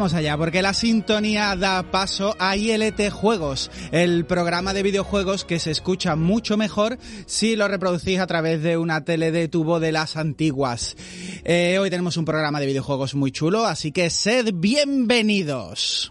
Vamos 0.00 0.14
allá, 0.14 0.38
porque 0.38 0.62
la 0.62 0.72
sintonía 0.72 1.54
da 1.56 1.82
paso 1.82 2.34
a 2.38 2.56
ILT 2.56 3.10
Juegos, 3.10 3.70
el 3.92 4.24
programa 4.24 4.72
de 4.72 4.82
videojuegos 4.82 5.44
que 5.44 5.58
se 5.58 5.70
escucha 5.70 6.16
mucho 6.16 6.56
mejor 6.56 6.96
si 7.26 7.54
lo 7.54 7.68
reproducís 7.68 8.18
a 8.18 8.26
través 8.26 8.62
de 8.62 8.78
una 8.78 9.04
tele 9.04 9.30
de 9.30 9.48
tubo 9.48 9.78
de 9.78 9.92
las 9.92 10.16
antiguas. 10.16 10.96
Eh, 11.44 11.76
hoy 11.78 11.90
tenemos 11.90 12.16
un 12.16 12.24
programa 12.24 12.60
de 12.60 12.66
videojuegos 12.66 13.14
muy 13.14 13.30
chulo, 13.30 13.66
así 13.66 13.92
que 13.92 14.08
sed 14.08 14.54
bienvenidos. 14.54 16.10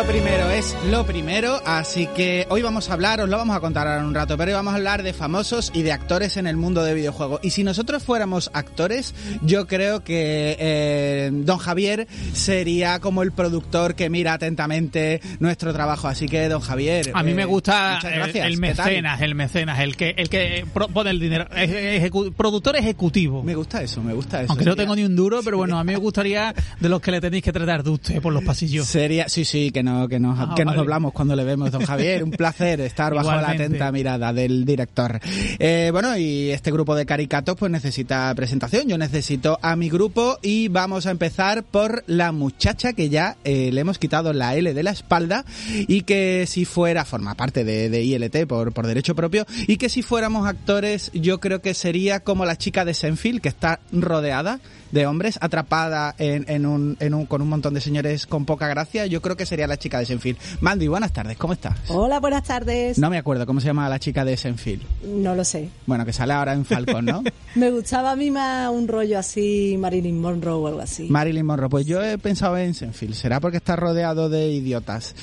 Lo 0.00 0.06
primero 0.06 0.50
es 0.50 0.74
lo 0.90 1.04
primero, 1.04 1.60
así 1.66 2.06
que 2.06 2.46
hoy 2.48 2.62
vamos 2.62 2.88
a 2.88 2.94
hablar, 2.94 3.20
os 3.20 3.28
lo 3.28 3.36
vamos 3.36 3.54
a 3.54 3.60
contar 3.60 3.86
ahora 3.86 4.00
en 4.00 4.06
un 4.06 4.14
rato, 4.14 4.36
pero 4.38 4.50
hoy 4.50 4.54
vamos 4.54 4.72
a 4.72 4.76
hablar 4.76 5.02
de 5.02 5.12
famosos 5.12 5.70
y 5.74 5.82
de 5.82 5.92
actores 5.92 6.36
en 6.38 6.46
el 6.46 6.56
mundo 6.56 6.82
de 6.82 6.94
videojuegos. 6.94 7.40
Y 7.42 7.50
si 7.50 7.64
nosotros 7.64 8.02
fuéramos 8.02 8.50
actores, 8.54 9.14
yo 9.42 9.66
creo 9.66 10.02
que 10.02 10.56
eh, 10.58 11.30
Don 11.32 11.58
Javier 11.58 12.06
sería 12.32 12.98
como 13.00 13.22
el 13.22 13.32
productor 13.32 13.94
que 13.94 14.08
mira 14.08 14.32
atentamente 14.32 15.20
nuestro 15.38 15.72
trabajo. 15.74 16.08
Así 16.08 16.26
que, 16.28 16.48
Don 16.48 16.60
Javier. 16.62 17.10
A 17.12 17.22
mí 17.22 17.34
me 17.34 17.42
eh, 17.42 17.46
gusta 17.46 17.98
el, 18.34 18.56
mecenas, 18.58 19.20
el 19.20 19.34
mecenas, 19.34 19.80
el 19.80 19.96
que, 19.96 20.14
el 20.16 20.30
que 20.30 20.64
pone 20.94 21.10
el 21.10 21.20
dinero, 21.20 21.46
ejecu- 21.50 22.32
productor 22.32 22.76
ejecutivo. 22.76 23.42
Me 23.42 23.54
gusta 23.54 23.82
eso, 23.82 24.02
me 24.02 24.14
gusta 24.14 24.42
eso. 24.42 24.52
Aunque 24.52 24.64
no 24.64 24.76
tengo 24.76 24.96
ni 24.96 25.04
un 25.04 25.14
duro, 25.14 25.40
pero 25.44 25.58
bueno, 25.58 25.78
a 25.78 25.84
mí 25.84 25.92
me 25.92 25.98
gustaría 26.00 26.54
de 26.80 26.88
los 26.88 27.02
que 27.02 27.10
le 27.10 27.20
tenéis 27.20 27.42
que 27.44 27.52
tratar 27.52 27.82
de 27.82 27.90
usted 27.90 28.22
por 28.22 28.32
los 28.32 28.42
pasillos. 28.44 28.86
Sería, 28.86 29.28
sí, 29.28 29.44
sí, 29.44 29.70
que 29.70 29.82
no, 29.82 29.89
que 30.08 30.18
nos, 30.18 30.38
Ah, 30.38 30.54
que 30.56 30.64
nos 30.64 30.74
doblamos 30.74 31.12
cuando 31.12 31.36
le 31.36 31.44
vemos, 31.44 31.70
don 31.70 31.84
Javier. 31.84 32.24
Un 32.24 32.30
placer 32.30 32.80
estar 32.80 33.14
bajo 33.14 33.30
la 33.30 33.50
atenta 33.50 33.92
mirada 33.92 34.32
del 34.32 34.64
director. 34.64 35.20
Eh, 35.58 35.90
bueno, 35.92 36.16
y 36.16 36.50
este 36.50 36.70
grupo 36.70 36.94
de 36.94 37.06
caricatos 37.06 37.56
pues 37.56 37.70
necesita 37.70 38.32
presentación. 38.34 38.88
Yo 38.88 38.96
necesito 38.96 39.58
a 39.62 39.76
mi 39.76 39.90
grupo 39.90 40.38
y 40.42 40.68
vamos 40.68 41.06
a 41.06 41.10
empezar 41.10 41.62
por 41.62 42.04
la 42.06 42.32
muchacha 42.32 42.92
que 42.92 43.08
ya 43.08 43.36
eh, 43.44 43.70
le 43.72 43.80
hemos 43.80 43.98
quitado 43.98 44.32
la 44.32 44.54
L 44.54 44.72
de 44.72 44.82
la 44.82 44.90
espalda 44.90 45.44
y 45.86 46.02
que 46.02 46.44
si 46.46 46.64
fuera, 46.64 47.04
forma 47.04 47.34
parte 47.34 47.64
de, 47.64 47.90
de 47.90 48.02
ILT 48.02 48.46
por, 48.46 48.72
por 48.72 48.86
derecho 48.86 49.14
propio, 49.14 49.46
y 49.66 49.76
que 49.76 49.88
si 49.88 50.02
fuéramos 50.02 50.48
actores 50.48 51.10
yo 51.12 51.40
creo 51.40 51.60
que 51.60 51.74
sería 51.74 52.20
como 52.20 52.44
la 52.44 52.56
chica 52.56 52.84
de 52.84 52.94
Senfield 52.94 53.40
que 53.40 53.48
está 53.48 53.80
rodeada 53.92 54.60
de 54.92 55.06
hombres, 55.06 55.38
atrapada 55.40 56.14
en, 56.18 56.44
en 56.48 56.66
un, 56.66 56.96
en 57.00 57.14
un, 57.14 57.26
con 57.26 57.42
un 57.42 57.48
montón 57.48 57.74
de 57.74 57.80
señores 57.80 58.26
con 58.26 58.44
poca 58.44 58.68
gracia, 58.68 59.06
yo 59.06 59.20
creo 59.22 59.36
que 59.36 59.46
sería 59.46 59.66
la 59.66 59.76
chica 59.78 59.98
de 59.98 60.06
Senfield. 60.06 60.38
Mandy, 60.60 60.88
buenas 60.88 61.12
tardes, 61.12 61.36
¿cómo 61.36 61.52
estás? 61.52 61.76
Hola, 61.88 62.20
buenas 62.20 62.42
tardes. 62.44 62.98
No 62.98 63.10
me 63.10 63.18
acuerdo 63.18 63.46
cómo 63.46 63.60
se 63.60 63.66
llama 63.66 63.88
la 63.88 63.98
chica 63.98 64.24
de 64.24 64.36
Senfield. 64.36 64.82
No 65.04 65.34
lo 65.34 65.44
sé. 65.44 65.68
Bueno, 65.86 66.04
que 66.04 66.12
sale 66.12 66.32
ahora 66.32 66.52
en 66.52 66.64
Falcon, 66.64 67.04
¿no? 67.04 67.22
Me 67.54 67.70
gustaba 67.70 68.12
a 68.12 68.16
mí 68.16 68.30
más 68.30 68.70
un 68.70 68.86
rollo 68.88 69.18
así, 69.18 69.76
Marilyn 69.78 70.20
Monroe 70.20 70.54
o 70.54 70.66
algo 70.68 70.80
así. 70.80 71.08
Marilyn 71.10 71.44
Monroe. 71.46 71.68
Pues 71.68 71.86
yo 71.86 72.02
he 72.02 72.16
pensado 72.18 72.56
en 72.58 72.74
Senfield. 72.74 73.14
Será 73.14 73.40
porque 73.40 73.56
está 73.56 73.74
rodeado 73.76 74.28
de 74.28 74.50
idiotas. 74.52 75.14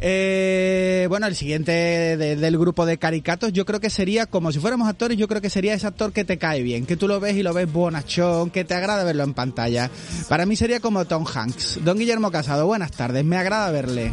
Eh, 0.00 1.06
bueno, 1.08 1.26
el 1.26 1.34
siguiente 1.34 1.72
de- 1.72 2.36
del 2.36 2.58
grupo 2.58 2.84
de 2.86 2.98
caricatos, 2.98 3.52
yo 3.52 3.64
creo 3.64 3.80
que 3.80 3.88
sería, 3.90 4.26
como 4.26 4.52
si 4.52 4.58
fuéramos 4.58 4.88
actores, 4.88 5.16
yo 5.16 5.28
creo 5.28 5.40
que 5.40 5.48
sería 5.50 5.74
ese 5.74 5.86
actor 5.86 6.12
que 6.12 6.24
te 6.24 6.38
cae 6.38 6.62
bien, 6.62 6.86
que 6.86 6.96
tú 6.96 7.08
lo 7.08 7.20
ves 7.20 7.36
y 7.36 7.42
lo 7.42 7.54
ves 7.54 7.72
bonachón, 7.72 8.50
que 8.50 8.64
te 8.64 8.74
agrada 8.74 9.01
verlo 9.04 9.24
en 9.24 9.34
pantalla. 9.34 9.90
Para 10.28 10.46
mí 10.46 10.56
sería 10.56 10.80
como 10.80 11.04
Tom 11.04 11.24
Hanks. 11.26 11.80
Don 11.84 11.98
Guillermo 11.98 12.30
Casado, 12.30 12.66
buenas 12.66 12.90
tardes, 12.92 13.24
me 13.24 13.36
agrada 13.36 13.70
verle. 13.70 14.10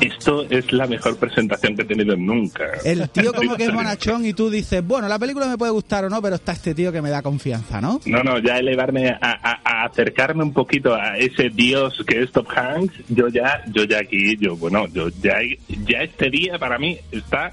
Esto 0.00 0.42
es 0.50 0.72
la 0.72 0.86
mejor 0.86 1.16
presentación 1.16 1.76
que 1.76 1.82
he 1.82 1.84
tenido 1.84 2.16
nunca. 2.16 2.64
El 2.84 3.08
tío 3.10 3.32
como 3.32 3.56
que 3.56 3.64
es 3.64 3.72
bonachón 3.74 4.26
y 4.26 4.32
tú 4.34 4.50
dices, 4.50 4.84
bueno, 4.84 5.06
la 5.08 5.18
película 5.18 5.46
me 5.46 5.56
puede 5.56 5.70
gustar 5.72 6.04
o 6.04 6.10
no, 6.10 6.20
pero 6.20 6.34
está 6.36 6.52
este 6.52 6.74
tío 6.74 6.90
que 6.92 7.00
me 7.00 7.10
da 7.10 7.22
confianza, 7.22 7.80
¿no? 7.80 8.00
No, 8.06 8.22
no, 8.22 8.38
ya 8.38 8.58
elevarme 8.58 9.10
a, 9.10 9.18
a- 9.20 9.60
a 9.64 9.84
acercarme 9.86 10.42
un 10.42 10.52
poquito 10.52 10.94
a 10.94 11.16
ese 11.16 11.48
dios 11.50 12.02
que 12.06 12.22
es 12.22 12.32
Top 12.32 12.48
Hanks, 12.54 12.94
yo 13.08 13.28
ya, 13.28 13.62
yo 13.72 13.84
ya 13.84 13.98
aquí, 14.00 14.36
yo, 14.38 14.56
bueno, 14.56 14.86
yo 14.88 15.08
ya, 15.22 15.34
ya 15.86 15.98
este 16.02 16.28
día 16.30 16.58
para 16.58 16.78
mí 16.78 16.98
está 17.12 17.52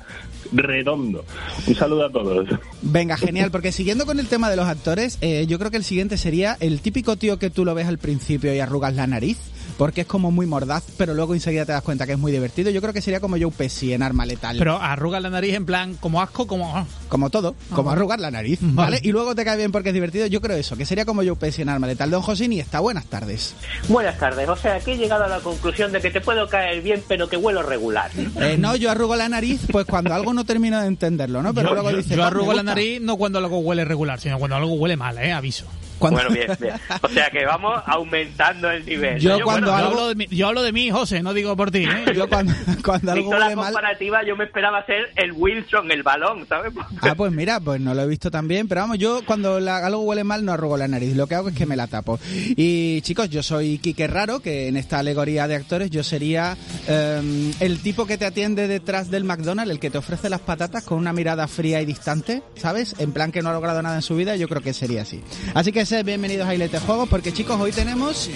redondo. 0.51 1.25
Un 1.67 1.75
saludo 1.75 2.05
a 2.05 2.11
todos. 2.11 2.47
Venga, 2.81 3.17
genial, 3.17 3.51
porque 3.51 3.71
siguiendo 3.71 4.05
con 4.05 4.19
el 4.19 4.27
tema 4.27 4.49
de 4.49 4.55
los 4.55 4.67
actores, 4.67 5.17
eh, 5.21 5.45
yo 5.47 5.59
creo 5.59 5.71
que 5.71 5.77
el 5.77 5.83
siguiente 5.83 6.17
sería 6.17 6.57
el 6.59 6.81
típico 6.81 7.15
tío 7.15 7.39
que 7.39 7.49
tú 7.49 7.65
lo 7.65 7.73
ves 7.73 7.87
al 7.87 7.97
principio 7.97 8.53
y 8.53 8.59
arrugas 8.59 8.95
la 8.95 9.07
nariz, 9.07 9.37
porque 9.81 10.01
es 10.01 10.05
como 10.07 10.29
muy 10.29 10.45
mordaz, 10.45 10.83
pero 10.95 11.15
luego 11.15 11.33
enseguida 11.33 11.65
te 11.65 11.71
das 11.71 11.81
cuenta 11.81 12.05
que 12.05 12.11
es 12.11 12.19
muy 12.19 12.31
divertido. 12.31 12.69
Yo 12.69 12.81
creo 12.81 12.93
que 12.93 13.01
sería 13.01 13.19
como 13.19 13.35
Joe 13.35 13.49
Pesci 13.49 13.93
en 13.93 14.03
Arma 14.03 14.27
Letal. 14.27 14.55
Pero 14.59 14.79
arruga 14.79 15.19
la 15.19 15.31
nariz 15.31 15.55
en 15.55 15.65
plan 15.65 15.95
como 15.95 16.21
asco, 16.21 16.45
como... 16.45 16.77
ah. 16.77 16.85
como 17.09 17.31
todo, 17.31 17.55
como 17.73 17.89
Ah, 17.89 17.93
arrugar 17.93 18.19
la 18.19 18.29
nariz, 18.29 18.59
¿vale? 18.61 18.99
Y 19.01 19.11
luego 19.11 19.33
te 19.33 19.43
cae 19.43 19.57
bien 19.57 19.71
porque 19.71 19.89
es 19.89 19.95
divertido. 19.95 20.27
Yo 20.27 20.39
creo 20.39 20.55
eso, 20.55 20.77
que 20.77 20.85
sería 20.85 21.03
como 21.03 21.23
Joe 21.23 21.35
Pesci 21.35 21.63
en 21.63 21.69
Arma 21.69 21.87
Letal. 21.87 22.11
Don 22.11 22.21
Josini, 22.21 22.59
está 22.59 22.79
buenas 22.79 23.05
tardes. 23.07 23.55
Buenas 23.89 24.19
tardes, 24.19 24.47
o 24.49 24.55
sea, 24.55 24.79
que 24.81 24.93
he 24.93 24.97
llegado 24.97 25.23
a 25.23 25.27
la 25.27 25.39
conclusión 25.39 25.91
de 25.91 25.99
que 25.99 26.11
te 26.11 26.21
puedo 26.21 26.47
caer 26.47 26.83
bien, 26.83 27.01
pero 27.07 27.27
que 27.27 27.37
huelo 27.37 27.63
regular. 27.63 28.11
Eh, 28.39 28.57
no, 28.59 28.75
yo 28.75 28.91
arrugo 28.91 29.15
la 29.15 29.29
nariz, 29.29 29.61
pues 29.71 29.87
cuando 29.87 30.13
algo 30.13 30.31
no 30.31 30.45
termino 30.45 30.79
de 30.79 30.85
entenderlo, 30.85 31.41
¿no? 31.41 31.55
Pero 31.55 31.69
yo, 31.69 31.73
luego 31.73 31.89
yo- 31.89 31.97
dice, 31.97 32.15
yo 32.15 32.21
"Oh, 32.21 32.25
arrugo 32.27 32.53
la 32.53 32.61
gusta". 32.61 32.75
nariz 32.75 33.01
no 33.01 33.17
cuando 33.17 33.39
algo 33.39 33.57
huele 33.57 33.83
regular, 33.83 34.19
sino 34.19 34.37
cuando 34.37 34.57
algo 34.57 34.73
huele 34.73 34.95
mal, 34.95 35.17
eh, 35.17 35.31
aviso. 35.31 35.65
Bueno, 36.09 36.29
bien, 36.31 36.47
bien. 36.59 36.73
O 37.01 37.07
sea, 37.09 37.29
que 37.29 37.45
vamos 37.45 37.81
aumentando 37.85 38.69
el 38.71 38.85
nivel. 38.85 39.19
Yo 39.19 39.39
cuando 39.43 39.67
Yo 39.67 39.73
algo- 39.75 39.89
hablo, 39.89 40.07
de 40.09 40.15
mí, 40.15 40.27
yo 40.31 40.47
hablo 40.47 40.63
de 40.63 40.71
mí, 40.71 40.89
José, 40.91 41.21
no 41.21 41.33
digo 41.33 41.55
por 41.55 41.71
ti, 41.71 41.83
¿eh? 41.83 42.05
Yo 42.15 42.27
cuando, 42.27 42.53
cuando 42.83 43.11
algo 43.11 43.31
la 43.33 43.45
huele 43.45 43.55
mal... 43.55 43.65
comparativa, 43.73 44.23
yo 44.25 44.35
me 44.35 44.45
esperaba 44.45 44.85
ser 44.85 45.11
el 45.15 45.31
Wilson, 45.33 45.91
el 45.91 46.03
balón, 46.03 46.45
¿sabes? 46.47 46.73
Ah, 47.01 47.13
pues 47.15 47.31
mira, 47.31 47.59
pues 47.59 47.79
no 47.79 47.93
lo 47.93 48.01
he 48.01 48.07
visto 48.07 48.29
tan 48.31 48.47
bien, 48.47 48.67
pero 48.67 48.81
vamos, 48.81 48.97
yo 48.97 49.21
cuando 49.25 49.59
la- 49.59 49.85
algo 49.85 50.01
huele 50.01 50.23
mal 50.23 50.43
no 50.45 50.51
arrugo 50.53 50.77
la 50.77 50.87
nariz, 50.87 51.15
lo 51.15 51.27
que 51.27 51.35
hago 51.35 51.49
es 51.49 51.55
que 51.55 51.65
me 51.65 51.75
la 51.75 51.87
tapo. 51.87 52.19
Y 52.55 53.01
chicos, 53.01 53.29
yo 53.29 53.43
soy 53.43 53.77
Quique 53.77 54.07
Raro, 54.07 54.39
que 54.39 54.67
en 54.67 54.77
esta 54.77 54.99
alegoría 54.99 55.47
de 55.47 55.55
actores 55.55 55.89
yo 55.89 56.03
sería 56.03 56.57
eh, 56.87 57.51
el 57.59 57.79
tipo 57.81 58.05
que 58.05 58.17
te 58.17 58.25
atiende 58.25 58.67
detrás 58.67 59.09
del 59.11 59.23
McDonald's, 59.23 59.71
el 59.71 59.79
que 59.79 59.89
te 59.89 59.97
ofrece 59.97 60.29
las 60.29 60.41
patatas 60.41 60.83
con 60.83 60.97
una 60.97 61.13
mirada 61.13 61.47
fría 61.47 61.81
y 61.81 61.85
distante, 61.85 62.41
¿sabes? 62.55 62.95
En 62.99 63.11
plan 63.11 63.31
que 63.31 63.41
no 63.41 63.49
ha 63.49 63.53
logrado 63.53 63.81
nada 63.81 63.95
en 63.95 64.01
su 64.01 64.15
vida, 64.15 64.35
yo 64.35 64.47
creo 64.47 64.61
que 64.61 64.73
sería 64.73 65.03
así. 65.03 65.21
Así 65.53 65.71
que 65.71 65.85
bienvenidos 65.91 66.47
a 66.47 66.55
Ilete 66.55 66.79
Juegos, 66.79 67.09
porque 67.09 67.33
chicos, 67.33 67.59
hoy 67.59 67.73
tenemos 67.73 68.29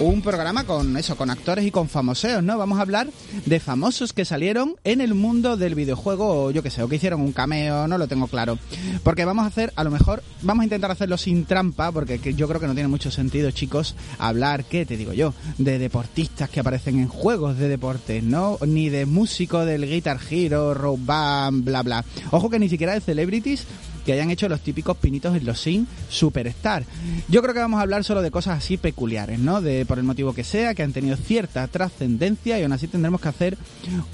un 0.00 0.22
programa 0.22 0.64
con 0.64 0.96
eso, 0.96 1.16
con 1.16 1.30
actores 1.30 1.64
y 1.64 1.70
con 1.70 1.88
famoseos, 1.88 2.42
¿no? 2.42 2.58
Vamos 2.58 2.78
a 2.78 2.82
hablar 2.82 3.06
de 3.44 3.60
famosos 3.60 4.12
que 4.12 4.24
salieron 4.24 4.74
en 4.82 5.00
el 5.00 5.14
mundo 5.14 5.56
del 5.56 5.76
videojuego, 5.76 6.46
o 6.46 6.50
yo 6.50 6.64
qué 6.64 6.70
sé, 6.70 6.82
o 6.82 6.88
que 6.88 6.96
hicieron 6.96 7.20
un 7.20 7.32
cameo, 7.32 7.86
no 7.86 7.96
lo 7.96 8.08
tengo 8.08 8.26
claro. 8.26 8.58
Porque 9.04 9.24
vamos 9.24 9.44
a 9.44 9.46
hacer, 9.46 9.72
a 9.76 9.84
lo 9.84 9.90
mejor, 9.92 10.24
vamos 10.42 10.62
a 10.62 10.64
intentar 10.64 10.90
hacerlo 10.90 11.16
sin 11.16 11.44
trampa, 11.44 11.92
porque 11.92 12.18
que 12.18 12.34
yo 12.34 12.48
creo 12.48 12.60
que 12.60 12.66
no 12.66 12.74
tiene 12.74 12.88
mucho 12.88 13.12
sentido, 13.12 13.52
chicos, 13.52 13.94
hablar, 14.18 14.64
¿qué 14.64 14.84
te 14.84 14.96
digo 14.96 15.12
yo? 15.12 15.32
De 15.58 15.78
deportistas 15.78 16.50
que 16.50 16.58
aparecen 16.58 16.98
en 16.98 17.08
juegos 17.08 17.56
de 17.56 17.68
deportes, 17.68 18.24
¿no? 18.24 18.58
Ni 18.66 18.88
de 18.88 19.06
músico 19.06 19.64
del 19.64 19.88
Guitar 19.88 20.18
Hero, 20.28 20.74
Rock 20.74 20.98
Band, 21.04 21.64
bla, 21.64 21.82
bla. 21.84 22.04
Ojo 22.32 22.50
que 22.50 22.58
ni 22.58 22.68
siquiera 22.68 22.94
de 22.94 23.00
celebrities 23.00 23.64
que 24.06 24.12
hayan 24.12 24.30
hecho 24.30 24.48
los 24.48 24.60
típicos 24.60 24.96
pinitos 24.96 25.36
en 25.36 25.44
los 25.44 25.60
sin 25.60 25.88
superstar. 26.08 26.84
Yo 27.28 27.42
creo 27.42 27.52
que 27.52 27.60
vamos 27.60 27.78
a 27.78 27.82
hablar 27.82 28.04
solo 28.04 28.22
de 28.22 28.30
cosas 28.30 28.58
así 28.58 28.76
peculiares, 28.76 29.40
¿no? 29.40 29.60
De 29.60 29.84
por 29.84 29.98
el 29.98 30.04
motivo 30.04 30.32
que 30.32 30.44
sea, 30.44 30.74
que 30.74 30.84
han 30.84 30.92
tenido 30.92 31.16
cierta 31.16 31.66
trascendencia 31.66 32.58
y 32.58 32.62
aún 32.62 32.72
así 32.72 32.86
tendremos 32.86 33.20
que 33.20 33.28
hacer 33.28 33.58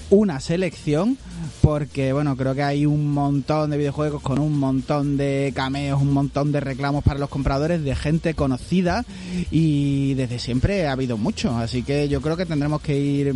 una 0.08 0.40
selección 0.40 1.18
porque 1.60 2.12
bueno, 2.12 2.36
creo 2.36 2.54
que 2.54 2.62
hay 2.62 2.86
un 2.86 3.12
montón 3.12 3.70
de 3.70 3.76
videojuegos 3.76 4.22
con 4.22 4.38
un 4.38 4.58
montón 4.58 5.18
de 5.18 5.52
cameos, 5.54 6.00
un 6.00 6.12
montón 6.12 6.52
de 6.52 6.60
reclamos 6.60 7.04
para 7.04 7.20
los 7.20 7.28
compradores 7.28 7.84
de 7.84 7.94
gente 7.94 8.34
conocida 8.34 9.04
y 9.50 10.14
desde 10.14 10.38
siempre 10.38 10.86
ha 10.86 10.92
habido 10.92 11.18
mucho, 11.18 11.56
así 11.58 11.82
que 11.82 12.08
yo 12.08 12.22
creo 12.22 12.38
que 12.38 12.46
tendremos 12.46 12.80
que 12.80 12.98
ir 12.98 13.34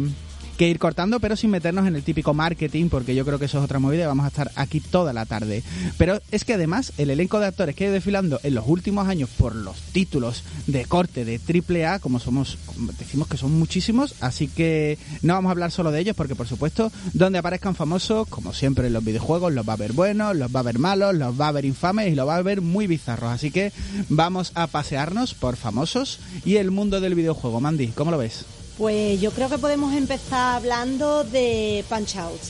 que 0.57 0.69
ir 0.69 0.79
cortando, 0.79 1.21
pero 1.21 1.37
sin 1.37 1.51
meternos 1.51 1.87
en 1.87 1.97
el 1.97 2.03
típico 2.03 2.35
marketing, 2.35 2.89
porque 2.89 3.15
yo 3.15 3.25
creo 3.25 3.39
que 3.39 3.45
eso 3.45 3.59
es 3.59 3.65
otra 3.65 3.79
movida 3.79 4.05
y 4.05 4.07
vamos 4.07 4.25
a 4.25 4.29
estar 4.29 4.51
aquí 4.57 4.81
toda 4.81 5.13
la 5.13 5.27
tarde. 5.27 5.63
Pero 5.99 6.21
es 6.31 6.45
que 6.45 6.55
además 6.55 6.93
el 6.99 7.11
elenco 7.11 7.39
de 7.39 7.47
actores 7.47 7.75
que 7.75 7.85
ha 7.85 7.87
ido 7.87 7.95
desfilando 7.95 8.41
en 8.43 8.55
los 8.55 8.65
últimos 8.67 9.09
años 9.09 9.31
por 9.37 9.55
los 9.55 9.77
títulos 9.93 10.43
de 10.67 10.85
corte 10.85 11.25
de 11.25 11.39
AAA, 11.39 11.99
como 12.01 12.19
somos, 12.19 12.59
decimos 12.99 13.29
que 13.29 13.37
son 13.37 13.59
muchísimos, 13.59 14.15
así 14.21 14.49
que 14.49 14.99
no 15.23 15.35
vamos 15.35 15.51
a 15.51 15.53
hablar 15.53 15.71
solo 15.71 15.91
de 15.91 16.01
ellos, 16.01 16.17
porque 16.17 16.35
por 16.35 16.47
supuesto, 16.47 16.91
donde 17.13 17.39
aparezcan 17.39 17.75
famosos, 17.75 18.27
como 18.29 18.53
siempre 18.53 18.87
en 18.87 18.93
los 18.93 19.05
videojuegos, 19.05 19.53
los 19.53 19.67
va 19.67 19.75
a 19.75 19.77
haber 19.77 19.93
buenos, 19.93 20.37
los 20.37 20.55
va 20.55 20.61
a 20.61 20.63
haber 20.63 20.79
malos, 20.79 21.15
los 21.15 21.39
va 21.39 21.47
a 21.47 21.49
haber 21.49 21.65
infames 21.65 22.13
y 22.13 22.15
los 22.15 22.27
va 22.27 22.35
a 22.35 22.39
haber 22.39 22.61
muy 22.61 22.87
bizarros. 22.87 23.31
Así 23.31 23.51
que 23.51 23.73
vamos 24.09 24.53
a 24.55 24.67
pasearnos 24.67 25.35
por 25.35 25.57
famosos 25.57 26.21
y 26.45 26.57
el 26.57 26.71
mundo 26.71 27.01
del 27.01 27.15
videojuego. 27.15 27.61
Mandy, 27.61 27.89
¿cómo 27.89 28.11
lo 28.11 28.19
ves? 28.19 28.45
Pues 28.79 29.21
yo 29.21 29.31
creo 29.31 29.49
que 29.49 29.59
podemos 29.59 29.95
empezar 29.95 30.57
hablando 30.57 31.25
de 31.25 31.85
Punch 31.89 32.17
Out. 32.17 32.41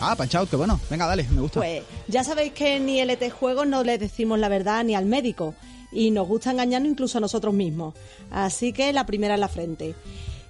Ah, 0.00 0.14
Punch 0.14 0.34
Out, 0.34 0.50
qué 0.50 0.56
bueno. 0.56 0.78
Venga, 0.90 1.06
dale, 1.06 1.24
me 1.30 1.40
gusta. 1.40 1.60
Pues 1.60 1.82
ya 2.06 2.22
sabéis 2.22 2.52
que 2.52 2.76
en 2.76 2.88
ILT 2.88 3.30
Juegos 3.32 3.66
no 3.66 3.82
le 3.82 3.96
decimos 3.98 4.38
la 4.38 4.48
verdad 4.48 4.84
ni 4.84 4.94
al 4.94 5.06
médico 5.06 5.54
y 5.90 6.10
nos 6.10 6.28
gusta 6.28 6.50
engañarnos 6.50 6.90
incluso 6.90 7.18
a 7.18 7.22
nosotros 7.22 7.54
mismos. 7.54 7.94
Así 8.30 8.72
que 8.74 8.92
la 8.92 9.06
primera 9.06 9.34
en 9.34 9.40
la 9.40 9.48
frente. 9.48 9.94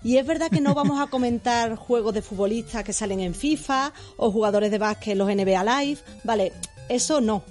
Y 0.03 0.17
es 0.17 0.27
verdad 0.27 0.51
que 0.51 0.61
no 0.61 0.75
vamos 0.75 1.01
a 1.01 1.07
comentar 1.07 1.77
juegos 1.77 2.13
de 2.15 2.23
futbolistas 2.23 2.83
que 2.83 2.93
salen 2.93 3.21
en 3.21 3.35
FIFA 3.35 3.93
o 4.17 4.33
jugadores 4.33 4.71
de 4.73 4.79
básquet 4.79 5.13
en 5.13 5.19
los 5.19 5.29
NBA 5.29 5.63
Live, 5.83 6.01
vale, 6.25 6.53
eso 6.89 7.21
no. 7.21 7.43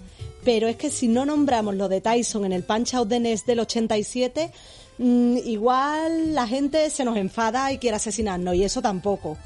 pero 0.44 0.68
es 0.68 0.76
que 0.76 0.90
si 0.90 1.08
no 1.08 1.26
nombramos 1.26 1.76
lo 1.76 1.88
de 1.90 2.02
Tyson 2.02 2.46
en 2.46 2.54
el 2.54 2.64
Punch 2.64 2.94
Out 2.94 3.10
de 3.10 3.20
NES 3.20 3.46
del 3.46 3.60
87, 3.60 4.52
mm, 4.98 5.38
igual 5.46 6.34
la 6.34 6.48
gente 6.48 6.90
se 6.90 7.06
nos 7.06 7.18
enfada 7.18 7.72
y 7.72 7.78
quiere 7.78 7.98
asesinarnos, 7.98 8.56
y 8.56 8.64
eso 8.64 8.82
tampoco. 8.82 9.38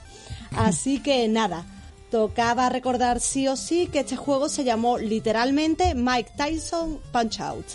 Así 0.55 0.99
que 0.99 1.27
nada, 1.27 1.65
tocaba 2.09 2.69
recordar 2.69 3.19
sí 3.19 3.47
o 3.47 3.55
sí 3.55 3.87
que 3.87 4.01
este 4.01 4.17
juego 4.17 4.49
se 4.49 4.63
llamó 4.63 4.97
literalmente 4.97 5.95
Mike 5.95 6.31
Tyson 6.35 6.99
Punch 7.11 7.39
Out. 7.39 7.65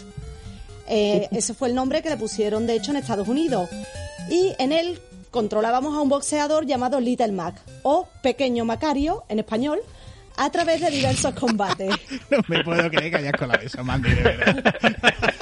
Eh, 0.89 1.29
ese 1.33 1.55
fue 1.55 1.69
el 1.69 1.75
nombre 1.75 2.03
que 2.03 2.11
le 2.11 2.17
pusieron, 2.17 2.67
de 2.67 2.77
hecho, 2.77 2.91
en 2.93 2.99
Estados 2.99 3.27
Unidos. 3.27 3.69
Y 4.31 4.53
en 4.59 4.73
él 4.73 5.01
controlábamos 5.31 5.97
a 5.97 6.01
un 6.01 6.09
boxeador 6.09 6.67
llamado 6.67 7.01
Little 7.01 7.33
Mac, 7.33 7.57
o 7.83 8.09
Pequeño 8.23 8.65
Macario, 8.65 9.25
en 9.29 9.39
español, 9.39 9.81
a 10.37 10.51
través 10.51 10.81
de 10.81 10.91
diversos 10.91 11.35
combates. 11.35 11.95
No 12.31 12.39
me 12.49 12.63
puedo 12.63 12.89
creer 12.91 13.11
que 13.11 13.17
hayas 13.17 13.33
colado 13.33 13.61
eso, 13.63 13.83
Mandy, 13.83 14.11
de 14.11 14.23
verdad. 14.23 14.75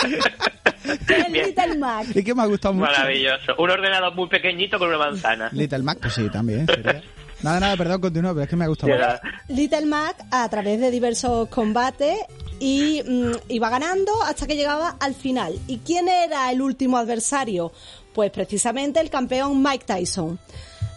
¿Qué 1.07 1.19
es 1.19 1.33
Bien. 1.33 1.47
Little 1.47 1.79
Mac? 1.79 2.07
Y 2.15 2.23
que 2.23 2.35
me 2.35 2.43
ha 2.43 2.47
gustado 2.47 2.75
mucho. 2.75 2.91
Maravilloso. 2.91 3.55
Un 3.59 3.71
ordenador 3.71 4.15
muy 4.15 4.29
pequeñito 4.29 4.79
con 4.79 4.89
una 4.89 4.99
manzana. 4.99 5.49
Little 5.53 5.81
Mac, 5.81 5.99
pues 6.01 6.15
sí, 6.15 6.29
también. 6.31 6.67
sería. 6.67 7.03
Nada, 7.43 7.61
nada, 7.61 7.77
perdón, 7.77 8.01
continúa, 8.01 8.33
pero 8.33 8.45
es 8.45 8.49
que 8.49 8.57
me 8.57 8.65
ha 8.65 8.69
gustado 8.69 8.93
mucho. 8.93 9.07
Little 9.49 9.87
Mac 9.87 10.17
a 10.31 10.49
través 10.49 10.81
de 10.81 10.91
diversos 10.91 11.49
combates 11.51 12.17
y 12.59 13.03
mm, 13.07 13.33
iba 13.49 13.69
ganando 13.69 14.13
hasta 14.23 14.47
que 14.47 14.57
llegaba 14.57 14.97
al 15.01 15.15
final. 15.15 15.59
¿Y 15.67 15.79
quién 15.79 16.09
era 16.09 16.51
el 16.51 16.63
último 16.63 16.97
adversario? 16.97 17.73
Pues 18.15 18.31
precisamente 18.31 19.01
el 19.01 19.11
campeón 19.11 19.63
Mike 19.63 19.85
Tyson. 19.87 20.39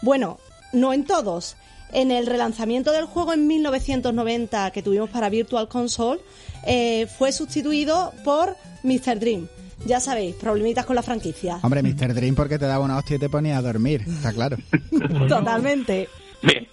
Bueno, 0.01 0.39
no 0.71 0.93
en 0.93 1.03
todos. 1.05 1.57
En 1.91 2.11
el 2.11 2.25
relanzamiento 2.27 2.91
del 2.91 3.05
juego 3.05 3.33
en 3.33 3.47
1990 3.47 4.71
que 4.71 4.83
tuvimos 4.83 5.09
para 5.09 5.29
Virtual 5.29 5.67
Console, 5.67 6.21
eh, 6.65 7.07
fue 7.17 7.31
sustituido 7.31 8.13
por 8.23 8.55
Mr. 8.83 9.19
Dream. 9.19 9.47
Ya 9.85 9.99
sabéis, 9.99 10.35
problemitas 10.35 10.85
con 10.85 10.95
la 10.95 11.03
franquicia. 11.03 11.59
Hombre, 11.61 11.81
Mr. 11.83 12.13
Dream 12.13 12.35
porque 12.35 12.57
te 12.59 12.65
daba 12.65 12.83
una 12.83 12.97
hostia 12.97 13.15
y 13.17 13.19
te 13.19 13.29
ponía 13.29 13.57
a 13.57 13.61
dormir, 13.61 14.01
está 14.07 14.33
claro. 14.33 14.57
Totalmente. 15.29 16.09
Bien. 16.41 16.67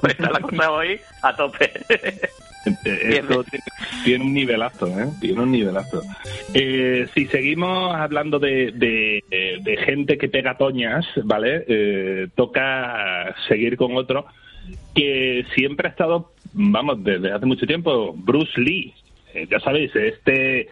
Pues 0.00 0.12
está 0.14 0.30
la 0.30 0.40
cosa 0.40 0.70
hoy 0.70 1.00
a 1.22 1.34
tope. 1.34 1.72
Eh, 2.84 3.18
Esto 3.18 3.42
tiene, 3.42 3.64
tiene 4.04 4.24
un 4.24 4.32
nivelazo, 4.34 4.86
¿eh? 4.86 5.08
Tiene 5.20 5.40
un 5.40 5.50
nivelazo. 5.50 6.02
Eh, 6.54 7.08
si 7.12 7.26
seguimos 7.26 7.92
hablando 7.96 8.38
de, 8.38 8.70
de, 8.72 9.24
de 9.60 9.76
gente 9.78 10.16
que 10.16 10.28
pega 10.28 10.56
toñas, 10.56 11.04
¿vale? 11.24 11.64
Eh, 11.66 12.28
toca 12.36 13.34
seguir 13.48 13.76
con 13.76 13.96
otro 13.96 14.26
que 14.94 15.44
siempre 15.56 15.88
ha 15.88 15.90
estado, 15.90 16.30
vamos, 16.52 17.02
desde 17.02 17.32
hace 17.32 17.46
mucho 17.46 17.66
tiempo, 17.66 18.14
Bruce 18.16 18.60
Lee. 18.60 18.94
Eh, 19.34 19.48
ya 19.50 19.58
sabéis, 19.58 19.90
este 19.96 20.68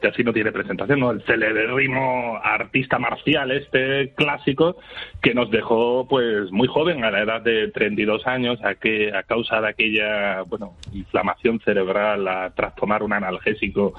casi 0.00 0.22
no 0.22 0.32
tiene 0.32 0.52
presentación, 0.52 1.00
¿no? 1.00 1.10
El 1.10 1.22
celebérrimo 1.24 2.38
artista 2.42 2.98
marcial, 2.98 3.50
este 3.50 4.12
clásico, 4.14 4.76
que 5.20 5.34
nos 5.34 5.50
dejó 5.50 6.06
pues 6.08 6.50
muy 6.52 6.68
joven, 6.68 7.02
a 7.04 7.10
la 7.10 7.22
edad 7.22 7.42
de 7.42 7.68
32 7.68 8.26
años, 8.26 8.58
a, 8.64 8.76
que, 8.76 9.12
a 9.12 9.24
causa 9.24 9.60
de 9.60 9.68
aquella, 9.68 10.42
bueno, 10.42 10.74
inflamación 10.92 11.58
cerebral 11.60 12.28
a- 12.28 12.50
tras 12.54 12.74
tomar 12.76 13.02
un 13.02 13.12
analgésico 13.12 13.92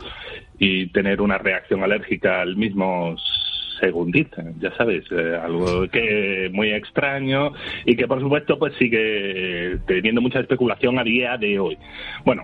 y 0.57 0.88
tener 0.88 1.21
una 1.21 1.38
reacción 1.38 1.83
alérgica 1.83 2.42
al 2.42 2.56
mismo 2.56 3.16
segundita, 3.80 4.44
ya 4.60 4.75
sabes, 4.75 5.06
eh, 5.10 5.38
algo 5.42 5.88
que 5.88 6.50
muy 6.51 6.71
extraño 6.71 7.54
y 7.86 7.95
que 7.95 8.07
por 8.07 8.19
supuesto 8.19 8.60
pues 8.60 8.74
sigue 8.75 9.77
teniendo 9.88 10.19
mucha 10.21 10.39
especulación 10.42 11.00
a 11.00 11.04
día 11.04 11.38
de 11.38 11.57
hoy. 11.60 11.77
Bueno, 12.25 12.44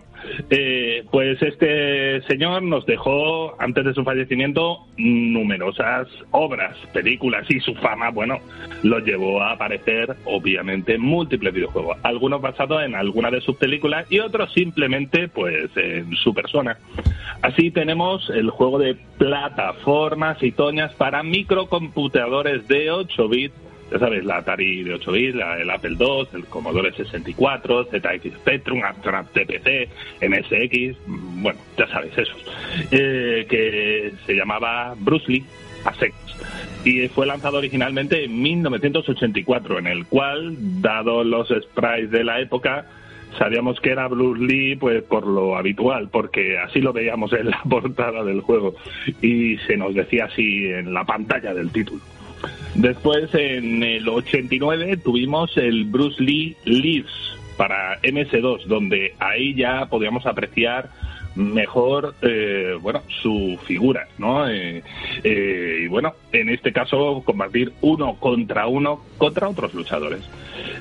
eh, 0.50 1.04
pues 1.12 1.42
este 1.42 2.22
señor 2.24 2.64
nos 2.64 2.86
dejó 2.86 3.60
antes 3.62 3.86
de 3.86 3.94
su 3.94 4.04
fallecimiento 4.04 4.86
numerosas 4.98 6.08
obras, 6.32 6.76
películas 6.94 7.46
y 7.50 7.60
su 7.60 7.76
fama, 7.76 8.10
bueno, 8.10 8.40
lo 8.84 9.00
llevó 9.00 9.42
a 9.42 9.52
aparecer 9.52 10.16
obviamente 10.26 10.96
en 10.96 11.02
múltiples 11.02 11.54
videojuegos, 11.54 11.98
algunos 12.04 12.42
basados 12.42 12.84
en 12.84 12.96
alguna 12.96 13.32
de 13.32 13.42
sus 13.42 13.56
películas 13.58 14.06
y 14.12 14.20
otros 14.20 14.52
simplemente 14.54 15.28
pues 15.28 15.70
en 15.76 16.16
su 16.16 16.34
persona. 16.34 16.78
Así 17.42 17.72
tenemos 17.72 18.30
el 18.30 18.50
juego 18.50 18.80
de 18.80 18.96
plataformas 19.18 20.42
y 20.42 20.52
toñas 20.52 20.94
para 20.96 21.24
microcomputadores 21.24 22.68
de 22.68 22.92
8 22.92 23.30
bits. 23.30 23.56
Ya 23.92 24.00
sabes, 24.00 24.26
la 24.26 24.38
Atari 24.38 24.84
de 24.84 24.96
8 24.96 25.12
bits, 25.12 25.38
el 25.60 25.70
Apple 25.70 25.96
II, 26.00 26.28
el 26.34 26.46
Commodore 26.46 26.92
64, 26.92 27.86
ZX 27.86 28.34
Spectrum, 28.38 28.84
Amstrad 28.84 29.26
TPC, 29.28 29.90
MSX, 30.22 30.98
mm, 31.08 31.44
bueno, 31.44 31.60
ya 31.78 31.88
sabes, 31.88 32.18
esos. 32.18 32.46
Eh, 32.92 33.46
que 33.48 34.14
se 34.26 34.34
llamaba 34.34 34.96
Bruce 34.98 35.32
Lee 35.32 35.46
ASEX 35.86 36.16
y 36.84 37.08
fue 37.10 37.26
lanzado 37.26 37.58
originalmente 37.58 38.26
en 38.26 38.42
1984, 38.42 39.80
en 39.80 39.88
el 39.88 40.06
cual, 40.06 40.56
dado 40.82 41.24
los 41.24 41.48
sprites 41.48 42.12
de 42.12 42.24
la 42.24 42.40
época, 42.40 42.86
sabíamos 43.38 43.80
que 43.82 43.92
era 43.92 44.08
Bruce 44.08 44.42
Lee 44.44 44.76
pues 44.76 45.04
por 45.04 45.26
lo 45.26 45.58
habitual, 45.58 46.10
porque 46.10 46.58
así 46.60 46.82
lo 46.82 46.94
veíamos 46.94 47.34
en 47.34 47.50
la 47.50 47.62
portada 47.70 48.24
del 48.24 48.42
juego 48.42 48.76
y 49.22 49.58
se 49.66 49.78
nos 49.78 49.94
decía 49.96 50.26
así 50.26 50.66
en 50.66 50.94
la 50.94 51.04
pantalla 51.04 51.54
del 51.54 51.72
título. 51.72 52.02
Después, 52.76 53.34
en 53.34 53.84
el 53.84 54.08
89, 54.08 54.98
tuvimos 54.98 55.56
el 55.58 55.86
Bruce 55.86 56.22
Lee 56.22 56.56
Lives 56.66 57.12
para 57.58 58.02
MS2, 58.02 58.66
donde 58.66 59.16
ahí 59.20 59.56
ya 59.56 59.86
podíamos 59.86 60.26
apreciar 60.26 60.90
mejor 61.36 62.16
eh, 62.22 62.78
bueno 62.82 63.02
su 63.22 63.60
figura 63.66 64.08
no 64.18 64.48
Eh, 64.50 64.82
eh, 65.24 65.82
y 65.84 65.88
bueno 65.88 66.14
en 66.32 66.50
este 66.50 66.72
caso 66.72 67.22
combatir 67.26 67.74
uno 67.82 68.16
contra 68.16 68.68
uno 68.68 69.02
contra 69.18 69.50
otros 69.50 69.74
luchadores. 69.74 70.22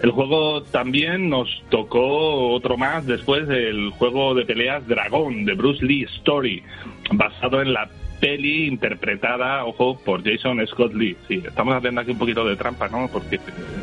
El 0.03 0.11
juego 0.11 0.63
también 0.63 1.29
nos 1.29 1.49
tocó 1.71 2.53
otro 2.53 2.77
más 2.77 3.07
después 3.07 3.49
del 3.49 3.91
juego 3.91 4.35
de 4.35 4.45
peleas 4.45 4.87
Dragón 4.87 5.45
de 5.45 5.55
Bruce 5.55 5.85
Lee 5.85 6.05
Story 6.19 6.63
basado 7.11 7.61
en 7.61 7.73
la 7.73 7.89
peli 8.25 8.69
interpretada, 8.69 9.67
ojo, 9.67 9.99
por 10.03 10.25
Jason 10.25 10.67
Scott 10.67 10.95
Lee. 10.95 11.15
Sí, 11.29 11.43
estamos 11.47 11.75
haciendo 11.75 12.01
aquí 12.01 12.13
un 12.13 12.19
poquito 12.19 12.43
de 12.47 12.57
trampa, 12.57 12.89
¿no? 12.89 13.07
Porque 13.13 13.39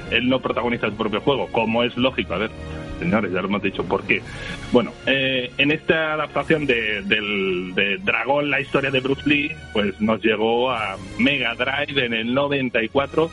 él 0.09 0.27
no 0.27 0.39
protagoniza 0.39 0.89
su 0.89 0.95
propio 0.95 1.21
juego, 1.21 1.47
como 1.51 1.83
es 1.83 1.95
lógico. 1.95 2.33
A 2.33 2.39
ver, 2.39 2.49
señores, 2.97 3.31
ya 3.31 3.39
lo 3.39 3.49
hemos 3.49 3.61
dicho 3.61 3.83
por 3.83 4.01
qué. 4.01 4.23
Bueno, 4.71 4.93
eh, 5.05 5.51
en 5.59 5.69
esta 5.69 6.13
adaptación 6.13 6.65
de, 6.65 7.03
del, 7.03 7.75
de 7.75 7.97
Dragón, 7.97 8.49
la 8.49 8.59
historia 8.59 8.89
de 8.89 8.99
Bruce 8.99 9.29
Lee, 9.29 9.51
pues 9.73 10.01
nos 10.01 10.23
llegó 10.23 10.71
a 10.71 10.97
Mega 11.19 11.53
Drive 11.53 12.03
en 12.03 12.15
el 12.15 12.33
94 12.33 13.29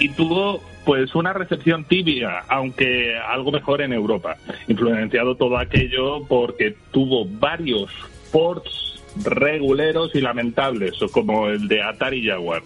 y 0.00 0.08
tuvo 0.08 0.62
pues 0.86 1.14
una 1.14 1.34
recepción 1.34 1.84
tibia, 1.84 2.44
aunque 2.48 3.14
algo 3.18 3.52
mejor 3.52 3.82
en 3.82 3.92
Europa, 3.92 4.38
influenciado 4.68 5.34
todo 5.34 5.58
aquello 5.58 6.24
porque 6.26 6.74
tuvo 6.92 7.26
varios 7.26 7.90
ports 8.32 8.95
reguleros 9.24 10.14
y 10.14 10.20
lamentables, 10.20 10.94
como 11.12 11.48
el 11.48 11.68
de 11.68 11.82
Atari 11.82 12.26
Jaguar. 12.26 12.62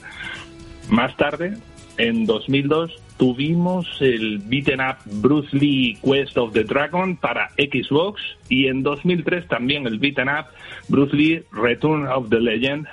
Más 0.88 1.16
tarde, 1.16 1.56
en 1.98 2.26
2002, 2.26 2.90
tuvimos 3.16 3.86
el 4.00 4.38
beaten 4.38 4.80
up 4.80 4.96
Bruce 5.04 5.54
Lee 5.54 5.98
Quest 6.02 6.38
of 6.38 6.52
the 6.52 6.64
Dragon 6.64 7.16
para 7.16 7.50
Xbox 7.58 8.22
y 8.48 8.66
en 8.66 8.82
2003 8.82 9.46
también 9.46 9.86
el 9.86 9.98
beaten 9.98 10.28
up 10.28 10.46
Bruce 10.88 11.14
Lee 11.14 11.42
Return 11.52 12.06
of 12.06 12.30
the 12.30 12.40
Legend 12.40 12.86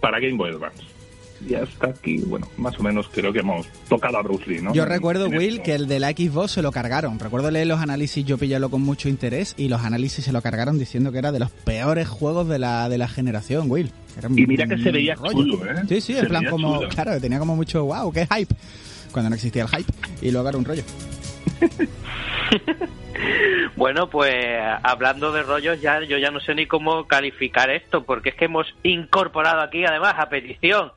para 0.00 0.20
Game 0.20 0.36
Boy 0.36 0.50
Advance. 0.50 0.89
Y 1.48 1.54
hasta 1.54 1.88
aquí, 1.88 2.18
bueno, 2.26 2.46
más 2.58 2.78
o 2.78 2.82
menos 2.82 3.08
creo 3.08 3.32
que 3.32 3.38
hemos 3.40 3.66
tocado 3.88 4.18
a 4.18 4.22
Bruce 4.22 4.44
Lee, 4.46 4.60
¿no? 4.60 4.74
Yo 4.74 4.84
recuerdo, 4.84 5.26
en 5.26 5.36
Will, 5.36 5.52
esto. 5.54 5.62
que 5.64 5.74
el 5.74 5.86
de 5.88 5.98
la 5.98 6.10
Xbox 6.10 6.52
se 6.52 6.62
lo 6.62 6.70
cargaron. 6.70 7.18
Recuerdo 7.18 7.50
leer 7.50 7.66
los 7.66 7.80
análisis, 7.80 8.24
yo 8.24 8.36
pillarlo 8.36 8.68
con 8.70 8.82
mucho 8.82 9.08
interés 9.08 9.54
y 9.56 9.68
los 9.68 9.82
análisis 9.82 10.24
se 10.24 10.32
lo 10.32 10.42
cargaron 10.42 10.78
diciendo 10.78 11.12
que 11.12 11.18
era 11.18 11.32
de 11.32 11.38
los 11.38 11.50
peores 11.50 12.08
juegos 12.08 12.46
de 12.48 12.58
la, 12.58 12.88
de 12.88 12.98
la 12.98 13.08
generación, 13.08 13.70
Will. 13.70 13.90
Era 14.18 14.28
Y 14.28 14.46
mira 14.46 14.66
que 14.66 14.76
se 14.78 14.90
veía 14.90 15.14
rollo. 15.14 15.32
chulo, 15.56 15.70
¿eh? 15.70 15.82
Sí, 15.88 16.00
sí, 16.00 16.12
Se 16.14 16.20
en 16.20 16.28
plan 16.28 16.44
como, 16.46 16.76
chulo. 16.76 16.88
claro, 16.90 17.20
tenía 17.20 17.38
como 17.38 17.56
mucho, 17.56 17.84
wow, 17.84 18.12
qué 18.12 18.26
hype. 18.26 18.54
Cuando 19.12 19.30
no 19.30 19.36
existía 19.36 19.62
el 19.62 19.68
hype. 19.68 19.92
Y 20.20 20.30
luego 20.30 20.48
era 20.48 20.58
un 20.58 20.64
rollo. 20.64 20.82
Bueno, 23.76 24.10
pues 24.10 24.34
hablando 24.82 25.32
de 25.32 25.42
rollos, 25.42 25.80
ya 25.80 26.02
yo 26.04 26.18
ya 26.18 26.30
no 26.30 26.40
sé 26.40 26.54
ni 26.54 26.66
cómo 26.66 27.06
calificar 27.06 27.70
esto, 27.70 28.04
porque 28.04 28.30
es 28.30 28.34
que 28.34 28.46
hemos 28.46 28.66
incorporado 28.82 29.60
aquí, 29.62 29.84
además, 29.84 30.14
a 30.18 30.28
petición 30.28 30.92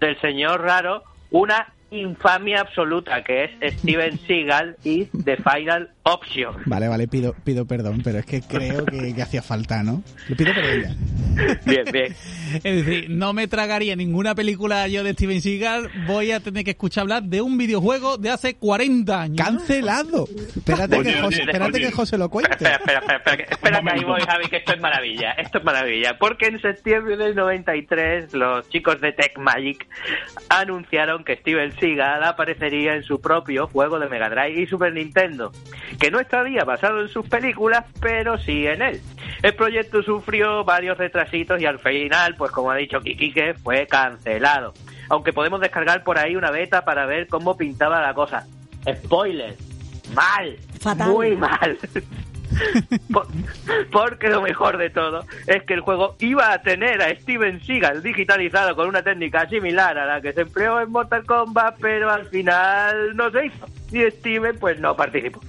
del 0.00 0.20
señor 0.20 0.62
Raro, 0.62 1.02
una 1.30 1.72
infamia 1.90 2.60
absoluta, 2.60 3.22
que 3.22 3.44
es 3.44 3.74
Steven 3.78 4.18
Seagal 4.26 4.76
y 4.82 5.04
The 5.06 5.36
Final 5.36 5.90
Option. 6.02 6.56
Vale, 6.66 6.88
vale, 6.88 7.06
pido, 7.08 7.34
pido 7.44 7.66
perdón, 7.66 8.00
pero 8.02 8.18
es 8.18 8.26
que 8.26 8.42
creo 8.42 8.84
que, 8.84 9.14
que 9.14 9.22
hacía 9.22 9.42
falta, 9.42 9.82
¿no? 9.82 10.02
Le 10.28 10.36
pido 10.36 10.52
perdón 10.54 10.82
ya. 10.82 11.56
Bien, 11.64 11.84
bien. 11.92 12.16
Es 12.54 12.62
decir, 12.84 13.06
no 13.10 13.32
me 13.32 13.46
tragaría 13.48 13.96
ninguna 13.96 14.34
película 14.34 14.86
yo 14.88 15.02
de 15.04 15.12
Steven 15.12 15.40
Seagal, 15.40 15.90
voy 16.06 16.32
a 16.32 16.40
tener 16.40 16.64
que 16.64 16.70
escuchar 16.72 17.02
hablar 17.02 17.22
de 17.24 17.40
un 17.42 17.58
videojuego 17.58 18.16
de 18.18 18.30
hace 18.30 18.54
40 18.56 19.20
años. 19.22 19.36
¡Cancelado! 19.46 20.26
Espérate, 20.56 20.96
Oye, 20.96 21.12
que, 21.12 21.20
José, 21.20 21.26
oye, 21.42 21.42
espérate 21.52 21.76
oye. 21.76 21.86
que 21.86 21.92
José 21.92 22.18
lo 22.18 22.28
cuente. 22.30 22.52
Espera, 22.52 22.76
espera, 22.76 22.98
espera, 23.00 23.16
espera, 23.18 23.36
que- 23.36 23.42
espera 23.54 23.80
que 23.80 23.90
ahí 23.90 24.04
voy, 24.04 24.20
Javi, 24.22 24.46
que 24.48 24.56
esto 24.56 24.72
es 24.74 24.80
maravilla. 24.80 25.32
Esto 25.32 25.58
es 25.58 25.64
maravilla. 25.64 26.16
Porque 26.18 26.46
en 26.46 26.60
septiembre 26.60 27.16
del 27.16 27.34
93, 27.34 28.32
los 28.34 28.68
chicos 28.70 29.00
de 29.00 29.12
Tech 29.12 29.36
Magic 29.38 29.86
anunciaron 30.48 31.24
que 31.24 31.36
Steven 31.36 31.72
Seagal 31.78 32.24
aparecería 32.24 32.94
en 32.94 33.02
su 33.02 33.20
propio 33.20 33.66
juego 33.68 33.98
de 33.98 34.08
Mega 34.08 34.28
Drive 34.30 34.60
y 34.62 34.66
Super 34.66 34.92
Nintendo, 34.92 35.52
que 36.00 36.10
no 36.10 36.20
estaría 36.20 36.64
basado 36.64 37.00
en 37.02 37.08
sus 37.08 37.28
películas, 37.28 37.84
pero 38.00 38.38
sí 38.38 38.66
en 38.66 38.82
él. 38.82 39.00
El 39.42 39.54
proyecto 39.54 40.02
sufrió 40.02 40.64
varios 40.64 40.96
retrasitos 40.98 41.60
y 41.60 41.66
al 41.66 41.78
final, 41.78 42.35
pues 42.36 42.50
como 42.52 42.70
ha 42.70 42.76
dicho 42.76 43.00
Kikike, 43.00 43.54
fue 43.54 43.86
cancelado. 43.86 44.74
Aunque 45.08 45.32
podemos 45.32 45.60
descargar 45.60 46.02
por 46.04 46.18
ahí 46.18 46.36
una 46.36 46.50
beta 46.50 46.84
para 46.84 47.06
ver 47.06 47.26
cómo 47.28 47.56
pintaba 47.56 48.00
la 48.00 48.14
cosa. 48.14 48.46
Spoiler. 49.04 49.56
Mal. 50.14 50.56
Fatal. 50.80 51.10
Muy 51.10 51.36
mal. 51.36 51.78
Por- 53.12 53.26
porque 53.92 54.28
lo 54.28 54.40
mejor 54.40 54.78
de 54.78 54.88
todo 54.88 55.24
es 55.46 55.62
que 55.64 55.74
el 55.74 55.80
juego 55.80 56.16
iba 56.20 56.52
a 56.52 56.62
tener 56.62 57.02
a 57.02 57.10
Steven 57.14 57.60
Seagal 57.64 58.02
digitalizado 58.02 58.74
con 58.76 58.88
una 58.88 59.02
técnica 59.02 59.48
similar 59.48 59.98
a 59.98 60.06
la 60.06 60.20
que 60.20 60.32
se 60.32 60.42
empleó 60.42 60.80
en 60.80 60.90
Mortal 60.90 61.26
Kombat, 61.26 61.76
pero 61.80 62.10
al 62.10 62.26
final 62.28 63.16
no 63.16 63.30
se 63.30 63.46
hizo. 63.46 63.66
Y 63.92 64.08
Steven 64.10 64.56
pues 64.58 64.78
no 64.80 64.94
participó. 64.96 65.40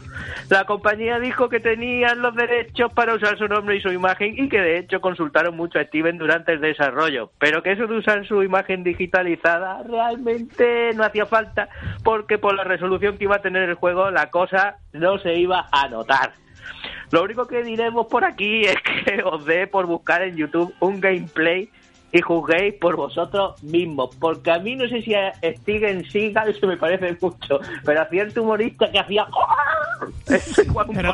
La 0.50 0.66
compañía 0.66 1.20
dijo 1.20 1.50
que 1.50 1.60
tenían 1.60 2.22
los 2.22 2.36
derechos 2.36 2.92
para 2.94 3.14
usar 3.14 3.38
su 3.38 3.48
nombre 3.48 3.76
y 3.76 3.82
su 3.82 3.92
imagen 3.92 4.36
y 4.38 4.48
que 4.48 4.62
de 4.62 4.80
hecho 4.80 5.02
consultaron 5.02 5.56
mucho 5.56 5.80
a 5.80 5.84
Steven 5.84 6.18
durante 6.18 6.54
el 6.54 6.62
desarrollo, 6.62 7.32
pero 7.38 7.62
que 7.62 7.74
eso 7.74 7.88
de 7.88 7.98
usar 7.98 8.26
su 8.26 8.44
imagen 8.44 8.84
digitalizada 8.84 9.84
realmente 9.84 10.92
no 10.96 11.04
hacía 11.04 11.26
falta 11.26 11.70
porque 12.04 12.38
por 12.38 12.56
la 12.56 12.64
resolución 12.64 13.18
que 13.18 13.26
iba 13.26 13.36
a 13.36 13.42
tener 13.42 13.68
el 13.68 13.76
juego 13.76 14.10
la 14.12 14.30
cosa 14.30 14.78
no 14.94 15.20
se 15.20 15.34
iba 15.36 15.68
a 15.72 15.88
notar. 15.90 16.34
Lo 17.12 17.24
único 17.24 17.48
que 17.48 17.64
diremos 17.64 18.08
por 18.08 18.26
aquí 18.26 18.62
es 18.62 18.76
que 19.06 19.22
os 19.24 19.46
dé 19.46 19.68
por 19.68 19.86
buscar 19.86 20.22
en 20.22 20.36
YouTube 20.36 20.74
un 20.80 21.00
gameplay 21.00 21.70
y 22.12 22.22
juzguéis 22.22 22.74
por 22.76 22.96
vosotros 22.96 23.62
mismos. 23.64 24.16
Porque 24.20 24.52
a 24.52 24.60
mí 24.60 24.76
no 24.76 24.88
sé 24.88 25.02
si 25.02 25.14
a 25.14 25.34
Steven 25.44 26.10
Seagal 26.10 26.58
se 26.60 26.66
me 26.68 26.78
parece 26.78 27.18
mucho, 27.22 27.60
pero 27.84 28.02
a 28.02 28.06
cierto 28.06 28.44
humorista 28.44 28.90
que 28.92 29.00
hacía... 29.00 29.26
un 29.26 30.96
Pero 30.96 31.14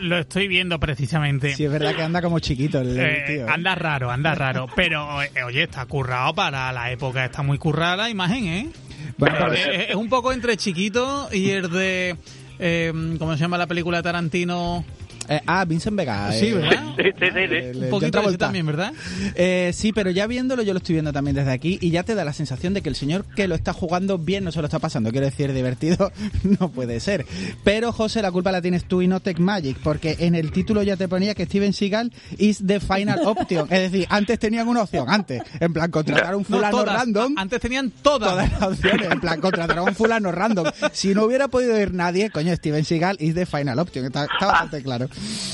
lo, 0.00 0.18
estoy 0.18 0.48
viendo 0.48 0.78
precisamente. 0.78 1.54
Sí, 1.54 1.64
es 1.64 1.70
verdad 1.72 1.94
que 1.94 2.02
anda 2.02 2.20
como 2.22 2.38
chiquito 2.40 2.80
el, 2.80 2.98
Eh, 2.98 3.24
tío. 3.26 3.46
¿eh? 3.46 3.50
anda 3.50 3.74
raro, 3.74 4.10
anda 4.10 4.34
raro. 4.34 4.66
Pero, 4.76 5.22
eh, 5.22 5.30
oye, 5.46 5.62
está 5.64 5.86
currado 5.86 6.34
para 6.34 6.70
la 6.72 6.90
época. 6.90 7.24
Está 7.24 7.42
muy 7.42 7.58
currada 7.58 7.96
la 7.96 8.10
imagen, 8.10 8.46
¿eh? 8.46 8.68
Bueno, 9.16 9.36
pero- 9.38 9.52
eh, 9.54 9.86
es 9.90 9.94
un 9.94 10.08
poco 10.08 10.32
entre 10.32 10.56
chiquito 10.56 11.28
y 11.32 11.50
el 11.50 11.70
de... 11.70 12.16
eh, 12.58 12.92
¿Cómo 13.18 13.32
se 13.34 13.38
llama 13.40 13.56
la 13.58 13.66
película 13.66 13.98
de 13.98 14.02
Tarantino? 14.02 14.84
Eh, 15.28 15.40
ah, 15.46 15.64
Vincent 15.64 15.96
Vega. 15.96 16.32
Sí, 16.32 16.46
eh, 16.48 16.54
¿verdad? 16.54 16.82
Sí, 16.96 17.02
sí, 17.18 17.26
sí, 17.32 17.38
el- 17.38 17.84
Un 17.84 17.90
poquito 17.90 18.36
también, 18.36 18.66
¿verdad? 18.66 18.92
Eh, 19.34 19.72
sí, 19.74 19.92
pero 19.92 20.10
ya 20.10 20.26
viéndolo, 20.26 20.62
yo 20.62 20.72
lo 20.72 20.78
estoy 20.78 20.94
viendo 20.94 21.12
también 21.12 21.34
desde 21.34 21.50
aquí 21.50 21.78
y 21.80 21.90
ya 21.90 22.02
te 22.04 22.14
da 22.14 22.24
la 22.24 22.32
sensación 22.32 22.72
de 22.74 22.82
que 22.82 22.88
el 22.88 22.94
señor 22.94 23.24
que 23.34 23.48
lo 23.48 23.54
está 23.54 23.72
jugando 23.72 24.16
bien 24.18 24.44
no 24.44 24.52
se 24.52 24.60
lo 24.60 24.66
está 24.66 24.78
pasando. 24.78 25.10
Quiero 25.10 25.26
decir, 25.26 25.52
divertido 25.52 26.12
no 26.60 26.70
puede 26.70 27.00
ser. 27.00 27.26
Pero, 27.64 27.92
José, 27.92 28.22
la 28.22 28.30
culpa 28.30 28.52
la 28.52 28.62
tienes 28.62 28.84
tú 28.84 29.02
y 29.02 29.08
no 29.08 29.20
Tech 29.20 29.38
Magic, 29.38 29.76
porque 29.82 30.16
en 30.20 30.34
el 30.34 30.52
título 30.52 30.82
ya 30.82 30.96
te 30.96 31.08
ponía 31.08 31.34
que 31.34 31.46
Steven 31.46 31.72
Seagal 31.72 32.12
is 32.38 32.62
the 32.66 32.78
final 32.80 33.20
option. 33.24 33.66
Es 33.72 33.90
decir, 33.90 34.06
antes 34.10 34.38
tenían 34.38 34.68
una 34.68 34.82
opción, 34.82 35.06
antes. 35.08 35.42
En 35.60 35.72
plan, 35.72 35.90
contratar 35.90 36.34
a 36.34 36.36
un 36.36 36.44
No, 36.48 36.56
fulano 36.56 36.78
todas. 36.78 36.94
random. 36.94 37.34
A- 37.36 37.40
Antes 37.42 37.60
tenían 37.60 37.90
todas. 38.02 38.30
Todas 38.30 38.52
las 38.52 38.62
opciones, 38.62 39.10
en 39.10 39.20
plan, 39.20 39.40
contratar 39.40 39.78
a 39.78 39.82
un 39.82 39.94
fulano 39.94 40.30
random. 40.32 40.66
Si 40.92 41.14
no 41.14 41.24
hubiera 41.24 41.48
podido 41.48 41.78
ir 41.80 41.92
nadie, 41.92 42.30
coño, 42.30 42.54
Steven 42.54 42.84
Seagal 42.84 43.16
is 43.20 43.34
the 43.34 43.46
final 43.46 43.78
option. 43.78 44.04
Está, 44.06 44.24
está 44.24 44.46
bastante 44.46 44.82
claro. 44.82 45.08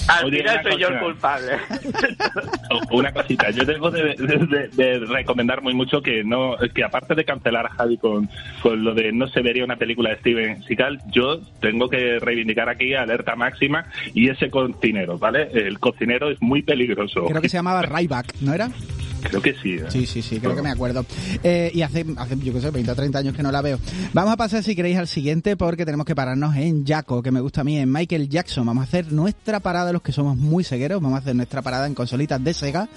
Al 0.09 0.25
Oye, 0.27 0.39
final 0.39 0.61
una 0.61 0.71
soy 0.73 0.81
yo 0.81 0.89
el 0.89 0.99
culpable. 0.99 1.53
Una 2.91 3.13
cosita, 3.13 3.51
yo 3.51 3.65
tengo 3.67 3.91
de, 3.91 4.15
de- 4.17 4.47
de- 4.47 4.69
de 4.69 4.99
recomendar 5.07 5.63
muy 5.63 5.75
mucho 5.75 6.01
que 6.03 6.25
no 6.25 6.57
que 6.75 6.83
aparte 6.85 7.15
de 7.15 7.25
cancelar 7.25 7.67
a 7.67 7.71
Javi 7.71 7.97
con, 7.99 8.29
con 8.63 8.83
lo 8.83 8.95
de 8.95 9.13
no 9.13 9.29
se 9.29 9.41
vería 9.43 9.65
una 9.65 9.77
película 9.77 10.11
de 10.11 10.17
Steven 10.17 10.63
Seagal, 10.65 11.01
yo 11.13 11.39
tengo 11.61 11.89
que 11.89 12.19
reivindicar 12.19 12.69
aquí 12.69 12.95
alerta 12.95 13.37
máxima 13.37 13.87
y 14.15 14.29
ese 14.29 14.51
cocinero, 14.51 15.19
¿vale? 15.19 15.49
El 15.53 15.79
cocinero 15.79 16.31
es 16.31 16.41
muy 16.43 16.63
peligroso. 16.63 17.27
Creo 17.27 17.41
que 17.43 17.49
se 17.49 17.59
llamaba 17.59 17.83
Ryback, 17.83 18.35
¿no 18.41 18.53
era? 18.55 18.71
Creo 19.23 19.43
que 19.43 19.55
sí. 19.63 19.75
¿eh? 19.75 19.85
Sí, 19.89 20.07
sí, 20.07 20.23
sí, 20.23 20.39
creo 20.41 20.55
que 20.57 20.63
me 20.63 20.71
acuerdo. 20.71 21.05
Eh, 21.43 21.71
y 21.75 21.83
hace, 21.83 22.05
yo 22.43 22.53
qué 22.53 22.61
sé, 22.61 22.71
20 22.71 22.91
o 22.91 22.95
30 22.95 23.19
años 23.19 23.35
que 23.37 23.43
no 23.43 23.53
la 23.53 23.63
veo. 23.63 23.79
Vamos 24.13 24.33
a 24.33 24.37
pasar, 24.37 24.63
si 24.63 24.75
queréis, 24.75 24.97
al 24.99 25.09
siguiente, 25.09 25.57
porque 25.57 25.85
tenemos 25.85 26.07
que 26.07 26.15
pararnos 26.15 26.57
en 26.57 26.87
Jaco, 26.87 27.23
que 27.23 27.31
me 27.31 27.41
gusta 27.41 27.61
a 27.61 27.65
mí, 27.65 27.79
en 27.79 27.91
Michael 27.93 28.29
Jackson. 28.29 28.67
Vamos 28.67 28.83
a 28.83 28.85
hacer 28.85 29.13
nuestra 29.13 29.61
parada, 29.61 29.93
los 29.93 30.03
que 30.03 30.13
somos 30.13 30.37
muy 30.37 30.65
cegueros, 30.65 31.01
vamos 31.01 31.17
a 31.17 31.21
hacer 31.21 31.37
nuestra 31.37 31.63
parada 31.63 31.87
en 31.87 31.95
consolitas 31.95 32.43
de 32.43 32.55
Sega, 32.55 32.89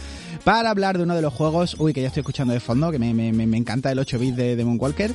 para 0.44 0.70
hablar 0.70 0.98
de 0.98 1.04
uno 1.04 1.16
de 1.16 1.22
los 1.22 1.34
juegos, 1.34 1.76
uy, 1.80 1.94
que 1.94 2.02
ya 2.02 2.08
estoy 2.08 2.22
escuchando 2.22 2.54
de 2.54 2.60
fondo, 2.60 2.92
que 2.92 3.00
me, 3.00 3.14
me, 3.14 3.32
me- 3.32 3.58
encanta 3.58 3.92
el 3.92 4.00
8 4.00 4.20
bits 4.20 4.36
de, 4.38 4.56
de 4.56 4.66
Moonwalker, 4.66 5.12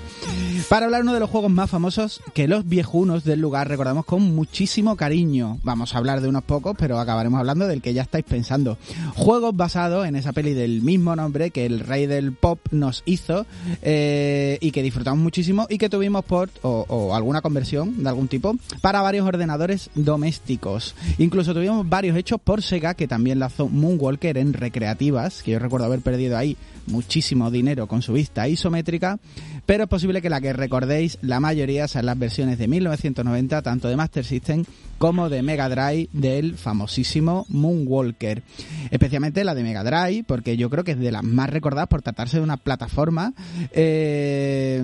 para 0.68 0.86
hablar 0.86 1.00
de 1.00 1.04
uno 1.04 1.14
de 1.14 1.20
los 1.20 1.30
juegos 1.30 1.50
más 1.50 1.70
famosos 1.70 2.20
que 2.34 2.48
los 2.48 2.66
viejunos 2.68 3.24
del 3.24 3.40
lugar 3.40 3.68
recordamos 3.68 4.04
con 4.04 4.22
muchísimo 4.34 4.96
cariño. 4.96 5.58
Vamos 5.62 5.94
a 5.94 5.98
hablar 5.98 6.20
de 6.20 6.28
unos 6.28 6.42
pocos, 6.44 6.76
pero 6.78 6.98
acabaremos 6.98 7.38
hablando 7.38 7.66
del 7.66 7.80
que 7.82 7.94
ya 7.94 8.02
estáis 8.02 8.24
pensando. 8.24 8.78
Juegos 9.14 9.56
basados 9.56 10.06
en 10.06 10.16
esa 10.16 10.32
peli 10.32 10.54
del 10.54 10.82
mismo 10.82 10.97
nombre 10.98 11.50
que 11.50 11.66
el 11.66 11.80
rey 11.80 12.06
del 12.06 12.32
pop 12.32 12.60
nos 12.70 13.02
hizo 13.06 13.46
eh, 13.82 14.58
y 14.60 14.70
que 14.70 14.82
disfrutamos 14.82 15.18
muchísimo 15.20 15.66
y 15.68 15.78
que 15.78 15.88
tuvimos 15.88 16.24
port 16.24 16.52
o, 16.62 16.84
o 16.88 17.14
alguna 17.14 17.40
conversión 17.40 18.02
de 18.02 18.08
algún 18.08 18.28
tipo 18.28 18.56
para 18.80 19.02
varios 19.02 19.26
ordenadores 19.26 19.90
domésticos. 19.94 20.94
Incluso 21.18 21.54
tuvimos 21.54 21.88
varios 21.88 22.16
hechos 22.16 22.40
por 22.40 22.62
Sega 22.62 22.94
que 22.94 23.08
también 23.08 23.38
lanzó 23.38 23.68
Moonwalker 23.68 24.38
en 24.38 24.52
recreativas, 24.52 25.42
que 25.42 25.52
yo 25.52 25.58
recuerdo 25.58 25.86
haber 25.86 26.00
perdido 26.00 26.36
ahí 26.36 26.56
muchísimo 26.88 27.50
dinero 27.50 27.86
con 27.86 28.02
su 28.02 28.12
vista 28.12 28.48
isométrica, 28.48 29.18
pero 29.66 29.84
es 29.84 29.88
posible 29.88 30.22
que 30.22 30.30
la 30.30 30.40
que 30.40 30.52
recordéis 30.52 31.18
la 31.22 31.40
mayoría 31.40 31.88
sean 31.88 32.06
las 32.06 32.18
versiones 32.18 32.58
de 32.58 32.68
1990, 32.68 33.62
tanto 33.62 33.88
de 33.88 33.96
Master 33.96 34.24
System 34.24 34.64
como 34.98 35.28
de 35.28 35.42
Mega 35.42 35.68
Drive 35.68 36.08
del 36.12 36.56
famosísimo 36.56 37.46
Moonwalker. 37.48 38.42
Especialmente 38.90 39.44
la 39.44 39.54
de 39.54 39.62
Mega 39.62 39.84
Drive, 39.84 40.24
porque 40.26 40.56
yo 40.56 40.70
creo 40.70 40.84
que 40.84 40.92
es 40.92 40.98
de 40.98 41.12
las 41.12 41.22
más 41.22 41.50
recordadas 41.50 41.88
por 41.88 42.02
tratarse 42.02 42.38
de 42.38 42.42
una 42.42 42.56
plataforma, 42.56 43.32
eh, 43.72 44.82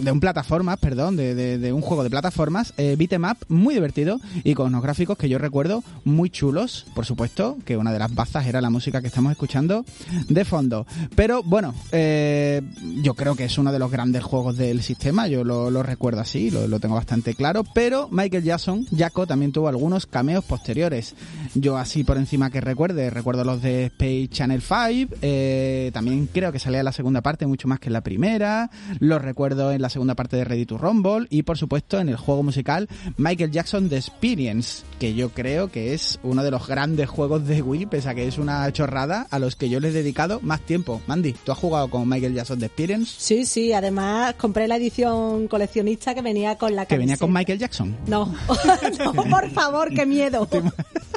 de 0.00 0.12
un 0.12 0.20
plataformas, 0.20 0.78
perdón, 0.78 1.16
de, 1.16 1.34
de- 1.34 1.72
un 1.72 1.80
juego 1.82 2.02
de 2.02 2.10
plataformas, 2.10 2.74
eh, 2.76 2.96
beat'em 2.98 3.24
up, 3.24 3.36
muy 3.48 3.74
divertido 3.74 4.18
y 4.44 4.54
con 4.54 4.66
unos 4.66 4.82
gráficos 4.82 5.16
que 5.16 5.28
yo 5.28 5.38
recuerdo 5.38 5.84
muy 6.04 6.30
chulos, 6.30 6.86
por 6.94 7.06
supuesto, 7.06 7.58
que 7.64 7.76
una 7.76 7.92
de 7.92 7.98
las 7.98 8.12
bazas 8.14 8.46
era 8.46 8.60
la 8.60 8.70
música 8.70 9.00
que 9.00 9.06
estamos 9.06 9.30
escuchando 9.32 9.84
de 10.28 10.44
fondo. 10.44 10.86
Pero 11.14 11.42
bueno, 11.42 11.74
eh, 11.92 12.62
yo 13.02 13.14
creo 13.14 13.36
que 13.36 13.44
es 13.44 13.58
uno 13.58 13.72
de 13.72 13.78
los 13.78 13.90
grandes 13.90 14.22
juegos 14.24 14.56
del 14.56 14.82
sistema, 14.82 15.28
yo 15.28 15.44
lo, 15.44 15.82
recuerdo 15.82 16.20
así, 16.20 16.50
lo, 16.50 16.80
tengo 16.80 16.94
bastante 16.94 17.34
claro, 17.34 17.64
pero 17.74 18.08
Michael 18.10 18.42
Jackson, 18.42 18.86
Jaco, 18.96 19.26
también 19.26 19.52
tuvo 19.52 19.68
algunos 19.68 20.06
cameos 20.06 20.44
posteriores. 20.44 21.14
Yo 21.54 21.76
así 21.76 22.04
por 22.04 22.16
encima 22.16 22.50
que 22.50 22.60
recuerde, 22.60 23.10
recuerdo 23.10 23.44
los 23.44 23.62
de 23.62 23.86
Space 23.86 24.28
Channel 24.30 24.62
5, 24.62 25.14
eh, 25.22 25.90
también 25.92 26.28
creo 26.32 26.52
que 26.52 26.58
salía 26.58 26.82
la 26.82 26.92
segunda 26.92 27.20
parte 27.20 27.46
mucho 27.46 27.68
más 27.68 27.78
que 27.80 27.88
en 27.88 27.92
la 27.92 28.00
primera, 28.00 28.70
los 28.98 29.20
recuerdo 29.20 29.72
en 29.72 29.82
la 29.82 29.89
segunda 29.90 30.14
parte 30.14 30.36
de 30.36 30.44
Ready 30.44 30.66
to 30.66 30.78
Rumble 30.78 31.26
y 31.30 31.42
por 31.42 31.58
supuesto 31.58 32.00
en 32.00 32.08
el 32.08 32.16
juego 32.16 32.42
musical 32.42 32.88
Michael 33.16 33.50
Jackson 33.50 33.88
The 33.88 33.96
Experience, 33.96 34.84
que 34.98 35.14
yo 35.14 35.30
creo 35.30 35.70
que 35.70 35.92
es 35.94 36.18
uno 36.22 36.42
de 36.42 36.50
los 36.50 36.66
grandes 36.66 37.08
juegos 37.08 37.46
de 37.46 37.60
Wii, 37.62 37.86
pese 37.86 38.08
a 38.08 38.14
que 38.14 38.26
es 38.26 38.38
una 38.38 38.70
chorrada, 38.72 39.26
a 39.30 39.38
los 39.38 39.56
que 39.56 39.68
yo 39.68 39.80
le 39.80 39.88
he 39.88 39.92
dedicado 39.92 40.40
más 40.42 40.60
tiempo. 40.60 41.02
Mandy, 41.06 41.32
¿tú 41.32 41.52
has 41.52 41.58
jugado 41.58 41.88
con 41.88 42.08
Michael 42.08 42.34
Jackson 42.34 42.58
The 42.58 42.66
Experience? 42.66 43.14
Sí, 43.18 43.44
sí, 43.44 43.72
además 43.72 44.34
compré 44.34 44.68
la 44.68 44.76
edición 44.76 45.48
coleccionista 45.48 46.14
que 46.14 46.22
venía 46.22 46.56
con 46.56 46.74
la 46.74 46.86
Que 46.86 46.96
venía 46.96 47.16
con 47.16 47.32
camiseta. 47.32 47.38
Michael 47.40 47.58
Jackson. 47.58 47.96
No, 48.06 48.34
no, 49.04 49.12
por 49.30 49.50
favor, 49.50 49.92
qué 49.94 50.06
miedo. 50.06 50.48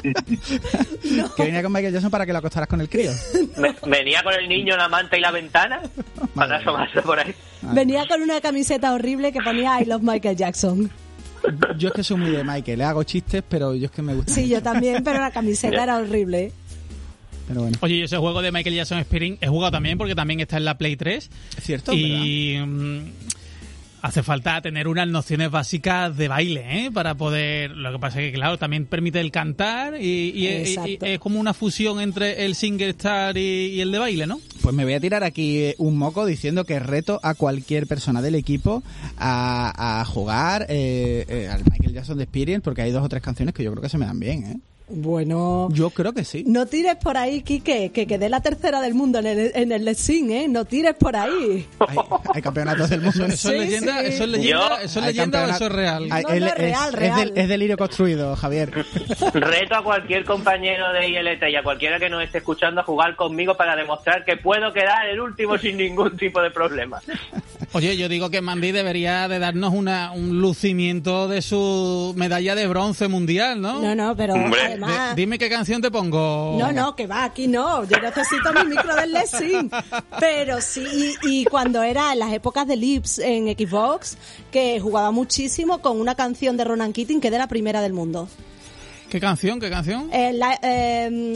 Que 0.04 1.42
venía 1.44 1.62
con 1.62 1.72
Michael 1.72 1.94
Jackson 1.94 2.10
para 2.10 2.26
que 2.26 2.32
lo 2.32 2.38
acostaras 2.38 2.68
con 2.68 2.80
el 2.80 2.90
crío. 2.90 3.10
Venía 3.86 4.22
con 4.22 4.34
el 4.34 4.46
niño, 4.48 4.76
la 4.76 4.88
manta 4.88 5.16
y 5.16 5.20
la 5.20 5.30
ventana 5.30 5.80
para 6.34 6.56
asomarse 6.58 7.00
por 7.00 7.18
ahí. 7.18 7.34
Venía 7.72 8.06
con 8.06 8.22
una 8.22 8.40
camiseta 8.40 8.92
horrible 8.92 9.32
que 9.32 9.40
ponía 9.40 9.80
I 9.80 9.84
love 9.86 10.02
Michael 10.02 10.36
Jackson. 10.36 10.90
Yo 11.78 11.88
es 11.88 11.94
que 11.94 12.02
soy 12.02 12.16
muy 12.16 12.30
de 12.30 12.42
Michael, 12.42 12.78
le 12.78 12.84
hago 12.84 13.02
chistes, 13.02 13.42
pero 13.48 13.74
yo 13.74 13.86
es 13.86 13.90
que 13.90 14.02
me 14.02 14.14
gusta. 14.14 14.32
Sí, 14.32 14.48
yo 14.48 14.62
también, 14.62 15.04
pero 15.04 15.20
la 15.20 15.30
camiseta 15.30 15.82
era 15.82 15.98
horrible. 15.98 16.52
Pero 17.46 17.60
bueno, 17.62 17.76
Oye, 17.80 17.98
yo 17.98 18.04
ese 18.06 18.16
juego 18.16 18.40
de 18.40 18.50
Michael 18.50 18.74
Jackson 18.74 18.98
Experience 18.98 19.44
he 19.44 19.48
jugado 19.48 19.72
también 19.72 19.98
porque 19.98 20.14
también 20.14 20.40
está 20.40 20.56
en 20.56 20.64
la 20.64 20.78
Play 20.78 20.96
3. 20.96 21.30
es 21.58 21.64
cierto, 21.64 21.92
y 21.92 22.58
Hace 24.06 24.22
falta 24.22 24.60
tener 24.60 24.86
unas 24.86 25.08
nociones 25.08 25.50
básicas 25.50 26.14
de 26.14 26.28
baile, 26.28 26.84
¿eh? 26.84 26.90
Para 26.92 27.14
poder... 27.14 27.70
Lo 27.70 27.90
que 27.90 27.98
pasa 27.98 28.20
es 28.20 28.30
que, 28.30 28.36
claro, 28.36 28.58
también 28.58 28.84
permite 28.84 29.18
el 29.18 29.30
cantar 29.30 29.94
y, 29.98 30.04
y- 30.04 30.30
y- 30.34 30.44
y 30.44 30.46
Exacto. 30.74 31.06
es 31.06 31.18
como 31.18 31.40
una 31.40 31.54
fusión 31.54 32.02
entre 32.02 32.44
el 32.44 32.54
single 32.54 32.90
star 32.90 33.38
y, 33.38 33.40
y 33.68 33.80
el 33.80 33.90
de 33.90 33.98
baile, 33.98 34.26
¿no? 34.26 34.40
Pues 34.60 34.74
me 34.74 34.84
voy 34.84 34.92
a 34.92 35.00
tirar 35.00 35.24
aquí 35.24 35.56
eh, 35.62 35.74
un 35.78 35.96
moco 35.96 36.26
diciendo 36.26 36.64
que 36.66 36.78
reto 36.80 37.18
a 37.22 37.32
cualquier 37.34 37.86
persona 37.86 38.20
del 38.20 38.34
equipo 38.34 38.82
a, 39.16 40.00
a 40.00 40.04
jugar 40.04 40.66
eh, 40.68 41.24
eh, 41.26 41.48
al 41.50 41.62
Michael 41.70 41.94
Jackson 41.94 42.18
de 42.18 42.24
Experience 42.24 42.62
porque 42.62 42.82
hay 42.82 42.90
dos 42.90 43.02
o 43.04 43.08
tres 43.08 43.22
canciones 43.22 43.54
que 43.54 43.64
yo 43.64 43.70
creo 43.70 43.82
que 43.82 43.88
se 43.88 43.96
me 43.96 44.04
dan 44.04 44.20
bien, 44.20 44.44
¿eh? 44.44 44.56
Bueno, 44.86 45.68
Yo 45.72 45.88
creo 45.90 46.12
que 46.12 46.24
sí. 46.24 46.44
no 46.46 46.66
tires 46.66 46.96
por 46.96 47.16
ahí, 47.16 47.40
Quique, 47.42 47.90
que 47.90 48.06
quedé 48.06 48.28
la 48.28 48.40
tercera 48.40 48.82
del 48.82 48.92
mundo 48.94 49.18
en 49.18 49.26
el, 49.26 49.52
en 49.54 49.72
el 49.72 49.82
Lessing, 49.84 50.30
¿eh? 50.30 50.46
No 50.46 50.66
tires 50.66 50.94
por 50.94 51.16
ahí. 51.16 51.66
Hay, 51.80 51.96
hay 52.34 52.42
campeonatos 52.42 52.90
del 52.90 53.00
mundo. 53.00 53.24
Eso, 53.24 53.32
eso 53.34 53.52
es 53.52 53.58
leyenda, 53.60 54.00
sí. 54.00 54.06
eso 54.08 54.24
es 54.24 54.28
leyenda, 54.30 54.82
eso 54.82 55.00
es 55.00 55.06
leyenda 55.06 55.44
o 55.46 55.50
eso 55.50 55.66
es 55.66 55.72
real. 55.72 56.08
Hay- 56.12 56.22
No, 56.24 56.28
él 56.28 56.40
no, 56.40 56.46
es, 56.48 56.54
real, 56.58 56.88
es 56.88 56.94
real. 57.00 57.16
del- 57.30 57.38
es 57.38 57.48
delirio 57.48 57.76
construido, 57.78 58.36
Javier. 58.36 58.70
Reto 59.34 59.74
a 59.74 59.82
cualquier 59.82 60.24
compañero 60.26 60.92
de 60.92 61.08
ILT 61.08 61.42
y 61.50 61.56
a 61.56 61.62
cualquiera 61.62 61.98
que 61.98 62.10
nos 62.10 62.22
esté 62.22 62.38
escuchando 62.38 62.82
a 62.82 62.84
jugar 62.84 63.16
conmigo 63.16 63.56
para 63.56 63.74
demostrar 63.76 64.22
que 64.24 64.36
puedo 64.36 64.70
quedar 64.74 65.06
el 65.08 65.18
último 65.18 65.56
sin 65.56 65.78
ningún 65.78 66.16
tipo 66.18 66.42
de 66.42 66.50
problema. 66.50 67.00
Oye, 67.76 67.96
yo 67.96 68.08
digo 68.08 68.30
que 68.30 68.40
Mandy 68.40 68.70
debería 68.70 69.26
de 69.26 69.40
darnos 69.40 69.74
una, 69.74 70.12
un 70.12 70.40
lucimiento 70.40 71.26
de 71.26 71.42
su 71.42 72.14
medalla 72.16 72.54
de 72.54 72.68
bronce 72.68 73.08
mundial, 73.08 73.60
¿no? 73.60 73.80
No, 73.82 73.96
no, 73.96 74.16
pero 74.16 74.34
Hombre, 74.34 74.60
De- 74.60 74.66
además... 74.66 75.16
dime 75.16 75.38
qué 75.38 75.48
canción 75.50 75.82
te 75.82 75.90
pongo. 75.90 76.56
No, 76.56 76.70
no, 76.72 76.94
que 76.94 77.08
va, 77.08 77.24
aquí 77.24 77.48
no. 77.48 77.82
Yo 77.82 77.98
necesito 78.00 78.52
mi 78.54 78.70
micro 78.70 78.94
del 78.94 79.12
Lessing. 79.12 79.70
Pero 80.20 80.60
sí, 80.60 81.16
y, 81.24 81.40
y 81.40 81.44
cuando 81.46 81.82
era 81.82 82.12
en 82.12 82.20
las 82.20 82.32
épocas 82.32 82.64
de 82.68 82.76
Lips 82.76 83.18
en 83.18 83.46
Xbox, 83.48 84.16
que 84.52 84.78
jugaba 84.78 85.10
muchísimo 85.10 85.78
con 85.82 86.00
una 86.00 86.14
canción 86.14 86.56
de 86.56 86.62
Ronan 86.62 86.92
Keating 86.92 87.20
que 87.20 87.26
era 87.26 87.38
la 87.38 87.48
primera 87.48 87.82
del 87.82 87.92
mundo. 87.92 88.28
¿Qué 89.10 89.18
canción? 89.18 89.58
¿Qué 89.58 89.68
canción? 89.70 90.08
Li- 90.12 90.58
em, 90.62 91.34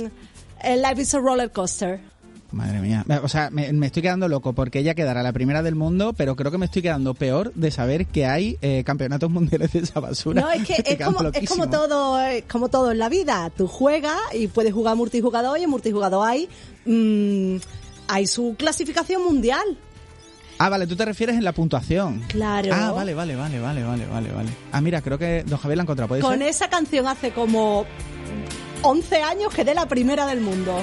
el 0.63 0.83
Life 0.83 1.03
is 1.03 1.15
a 1.15 1.19
Roller 1.19 1.51
Coaster. 1.51 2.01
Madre 2.51 2.81
mía. 2.81 3.05
O 3.23 3.29
sea, 3.29 3.51
me, 3.51 3.71
me 3.73 3.87
estoy 3.87 4.03
quedando 4.03 4.27
loco 4.27 4.55
porque 4.55 4.79
ella 4.79 4.95
quedará 4.95 5.23
la 5.23 5.33
primera 5.33 5.63
del 5.63 5.75
mundo, 5.75 6.15
pero 6.15 6.35
creo 6.35 6.51
que 6.51 6.57
me 6.57 6.65
estoy 6.65 6.81
quedando 6.81 7.13
peor 7.13 7.53
de 7.55 7.71
saber 7.71 8.07
que 8.07 8.25
hay 8.25 8.57
eh, 8.63 8.85
campeonatos 8.85 9.31
mundiales 9.31 9.73
de 9.73 9.81
esa 9.81 10.01
basura. 10.01 10.41
No, 10.41 10.51
es 10.51 10.67
que 10.67 10.75
es 10.87 11.05
como, 11.05 11.29
es 11.29 11.71
todo, 11.71 12.21
es 12.21 12.45
como 12.45 12.69
todo 12.71 12.91
en 12.91 12.99
la 12.99 13.11
vida. 13.11 13.51
Tú 13.55 13.67
juegas 13.67 14.19
y 14.33 14.47
puedes 14.47 14.73
jugar 14.73 14.97
multijugador 14.97 15.59
y 15.59 15.65
en 15.65 15.71
multijugador 15.71 16.27
hay, 16.27 16.49
mm, 16.87 17.57
hay 18.09 18.27
su 18.27 18.55
clasificación 18.57 19.23
mundial. 19.23 19.79
Ah, 20.59 20.71
vale, 20.71 20.87
tú 20.87 20.97
te 20.97 21.05
refieres 21.05 21.37
en 21.37 21.45
la 21.45 21.53
puntuación. 21.53 22.21
Claro. 22.29 22.71
Ah, 22.73 22.93
vale, 22.93 23.15
vale, 23.15 23.37
vale, 23.37 23.61
vale, 23.61 23.85
vale, 23.85 24.07
vale, 24.07 24.33
vale. 24.33 24.49
Ah, 24.73 24.81
mira, 24.81 25.03
creo 25.03 25.19
que 25.19 25.45
Don 25.47 25.59
Javier 25.59 25.77
la. 25.77 26.09
¿Puede 26.09 26.23
Con 26.23 26.39
ser? 26.39 26.49
esa 26.49 26.69
canción 26.69 27.07
hace 27.07 27.31
como 27.31 27.85
11 28.83 29.23
años 29.23 29.55
quedé 29.55 29.75
la 29.75 29.87
primera 29.87 30.27
del 30.27 30.41
mundo. 30.41 30.83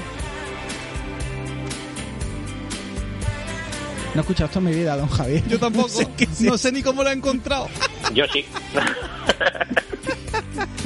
No 4.16 4.22
he 4.22 4.24
escuchado 4.24 4.46
esto 4.46 4.60
en 4.60 4.66
mi 4.66 4.72
vida, 4.72 4.96
Don 4.96 5.10
Javier. 5.10 5.46
Yo 5.50 5.60
tampoco. 5.60 5.88
No 5.90 5.94
sé 5.94 6.08
qué 6.16 6.24
es 6.24 6.42
no 6.42 6.58
sé 6.58 6.72
ni 6.72 6.82
cómo 6.82 7.04
lo 7.04 7.10
he 7.10 7.14
encontrado. 7.14 7.68
Yo 8.14 8.24
sí. 8.32 8.46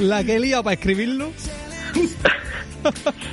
La 0.00 0.24
que 0.24 0.34
he 0.34 0.40
liado 0.40 0.64
para 0.64 0.74
escribirlo. 0.74 1.30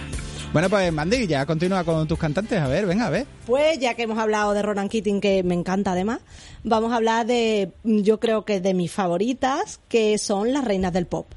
Bueno, 0.53 0.69
pues 0.69 0.91
Mandy, 0.93 1.27
ya 1.27 1.45
continúa 1.45 1.83
con 1.83 2.07
tus 2.07 2.17
cantantes. 2.17 2.59
A 2.59 2.67
ver, 2.67 2.85
venga, 2.85 3.07
a 3.07 3.09
ver. 3.09 3.27
Pues 3.45 3.77
ya 3.79 3.95
que 3.95 4.03
hemos 4.03 4.17
hablado 4.17 4.53
de 4.53 4.61
Ronan 4.61 4.87
Keating, 4.87 5.19
que 5.19 5.43
me 5.43 5.53
encanta 5.53 5.91
además, 5.91 6.21
vamos 6.63 6.93
a 6.93 6.95
hablar 6.95 7.27
de, 7.27 7.73
yo 7.83 8.19
creo 8.19 8.45
que 8.45 8.61
de 8.61 8.73
mis 8.73 8.91
favoritas, 8.91 9.81
que 9.89 10.17
son 10.17 10.53
las 10.53 10.63
reinas 10.63 10.93
del 10.93 11.05
pop. 11.05 11.27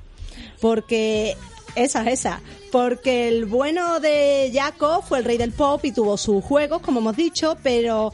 Porque, 0.60 1.36
esas, 1.74 2.06
esas. 2.06 2.40
Porque 2.70 3.28
el 3.28 3.46
bueno 3.46 3.98
de 3.98 4.50
Jaco 4.54 5.02
fue 5.02 5.18
el 5.18 5.24
rey 5.24 5.38
del 5.38 5.52
pop 5.52 5.84
y 5.84 5.92
tuvo 5.92 6.16
sus 6.16 6.42
juegos, 6.42 6.80
como 6.80 7.00
hemos 7.00 7.16
dicho, 7.16 7.58
pero 7.62 8.12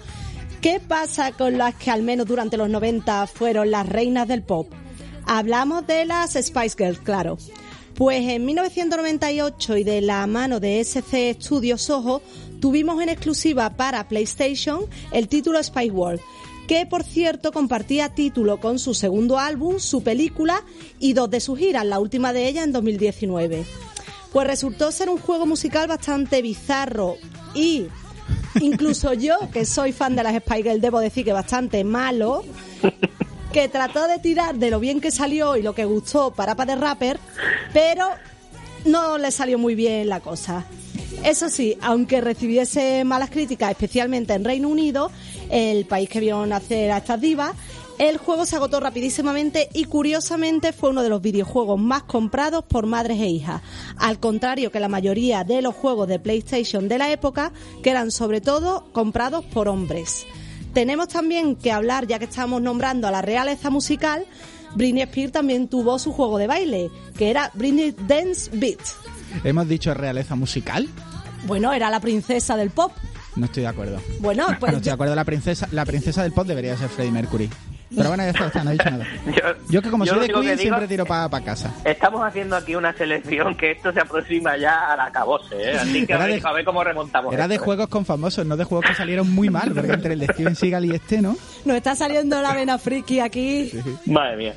¿qué 0.67 0.81
pasa 0.81 1.31
con 1.31 1.59
las 1.59 1.77
que 1.77 1.93
al 1.93 2.03
menos 2.03 2.27
durante 2.27 2.57
los 2.57 2.69
90 2.69 3.29
fueron 3.29 3.71
las 3.71 3.89
reinas 3.89 4.27
del 4.27 4.43
pop? 4.43 4.67
Hablamos 5.25 5.87
de 5.87 6.05
las 6.05 6.33
Spice 6.33 6.75
Girls, 6.77 6.99
claro. 6.99 7.39
Pues 7.95 8.29
en 8.29 8.45
1998 8.45 9.77
y 9.77 9.85
de 9.85 10.01
la 10.01 10.27
mano 10.27 10.59
de 10.59 10.81
SC 10.81 11.41
Studios 11.41 11.83
Soho 11.83 12.21
tuvimos 12.61 13.01
en 13.01 13.11
exclusiva 13.11 13.77
para 13.77 14.09
PlayStation 14.09 14.81
el 15.13 15.29
título 15.29 15.63
Spice 15.63 15.93
World, 15.93 16.21
que 16.67 16.85
por 16.85 17.05
cierto 17.05 17.53
compartía 17.53 18.09
título 18.09 18.59
con 18.59 18.81
su 18.81 18.93
segundo 18.93 19.39
álbum, 19.39 19.79
su 19.79 20.03
película 20.03 20.65
y 20.99 21.13
dos 21.13 21.31
de 21.31 21.39
sus 21.39 21.61
giras, 21.61 21.87
la 21.87 22.01
última 22.01 22.33
de 22.33 22.49
ellas 22.49 22.65
en 22.65 22.73
2019. 22.73 23.65
Pues 24.33 24.49
resultó 24.49 24.91
ser 24.91 25.11
un 25.11 25.19
juego 25.19 25.47
musical 25.47 25.87
bastante 25.87 26.43
bizarro 26.43 27.19
y 27.55 27.87
incluso 28.61 29.13
yo, 29.13 29.37
que 29.53 29.65
soy 29.65 29.93
fan 29.93 30.17
de 30.17 30.23
las 30.23 30.35
Spice 30.37 30.63
Girls, 30.63 30.81
debo 30.81 31.01
decir 31.01 31.25
que 31.25 31.33
bastante 31.33 31.85
malo, 31.85 32.45
que 33.53 33.69
trató 33.69 34.07
de 34.07 34.19
tirar 34.19 34.57
de 34.57 34.71
lo 34.71 34.81
bien 34.81 35.01
que 35.01 35.11
salió 35.11 35.57
y 35.57 35.63
lo 35.63 35.75
que 35.75 35.85
gustó 35.85 36.31
para 36.31 36.55
de 36.55 36.77
Rapper, 36.77 37.19
pero 37.73 38.09
no 38.85 39.19
le 39.19 39.31
salió 39.31 39.59
muy 39.59 39.75
bien 39.75 40.09
la 40.09 40.21
cosa. 40.21 40.65
Eso 41.25 41.49
sí, 41.49 41.77
aunque 41.81 42.21
recibiese 42.21 43.05
malas 43.05 43.31
críticas, 43.31 43.71
especialmente 43.71 44.35
en 44.35 44.45
Reino 44.45 44.69
Unido, 44.69 45.11
el 45.51 45.87
país 45.87 46.09
que 46.09 46.21
vio 46.21 46.45
nacer 46.47 46.91
a 46.93 46.99
estas 46.99 47.21
divas, 47.21 47.53
el 47.99 48.19
juego 48.19 48.45
se 48.45 48.57
agotó 48.57 48.81
rapidísimamente 48.81 49.69
y 49.73 49.85
curiosamente 49.85 50.73
fue 50.73 50.91
uno 50.91 51.03
de 51.03 51.09
los 51.09 51.23
videojuegos 51.23 51.81
más 51.81 52.03
comprados 52.03 52.65
por 52.65 52.87
madres 52.87 53.21
e 53.21 53.27
hijas, 53.27 53.63
al 53.97 54.21
contrario 54.21 54.71
que 54.71 54.81
la 54.81 54.89
mayoría 54.89 55.45
de 55.45 55.63
los 55.63 55.75
juegos 55.75 56.07
de 56.09 56.19
PlayStation 56.19 56.89
de 56.89 56.99
la 56.99 57.11
época, 57.11 57.53
que 57.83 57.91
eran 57.91 58.11
sobre 58.11 58.41
todo 58.41 58.87
comprados 58.93 59.45
por 59.47 59.69
hombres. 59.69 60.27
Tenemos 60.75 61.09
también 61.09 61.57
que 61.57 61.73
hablar, 61.73 62.07
ya 62.07 62.19
que 62.19 62.27
estamos 62.27 62.61
nombrando 62.61 63.09
a 63.09 63.11
la 63.11 63.23
realeza 63.23 63.71
musical, 63.71 64.27
Britney 64.75 65.03
Spears 65.05 65.33
también 65.33 65.69
tuvo 65.69 65.99
su 65.99 66.13
juego 66.13 66.37
de 66.37 66.47
baile, 66.47 66.91
que 67.17 67.31
era 67.31 67.51
Britney 67.55 67.95
Dance 68.07 68.51
Beat. 68.53 68.81
Hemos 69.43 69.69
dicho 69.69 69.95
realeza 69.95 70.35
musical. 70.35 70.87
Bueno, 71.47 71.73
era 71.73 71.89
la 71.89 72.01
princesa 72.01 72.57
del 72.57 72.71
pop. 72.71 72.93
No 73.37 73.47
estoy 73.47 73.63
de 73.63 73.69
acuerdo. 73.69 74.01
Bueno, 74.21 74.49
no 74.51 74.59
pues 74.59 74.73
estoy 74.73 74.85
de 74.85 74.91
acuerdo. 74.93 75.15
La 75.15 75.25
princesa, 75.25 75.67
la 75.73 75.87
princesa 75.87 76.23
del 76.23 76.33
pop 76.33 76.47
debería 76.47 76.77
ser 76.77 76.91
Freddie 76.91 77.13
Mercury. 77.13 77.51
Pero 77.95 78.09
bueno, 78.09 78.25
ya 78.25 78.31
está, 78.31 78.41
ya 78.41 78.47
está, 78.49 78.65
no 78.65 78.71
he 78.71 78.73
dicho 78.73 78.91
nada. 78.91 79.07
Yo, 79.27 79.43
Yo 79.71 79.83
que 79.83 79.91
como 79.91 80.05
yo 80.05 80.15
soy 80.15 80.27
de 80.27 80.33
Queen 80.35 80.43
digo- 80.47 80.61
siempre 80.61 80.89
tiro 80.89 81.07
para 81.07 81.41
casa. 81.43 81.73
Estamos 81.85 82.21
haciendo 82.27 82.57
aquí 82.57 82.75
una 82.75 82.93
selección 82.93 83.57
que 83.57 83.71
esto 83.73 83.93
se 83.93 84.01
aproxima 84.01 84.57
ya 84.57 84.93
al 84.93 85.01
acabose, 85.01 85.55
¿eh? 85.57 85.77
Así 85.79 86.05
que 86.07 86.13
a 86.15 86.19
ver, 86.19 86.41
de- 86.43 86.49
a 86.49 86.53
ver 86.53 86.65
cómo 86.65 86.83
remontamos. 86.83 87.33
Era 87.33 87.47
de 87.47 87.55
esto, 87.55 87.63
¿eh? 87.63 87.67
juegos 87.67 87.89
con 87.89 88.05
famosos, 88.05 88.45
no 88.45 88.57
de 88.57 88.65
juegos 88.65 88.87
que 88.87 88.95
salieron 88.95 89.31
muy 89.33 89.51
mal, 89.51 89.73
porque 89.73 89.93
entre 89.93 90.15
el 90.15 90.21
de 90.21 90.27
Steven 90.27 90.57
Seagal 90.57 90.85
y 90.85 90.91
este, 90.95 91.23
¿no? 91.23 91.37
nos 91.65 91.77
está 91.77 91.95
saliendo 91.95 92.41
la 92.43 92.55
vena 92.55 92.79
friki 92.79 93.21
aquí. 93.21 93.71
Madre 94.07 94.37
mía. 94.37 94.55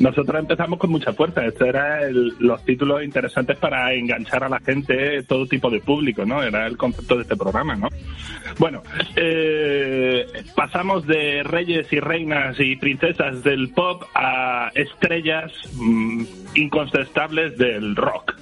Nosotros 0.00 0.40
empezamos 0.40 0.78
con 0.78 0.90
mucha 0.90 1.12
fuerza. 1.12 1.44
Estos 1.44 1.68
eran 1.68 2.12
los 2.38 2.64
títulos 2.64 3.02
interesantes 3.02 3.58
para 3.58 3.92
enganchar 3.92 4.44
a 4.44 4.48
la 4.48 4.60
gente, 4.60 5.22
todo 5.24 5.46
tipo 5.46 5.70
de 5.70 5.80
público, 5.80 6.24
¿no? 6.24 6.42
Era 6.42 6.66
el 6.66 6.76
concepto 6.76 7.16
de 7.16 7.22
este 7.22 7.36
programa, 7.36 7.76
¿no? 7.76 7.88
Bueno, 8.58 8.82
eh, 9.16 10.26
pasamos 10.54 11.06
de 11.06 11.42
reyes 11.42 11.92
y 11.92 12.00
reinas 12.00 12.58
y 12.58 12.76
princesas 12.76 13.42
del 13.42 13.70
pop 13.70 14.02
a 14.14 14.70
estrellas 14.74 15.52
mm, 15.74 16.24
incontestables 16.54 17.56
del 17.58 17.96
rock. 17.96 18.34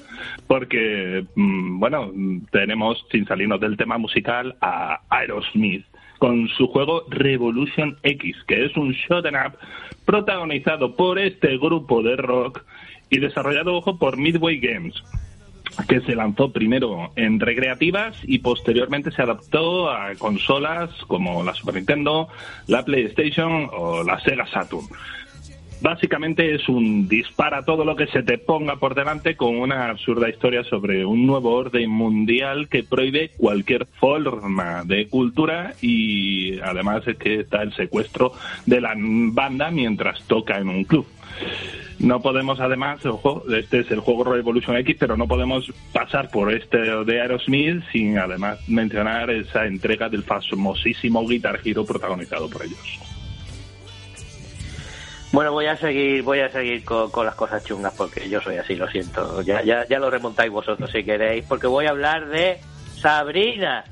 Porque, 0.46 1.24
mm, 1.34 1.78
bueno, 1.78 2.10
tenemos, 2.50 3.04
sin 3.10 3.26
salirnos 3.26 3.60
del 3.60 3.76
tema 3.76 3.98
musical, 3.98 4.56
a 4.60 5.00
Aerosmith 5.08 5.84
con 6.22 6.46
su 6.50 6.68
juego 6.68 7.02
Revolution 7.08 7.98
X, 8.04 8.36
que 8.46 8.66
es 8.66 8.76
un 8.76 8.92
shoot'em 8.92 9.34
up 9.34 9.58
protagonizado 10.04 10.94
por 10.94 11.18
este 11.18 11.58
grupo 11.58 12.00
de 12.00 12.14
rock 12.14 12.62
y 13.10 13.18
desarrollado, 13.18 13.74
ojo, 13.74 13.98
por 13.98 14.16
Midway 14.16 14.60
Games 14.60 15.02
que 15.88 16.00
se 16.02 16.14
lanzó 16.14 16.52
primero 16.52 17.10
en 17.16 17.40
recreativas 17.40 18.16
y 18.22 18.38
posteriormente 18.38 19.10
se 19.10 19.22
adaptó 19.22 19.90
a 19.90 20.14
consolas 20.14 20.90
como 21.08 21.42
la 21.42 21.54
Super 21.54 21.74
Nintendo, 21.74 22.28
la 22.68 22.84
PlayStation 22.84 23.68
o 23.72 24.04
la 24.04 24.20
Sega 24.20 24.46
Saturn. 24.46 24.86
Básicamente 25.82 26.54
es 26.54 26.68
un 26.68 27.08
dispara 27.08 27.64
todo 27.64 27.84
lo 27.84 27.96
que 27.96 28.06
se 28.06 28.22
te 28.22 28.38
ponga 28.38 28.76
por 28.76 28.94
delante 28.94 29.36
con 29.36 29.56
una 29.56 29.88
absurda 29.88 30.28
historia 30.28 30.62
sobre 30.62 31.04
un 31.04 31.26
nuevo 31.26 31.52
orden 31.56 31.90
mundial 31.90 32.68
que 32.68 32.84
prohíbe 32.84 33.32
cualquier 33.36 33.86
forma 33.86 34.84
de 34.84 35.08
cultura 35.08 35.74
y 35.82 36.60
además 36.60 37.02
es 37.08 37.16
que 37.16 37.40
está 37.40 37.62
el 37.62 37.74
secuestro 37.74 38.32
de 38.64 38.80
la 38.80 38.94
banda 38.96 39.72
mientras 39.72 40.22
toca 40.28 40.58
en 40.58 40.68
un 40.68 40.84
club. 40.84 41.04
No 41.98 42.22
podemos 42.22 42.60
además, 42.60 43.04
ojo, 43.04 43.42
este 43.52 43.80
es 43.80 43.90
el 43.90 43.98
juego 43.98 44.22
Revolution 44.22 44.76
X, 44.76 44.96
pero 45.00 45.16
no 45.16 45.26
podemos 45.26 45.68
pasar 45.92 46.30
por 46.30 46.52
este 46.52 46.78
de 46.78 47.20
Aerosmith 47.20 47.82
sin 47.90 48.18
además 48.18 48.60
mencionar 48.68 49.30
esa 49.30 49.66
entrega 49.66 50.08
del 50.08 50.22
famosísimo 50.22 51.26
Guitar 51.26 51.58
Hero 51.64 51.84
protagonizado 51.84 52.48
por 52.48 52.62
ellos. 52.62 53.21
Bueno, 55.32 55.52
voy 55.52 55.64
a 55.64 55.76
seguir, 55.78 56.22
voy 56.22 56.40
a 56.40 56.50
seguir 56.50 56.84
con, 56.84 57.24
las 57.24 57.34
cosas 57.34 57.64
chungas 57.64 57.94
porque 57.94 58.28
yo 58.28 58.38
soy 58.42 58.58
así, 58.58 58.76
lo 58.76 58.86
siento. 58.88 59.40
Ya, 59.40 59.62
ya, 59.62 59.86
ya 59.88 59.98
lo 59.98 60.10
remontáis 60.10 60.52
vosotros 60.52 60.90
si 60.90 61.02
queréis, 61.04 61.46
porque 61.46 61.66
voy 61.66 61.86
a 61.86 61.90
hablar 61.90 62.28
de 62.28 62.60
Sabrina. 63.00 63.82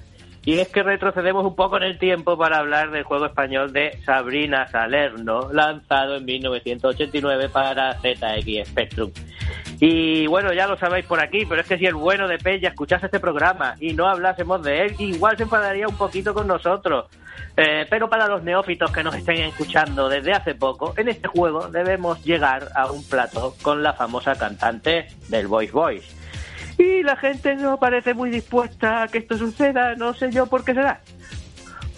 Y 0.45 0.59
es 0.59 0.69
que 0.69 0.83
retrocedemos 0.83 1.45
un 1.45 1.55
poco 1.55 1.77
en 1.77 1.83
el 1.83 1.99
tiempo 1.99 2.39
para 2.39 2.59
hablar 2.59 2.91
del 2.91 3.03
juego 3.03 3.27
español 3.27 3.73
de 3.73 3.99
Sabrina 4.05 4.69
Salerno, 4.69 5.53
lanzado 5.53 6.17
en 6.17 6.25
1989 6.25 7.51
para 7.51 7.95
ZX 8.01 8.69
Spectrum. 8.69 9.11
Y 9.81 10.27
bueno, 10.27 10.53
ya 10.53 10.67
lo 10.67 10.79
sabéis 10.79 11.07
por 11.07 11.21
aquí, 11.21 11.45
pero 11.47 11.61
es 11.61 11.67
que 11.67 11.79
si 11.79 11.87
el 11.87 11.95
bueno 11.95 12.29
de 12.29 12.39
Pella 12.39 12.69
escuchase 12.69 13.07
este 13.07 13.21
programa 13.21 13.77
y 13.81 13.95
no 13.95 14.09
hablásemos 14.09 14.63
de 14.63 14.87
él, 14.87 14.95
igual 14.99 15.37
se 15.37 15.45
enfadaría 15.45 15.89
un 15.89 15.97
poquito 15.97 16.33
con 16.33 16.47
nosotros. 16.47 17.07
Eh, 17.57 17.87
pero 17.91 18.09
para 18.09 18.29
los 18.29 18.43
neófitos 18.43 18.93
que 18.93 19.03
nos 19.03 19.15
estén 19.15 19.39
escuchando 19.39 20.09
desde 20.09 20.33
hace 20.33 20.55
poco, 20.55 20.95
en 20.97 21.09
este 21.09 21.29
juego 21.29 21.69
debemos 21.69 22.23
llegar 22.25 22.69
a 22.75 22.91
un 22.91 23.03
plato 23.07 23.55
con 23.63 23.83
la 23.83 23.93
famosa 23.93 24.35
cantante 24.37 25.09
del 25.29 25.47
Voice 25.47 25.73
Voice. 25.73 26.20
Y 26.79 27.03
la 27.03 27.17
gente 27.17 27.57
no 27.57 27.79
parece 27.79 28.15
muy 28.15 28.31
dispuesta 28.31 29.03
a 29.03 29.09
que 29.09 29.19
esto 29.19 29.37
suceda, 29.37 29.95
no 29.97 30.15
sé 30.15 30.31
yo 30.31 30.47
por 30.47 30.65
qué 30.65 30.75
será. 30.75 31.01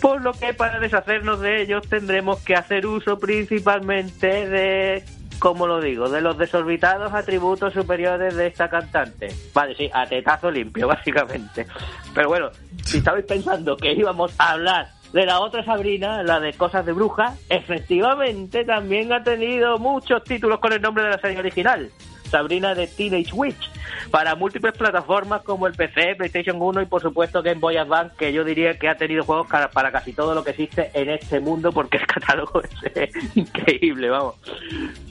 Por 0.01 0.21
lo 0.21 0.33
que 0.33 0.53
para 0.53 0.81
deshacernos 0.81 1.41
de 1.41 1.63
ellos 1.63 1.89
tendremos 1.89 2.41
que 2.41 2.55
hacer 2.55 2.87
uso 2.87 3.19
principalmente 3.19 4.49
de, 4.49 5.05
como 5.39 5.67
lo 5.67 5.81
digo, 5.81 6.09
de 6.09 6.21
los 6.21 6.37
desorbitados 6.39 7.13
atributos 7.13 7.73
superiores 7.73 8.37
de 8.37 8.49
esta 8.49 8.69
cantante. 8.69 9.29
Vale, 9.55 9.77
sí, 9.77 9.91
a 9.93 10.07
tetazo 10.07 10.51
limpio, 10.51 10.89
básicamente. 10.89 11.67
Pero 12.15 12.29
bueno, 12.29 12.51
si 12.85 12.99
estabais 12.99 13.25
pensando 13.25 13.77
que 13.77 13.93
íbamos 13.93 14.35
a 14.39 14.53
hablar 14.53 14.89
de 15.13 15.27
la 15.27 15.41
otra 15.41 15.65
Sabrina, 15.65 16.23
la 16.23 16.41
de 16.41 16.53
Cosas 16.55 16.87
de 16.87 16.93
Bruja, 16.93 17.35
efectivamente 17.49 18.65
también 18.65 19.13
ha 19.13 19.23
tenido 19.23 19.79
muchos 19.79 20.25
títulos 20.25 20.59
con 20.59 20.73
el 20.73 20.81
nombre 20.81 21.05
de 21.05 21.11
la 21.11 21.19
serie 21.19 21.39
original. 21.39 21.91
Sabrina 22.33 22.75
de 22.75 22.87
Teenage 22.87 23.33
Witch, 23.35 23.71
para 24.11 24.35
múltiples 24.35 24.73
plataformas 24.73 25.43
como 25.43 25.67
el 25.67 25.75
PC, 25.75 26.15
PlayStation 26.17 26.57
1 26.61 26.81
y 26.81 26.87
por 26.87 27.03
supuesto 27.03 27.43
Game 27.43 27.61
Boy 27.61 27.77
Advance, 27.77 28.17
que 28.17 28.33
yo 28.33 28.43
diría 28.43 28.79
que 28.79 28.89
ha 28.89 28.97
tenido 28.97 29.23
juegos 29.23 29.49
para, 29.49 29.93
casi 29.93 30.15
todo 30.15 30.35
lo 30.35 30.43
que 30.43 30.53
existe 30.53 30.91
en 30.95 31.11
este 31.11 31.41
mundo 31.41 31.73
porque 31.73 31.99
el 31.99 32.07
catálogo 32.07 32.63
es 32.95 33.37
increíble, 33.37 34.09
vamos. 34.09 34.37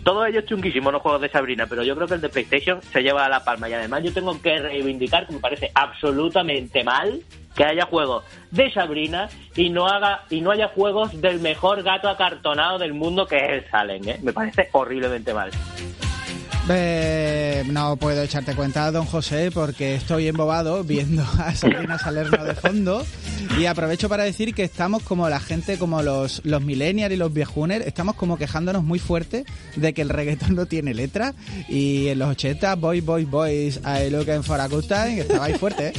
Todos 0.03 0.27
ellos 0.27 0.45
chunguísimos 0.45 0.91
los 0.91 1.01
juegos 1.03 1.21
de 1.21 1.29
Sabrina, 1.29 1.67
pero 1.67 1.83
yo 1.83 1.95
creo 1.95 2.07
que 2.07 2.15
el 2.15 2.21
de 2.21 2.29
PlayStation 2.29 2.81
se 2.81 3.03
lleva 3.03 3.23
a 3.23 3.29
la 3.29 3.43
palma 3.43 3.69
y 3.69 3.73
además 3.73 4.03
yo 4.03 4.11
tengo 4.11 4.41
que 4.41 4.57
reivindicar 4.57 5.27
que 5.27 5.33
me 5.33 5.39
parece 5.39 5.69
absolutamente 5.75 6.83
mal 6.83 7.21
que 7.55 7.65
haya 7.65 7.85
juegos 7.85 8.23
de 8.49 8.71
Sabrina 8.71 9.29
y 9.55 9.69
no 9.69 9.85
haga 9.87 10.23
y 10.31 10.41
no 10.41 10.49
haya 10.49 10.69
juegos 10.69 11.21
del 11.21 11.39
mejor 11.39 11.83
gato 11.83 12.09
acartonado 12.09 12.79
del 12.79 12.95
mundo 12.95 13.27
que 13.27 13.37
es 13.37 13.49
el 13.51 13.69
Salen, 13.69 14.09
¿eh? 14.09 14.19
Me 14.23 14.33
parece 14.33 14.69
horriblemente 14.71 15.33
mal. 15.35 15.51
Eh, 16.69 17.63
no 17.67 17.97
puedo 17.97 18.21
echarte 18.21 18.55
cuenta, 18.55 18.91
don 18.91 19.05
José, 19.05 19.51
porque 19.51 19.95
estoy 19.95 20.27
embobado 20.27 20.83
viendo 20.83 21.23
a 21.39 21.53
Sabrina 21.55 21.97
Salerno 21.97 22.43
de 22.43 22.55
fondo. 22.55 23.05
Y 23.59 23.65
aprovecho 23.65 24.07
para 24.07 24.23
decir 24.23 24.53
que 24.53 24.63
estamos 24.63 25.03
como 25.03 25.27
la 25.27 25.39
gente, 25.39 25.77
como 25.77 26.01
los, 26.01 26.41
los 26.45 26.61
millennials 26.61 27.13
y 27.13 27.17
los 27.17 27.33
viejuners, 27.33 27.85
estamos 27.85 28.15
como 28.15 28.37
quejándonos 28.37 28.83
muy 28.83 28.99
fuerte 28.99 29.45
de 29.75 29.93
que 29.93 30.01
el 30.01 30.09
reggaetón 30.09 30.55
no 30.55 30.65
tiene 30.65 30.93
letra. 30.93 31.33
Y 31.67 32.09
en 32.09 32.19
los 32.19 32.29
80, 32.29 32.75
Boy, 32.75 33.01
Boy, 33.01 33.25
Boys, 33.25 33.81
I 33.83 34.09
Looking 34.09 34.43
for 34.43 34.59
a 34.59 34.67
Good 34.67 34.85
Time, 34.85 35.19
estaba 35.19 35.45
ahí 35.45 35.53
fuerte, 35.55 35.87
¿eh? 35.89 35.93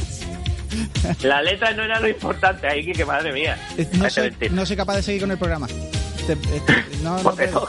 La 1.22 1.42
letra 1.42 1.72
no 1.72 1.82
era 1.82 2.00
lo 2.00 2.08
importante 2.08 2.66
ahí, 2.66 2.90
que 2.92 3.04
madre 3.04 3.32
mía. 3.32 3.58
No 3.98 4.08
soy, 4.08 4.32
no 4.50 4.64
soy 4.64 4.76
capaz 4.76 4.96
de 4.96 5.02
seguir 5.02 5.20
con 5.20 5.30
el 5.30 5.38
programa. 5.38 5.66
Te, 6.26 6.36
te- 6.36 7.02
no, 7.02 7.20
no 7.22 7.34
puedo. 7.34 7.66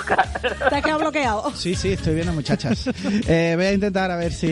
Te 0.69 0.75
ha 0.75 0.81
quedado 0.81 0.99
bloqueado. 0.99 1.51
Sí, 1.55 1.73
sí, 1.73 1.93
estoy 1.93 2.13
viendo 2.13 2.33
muchachas. 2.33 2.87
Eh, 3.27 3.53
voy 3.55 3.65
a 3.65 3.73
intentar 3.73 4.11
a 4.11 4.15
ver 4.15 4.31
si 4.31 4.47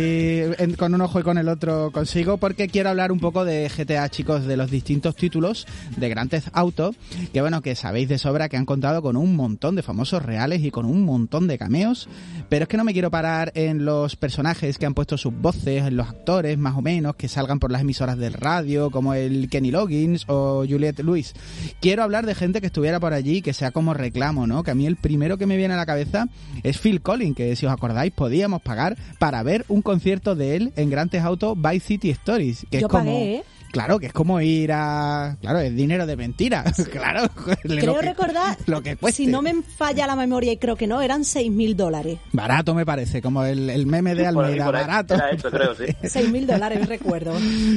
en- 0.58 0.74
con 0.76 0.94
un 0.96 1.02
ojo 1.02 1.20
y 1.20 1.24
con 1.24 1.38
el 1.38 1.48
otro 1.48 1.92
consigo, 1.92 2.38
porque 2.38 2.68
quiero 2.68 2.90
hablar 2.90 3.12
un 3.12 3.20
poco 3.20 3.46
de 3.46 3.70
GTA, 3.70 4.10
chicos, 4.10 4.46
de 4.46 4.58
los 4.58 4.72
distintos 4.72 5.16
títulos 5.16 5.68
de 5.98 6.10
Grand 6.10 6.32
Theft 6.32 6.48
Auto, 6.54 6.96
que 7.32 7.42
bueno, 7.42 7.62
que 7.62 7.76
sabéis 7.76 8.10
de 8.10 8.18
sobra 8.18 8.50
que 8.50 8.58
han 8.58 8.66
contado 8.66 9.02
con 9.04 9.16
un 9.18 9.36
montón 9.36 9.76
de 9.76 9.84
famosos 9.84 10.24
reales 10.24 10.62
y 10.64 10.72
con 10.72 10.86
un 10.86 11.04
montón 11.06 11.48
de 11.48 11.58
cameos, 11.60 12.10
pero 12.52 12.64
es 12.64 12.68
que 12.68 12.76
no 12.76 12.84
me 12.84 12.92
quiero 12.92 13.10
parar 13.10 13.54
en 13.56 13.86
los 13.86 14.18
personajes 14.18 14.78
que 14.78 14.86
han 14.86 14.94
puesto 14.94 15.18
sus 15.18 15.34
voces, 15.34 15.88
en 15.88 15.96
los 15.96 16.10
actores 16.10 16.58
más 16.58 16.76
o 16.76 16.82
menos, 16.82 17.16
que 17.16 17.30
salgan 17.30 17.62
por 17.62 17.72
las 17.72 17.80
emisoras 17.80 18.18
del 18.18 18.34
radio, 18.34 18.92
como 18.92 19.14
el 19.14 19.50
Kenny 19.50 19.72
Loggins 19.72 20.26
o 20.28 20.66
Juliette 20.68 21.00
Lewis. 21.00 21.34
Quiero 21.80 22.04
hablar 22.04 22.26
de 22.26 22.36
gente 22.36 22.60
que 22.60 22.68
estuviera 22.68 23.00
por 23.00 23.14
allí, 23.14 23.42
que 23.42 23.54
sea 23.54 23.72
como 23.72 23.94
reclamo, 23.94 24.48
¿no? 24.48 24.64
Que 24.64 24.72
a 24.72 24.76
mí 24.76 24.86
el 24.86 24.98
primero 24.98 25.38
que 25.38 25.46
me 25.46 25.56
viene 25.56 25.76
a 25.76 25.78
la 25.78 25.86
cabeza 25.86 26.28
es 26.62 26.78
Phil 26.78 27.02
Collins, 27.02 27.38
que 27.38 27.56
si 27.56 27.66
os 27.66 27.72
acordáis 27.72 28.12
podíamos 28.12 28.62
pagar 28.62 28.98
para 29.18 29.42
ver 29.44 29.64
un 29.70 29.82
concierto 29.82 30.36
de 30.36 30.58
él 30.58 30.74
en 30.76 30.90
Grand 30.90 31.10
Theft 31.10 31.26
Auto 31.26 31.56
Vice 31.56 31.88
City 31.88 32.10
Stories, 32.10 32.66
que 32.70 32.82
Yo 32.82 32.88
es 32.88 32.92
como 32.92 33.06
pagué, 33.06 33.36
¿eh? 33.36 33.44
Claro, 33.72 34.00
que 34.00 34.08
es 34.08 34.14
como 34.14 34.40
ir 34.42 34.72
a... 34.74 35.38
Claro, 35.42 35.60
es 35.60 35.76
dinero 35.76 36.06
de 36.06 36.16
mentira. 36.18 36.64
claro. 36.92 37.30
Creo 37.64 37.96
que- 38.00 38.06
recordar, 38.06 38.58
Lo 38.68 38.82
que 38.82 38.96
cueste. 38.98 39.24
si 39.24 39.28
no 39.30 39.42
me 39.42 39.62
falla 39.64 40.06
la 40.08 40.16
memoria, 40.16 40.52
y 40.52 40.58
creo 40.58 40.76
que 40.76 40.88
no, 40.88 41.02
eran 41.02 41.22
6.000 41.22 41.76
dólares. 41.76 42.20
Barato 42.34 42.76
me 42.76 42.86
parece, 42.86 43.22
como 43.22 43.44
el, 43.46 43.70
el 43.70 43.86
meme 43.86 44.14
de 44.16 44.32
Por 44.34 44.44
ahí, 44.46 44.52
Almeida, 44.52 44.66
por 44.66 44.76
ahí. 44.76 44.82
barato. 44.86 45.14
Era 45.16 45.30
eso, 45.32 45.50
creo, 45.50 45.76
sí. 45.76 45.84
6.000 46.04 46.46
dólares, 46.46 46.88
recuerdo. 46.88 47.34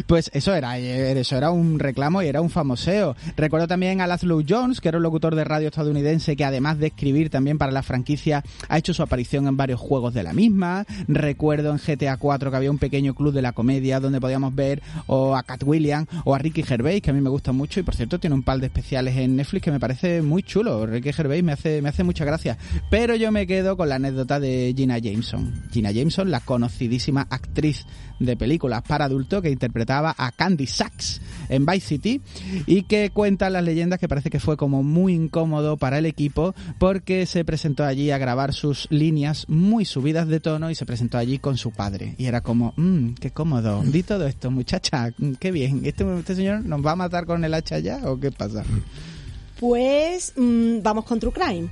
Pues 0.07 0.31
eso 0.35 0.55
era, 0.55 0.79
eh, 0.79 1.19
eso 1.19 1.37
era 1.37 1.51
un 1.51 1.79
reclamo 1.79 2.23
y 2.23 2.27
era 2.27 2.41
un 2.41 2.51
famoseo. 2.51 3.15
Recuerdo 3.37 3.69
también 3.69 4.01
a 4.01 4.07
Laszlo 4.07 4.41
Jones, 4.47 4.81
que 4.81 4.89
era 4.89 4.97
un 4.99 5.03
locutor 5.05 5.35
de 5.37 5.45
radio 5.45 5.69
estadounidense 5.69 6.35
que 6.37 6.45
además 6.45 6.79
de 6.79 6.89
escribir 6.89 7.31
también 7.31 7.59
para 7.59 7.71
la 7.73 7.83
franquicia 7.83 8.43
ha 8.69 8.79
hecho 8.79 8.95
su 8.95 9.03
aparición 9.03 9.47
en 9.47 9.57
varios 9.57 9.79
juegos 9.79 10.13
de 10.15 10.23
la 10.25 10.33
misma. 10.33 10.85
Recuerdo 11.07 11.71
en 11.71 11.79
GTA 11.79 12.17
4 12.17 12.51
que 12.51 12.57
había 12.57 12.71
un 12.71 12.79
pequeño 12.79 13.15
club 13.15 13.33
de 13.33 13.43
la 13.43 13.53
comedia 13.53 14.01
donde 14.01 14.21
podíamos 14.21 14.55
ver 14.55 14.83
o 15.07 15.37
a 15.37 15.43
Cat 15.45 15.63
Williams 15.63 15.84
o 16.25 16.35
a 16.35 16.39
Ricky 16.39 16.63
Gervais, 16.63 17.03
que 17.03 17.11
a 17.11 17.13
mí 17.13 17.21
me 17.21 17.31
gusta 17.31 17.53
mucho 17.53 17.81
y 17.81 17.83
por 17.83 17.95
cierto 17.95 18.19
tiene 18.19 18.35
un 18.35 18.43
par 18.43 18.59
de 18.59 18.67
especiales 18.67 19.17
en 19.17 19.37
Netflix 19.37 19.65
que 19.65 19.71
me 19.71 19.81
parece 19.81 20.23
muy 20.23 20.43
chulo. 20.43 20.87
Ricky 20.87 21.13
Gervais 21.13 21.45
me 21.45 21.53
hace 21.53 21.83
me 21.83 21.89
hace 21.89 22.05
mucha 22.05 22.25
gracia. 22.25 22.57
Pero 22.91 23.15
yo 23.17 23.31
me 23.33 23.47
quedo 23.47 23.77
con 23.77 23.89
la 23.89 23.97
anécdota 23.97 24.41
de 24.41 24.73
Gina 24.77 24.99
Jameson. 24.99 25.53
Gina 25.71 25.91
Jameson, 25.91 26.31
la 26.31 26.41
conocidísima 26.41 27.27
actriz 27.29 27.85
de 28.19 28.37
películas 28.37 28.83
para 28.87 29.07
adultos 29.07 29.43
que 29.43 29.51
interpretaba 29.51 30.15
a 30.17 30.33
Candy 30.33 30.67
Sachs 30.67 31.21
en 31.49 31.67
Vice 31.67 31.87
City 31.87 32.21
y 32.67 32.83
que 32.83 33.11
cuentan 33.11 33.53
las 33.53 33.65
leyendas 33.65 33.99
que 33.99 34.09
parece 34.09 34.31
que 34.31 34.41
fue 34.41 34.57
como 34.57 34.83
muy 34.83 35.15
incómodo 35.15 35.77
para 35.77 35.99
el 35.99 36.07
equipo 36.07 36.55
porque 36.79 37.27
se 37.27 37.45
presentó 37.45 37.85
allí 37.85 38.11
a 38.11 38.19
grabar 38.19 38.53
sus 38.53 38.87
líneas 38.91 39.47
muy 39.49 39.85
subidas 39.85 40.29
de 40.29 40.41
tono 40.41 40.71
y 40.71 40.75
se 40.75 40.87
presentó 40.87 41.19
allí 41.19 41.39
con 41.39 41.57
su 41.57 41.71
padre 41.73 42.15
y 42.19 42.27
era 42.27 42.41
como, 42.41 42.73
mmm, 42.77 43.15
qué 43.15 43.31
cómodo, 43.31 43.83
di 43.83 44.03
todo 44.03 44.27
esto 44.27 44.51
muchacha, 44.51 45.13
mm, 45.19 45.33
qué 45.35 45.51
bien, 45.51 45.74
¿Este, 45.85 46.19
este 46.19 46.35
señor 46.35 46.65
nos 46.65 46.85
va 46.85 46.93
a 46.93 46.97
matar 46.97 47.27
con 47.27 47.45
el 47.45 47.55
hacha 47.55 47.79
ya 47.79 48.01
o 48.05 48.19
qué 48.19 48.31
pasa? 48.31 48.65
Pues 49.59 50.33
mm, 50.37 50.83
vamos 50.83 51.05
con 51.05 51.21
True 51.21 51.33
Crime. 51.33 51.69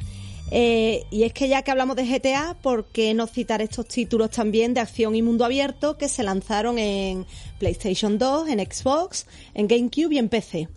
Eh, 0.54 1.06
y 1.10 1.22
es 1.22 1.32
que 1.32 1.48
ya 1.48 1.62
que 1.62 1.70
hablamos 1.70 1.96
de 1.96 2.04
GTA, 2.04 2.54
¿por 2.60 2.84
qué 2.84 3.14
no 3.14 3.26
citar 3.26 3.62
estos 3.62 3.86
títulos 3.88 4.30
también 4.30 4.74
de 4.74 4.80
acción 4.80 5.14
y 5.14 5.22
mundo 5.22 5.46
abierto 5.46 5.96
que 5.96 6.10
se 6.10 6.22
lanzaron 6.22 6.78
en 6.78 7.24
PlayStation 7.58 8.18
2, 8.18 8.48
en 8.48 8.60
Xbox, 8.60 9.26
en 9.54 9.66
GameCube 9.66 10.14
y 10.14 10.18
en 10.18 10.28
PC? 10.28 10.68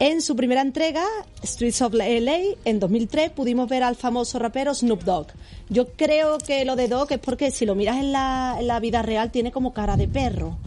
En 0.00 0.20
su 0.22 0.34
primera 0.34 0.60
entrega, 0.60 1.04
Streets 1.44 1.82
of 1.82 1.94
LA, 1.94 2.38
en 2.64 2.80
2003, 2.80 3.30
pudimos 3.30 3.68
ver 3.68 3.84
al 3.84 3.94
famoso 3.94 4.40
rapero 4.40 4.74
Snoop 4.74 5.04
Dogg. 5.04 5.28
Yo 5.68 5.92
creo 5.92 6.38
que 6.38 6.64
lo 6.64 6.74
de 6.74 6.88
Dogg 6.88 7.12
es 7.12 7.20
porque 7.20 7.52
si 7.52 7.64
lo 7.64 7.76
miras 7.76 7.98
en 7.98 8.10
la, 8.10 8.56
en 8.58 8.66
la 8.66 8.80
vida 8.80 9.02
real 9.02 9.30
tiene 9.30 9.52
como 9.52 9.72
cara 9.72 9.96
de 9.96 10.08
perro. 10.08 10.58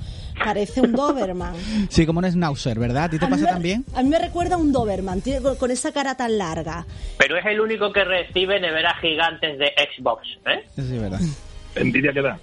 Parece 0.44 0.82
un 0.82 0.94
Doberman. 0.94 1.56
Sí, 1.90 2.06
como 2.06 2.20
un 2.20 2.30
schnauzer, 2.32 2.78
¿verdad? 2.80 3.06
¿A 3.06 3.10
ti 3.10 3.20
te 3.20 3.26
A 3.26 3.30
pasa 3.30 3.44
me- 3.46 3.52
también? 3.52 3.86
A 3.96 4.04
mí 4.04 4.10
me 4.10 4.20
recuerda 4.20 4.56
a 4.56 4.58
un 4.58 4.72
Doberman, 4.72 5.22
tiene 5.22 5.42
con, 5.42 5.56
con 5.56 5.72
esa 5.72 5.92
cara 5.92 6.16
tan 6.16 6.38
larga. 6.38 6.86
Pero 7.18 7.38
es 7.38 7.46
el 7.46 7.60
único 7.60 7.92
que 7.92 8.04
recibe 8.04 8.60
neveras 8.60 9.00
gigantes 9.02 9.58
de 9.60 9.72
Xbox, 9.98 10.28
¿eh? 10.46 10.66
Sí, 10.76 10.98
verdad. 10.98 11.20
Envidia 11.76 12.14
que 12.14 12.22
da. 12.22 12.40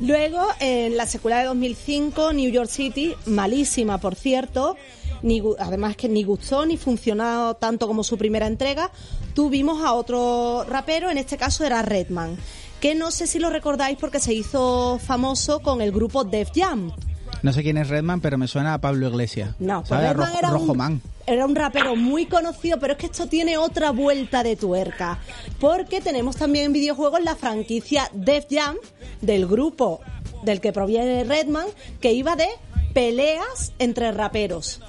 Luego, 0.00 0.46
en 0.60 0.96
la 0.96 1.06
secuela 1.06 1.38
de 1.38 1.46
2005, 1.46 2.32
New 2.34 2.50
York 2.50 2.68
City, 2.68 3.14
malísima, 3.24 3.96
por 3.98 4.14
cierto, 4.14 4.76
ni, 5.22 5.40
gu- 5.40 5.56
además 5.58 5.96
que 5.96 6.08
ni 6.08 6.22
gustó 6.22 6.66
ni 6.66 6.76
funcionó 6.76 7.54
tanto 7.54 7.86
como 7.86 8.04
su 8.04 8.18
primera 8.18 8.46
entrega, 8.46 8.90
tuvimos 9.34 9.82
a 9.82 9.94
otro 9.94 10.64
rapero, 10.68 11.10
en 11.10 11.16
este 11.16 11.38
caso 11.38 11.64
era 11.64 11.80
Redman, 11.80 12.36
que 12.78 12.94
no 12.94 13.10
sé 13.10 13.26
si 13.26 13.38
lo 13.38 13.48
recordáis 13.48 13.96
porque 13.98 14.20
se 14.20 14.34
hizo 14.34 14.98
famoso 14.98 15.60
con 15.60 15.80
el 15.80 15.92
grupo 15.92 16.24
Def 16.24 16.50
Jam. 16.54 16.92
No 17.42 17.52
sé 17.52 17.62
quién 17.62 17.76
es 17.76 17.88
Redman, 17.88 18.20
pero 18.20 18.38
me 18.38 18.48
suena 18.48 18.74
a 18.74 18.78
Pablo 18.80 19.08
Iglesias. 19.08 19.54
No, 19.58 19.80
pues 19.80 19.88
¿Sabes? 19.88 20.10
Redman 20.10 20.26
Rojo, 20.28 20.38
era 20.38 20.50
Rojo 20.50 20.72
un, 20.72 20.78
Man. 20.78 21.02
era 21.26 21.46
un 21.46 21.54
rapero 21.54 21.96
muy 21.96 22.26
conocido, 22.26 22.78
pero 22.78 22.94
es 22.94 22.98
que 22.98 23.06
esto 23.06 23.26
tiene 23.26 23.58
otra 23.58 23.90
vuelta 23.92 24.42
de 24.42 24.56
tuerca. 24.56 25.18
Porque 25.60 26.00
tenemos 26.00 26.36
también 26.36 26.66
en 26.66 26.72
videojuegos 26.72 27.22
la 27.22 27.36
franquicia 27.36 28.10
Def 28.12 28.46
Jam 28.50 28.76
del 29.20 29.46
grupo 29.46 30.00
del 30.42 30.60
que 30.60 30.72
proviene 30.72 31.24
Redman, 31.24 31.66
que 32.00 32.12
iba 32.12 32.36
de 32.36 32.48
peleas 32.94 33.72
entre 33.78 34.10
raperos. 34.12 34.80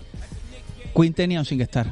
Quinten 0.96 1.32
y 1.32 1.38
un 1.38 1.46
SingStar. 1.46 1.88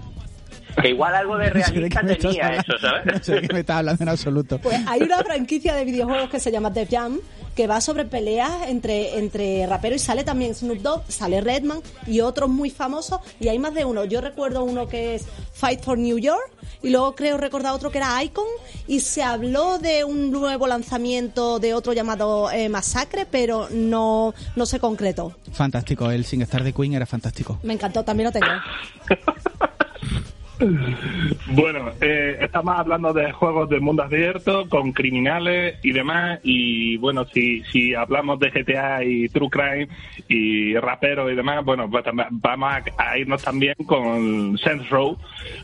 Que 0.81 0.89
igual 0.89 1.15
algo 1.15 1.38
de 1.38 1.47
No 1.51 1.53
sé 1.53 1.71
de 1.71 1.89
realista 1.89 2.01
tenía 2.01 2.45
hablando. 2.47 2.61
eso, 2.75 2.79
¿sabes? 2.79 3.05
No 3.05 3.23
sé 3.23 3.35
de 3.35 3.41
qué 3.47 3.53
me 3.53 3.59
estás 3.61 3.77
hablando 3.77 4.03
en 4.03 4.09
absoluto. 4.09 4.59
Pues 4.59 4.79
hay 4.88 5.01
una 5.03 5.17
franquicia 5.23 5.75
de 5.75 5.85
videojuegos 5.85 6.29
que 6.29 6.39
se 6.39 6.51
llama 6.51 6.69
Def 6.69 6.89
Jam 6.89 7.19
que 7.55 7.67
va 7.67 7.79
sobre 7.79 8.03
peleas 8.03 8.67
entre, 8.67 9.17
entre 9.17 9.65
raperos 9.65 10.01
y 10.01 10.05
sale 10.05 10.23
también 10.25 10.53
Snoop 10.53 10.79
Dogg, 10.79 11.03
sale 11.07 11.39
Redman 11.39 11.79
y 12.05 12.19
otros 12.19 12.49
muy 12.49 12.69
famosos 12.69 13.19
y 13.39 13.47
hay 13.47 13.57
más 13.59 13.73
de 13.73 13.85
uno. 13.85 14.03
Yo 14.03 14.19
recuerdo 14.19 14.63
uno 14.63 14.89
que 14.89 15.15
es 15.15 15.25
Fight 15.53 15.81
for 15.81 15.97
New 15.97 16.17
York 16.19 16.51
y 16.83 16.89
luego 16.89 17.15
creo 17.15 17.38
recordar 17.38 17.73
otro 17.73 17.91
que 17.91 17.99
era 17.99 18.21
Icon 18.21 18.45
y 18.88 18.99
se 18.99 19.23
habló 19.23 19.79
de 19.79 20.03
un 20.03 20.31
nuevo 20.31 20.67
lanzamiento 20.67 21.59
de 21.59 21.73
otro 21.73 21.93
llamado 21.93 22.51
eh, 22.51 22.67
Masacre 22.67 23.25
pero 23.25 23.69
no, 23.71 24.33
no 24.57 24.65
se 24.65 24.79
concretó. 24.81 25.33
Fantástico, 25.53 26.11
el 26.11 26.25
Sin 26.25 26.41
Star 26.41 26.63
de 26.63 26.73
Queen 26.73 26.93
era 26.93 27.05
fantástico. 27.05 27.59
Me 27.63 27.73
encantó, 27.73 28.03
también 28.03 28.25
lo 28.27 28.31
tengo. 28.33 28.47
Bueno, 31.47 31.91
eh, 32.01 32.37
estamos 32.41 32.77
hablando 32.77 33.13
de 33.13 33.31
juegos 33.31 33.69
de 33.69 33.79
mundo 33.79 34.03
abierto 34.03 34.67
con 34.67 34.91
criminales 34.91 35.77
y 35.83 35.91
demás. 35.91 36.39
Y 36.43 36.97
bueno, 36.97 37.25
si, 37.25 37.63
si 37.71 37.93
hablamos 37.93 38.39
de 38.39 38.49
GTA 38.49 39.03
y 39.03 39.29
True 39.29 39.49
Crime 39.49 39.87
y 40.27 40.75
raperos 40.75 41.31
y 41.31 41.35
demás, 41.35 41.63
bueno, 41.63 41.89
pues 41.89 42.03
vamos 42.31 42.73
a, 42.97 43.17
irnos 43.17 43.43
también 43.43 43.75
con 43.85 44.57
Saints 44.57 44.89
Row, 44.89 45.17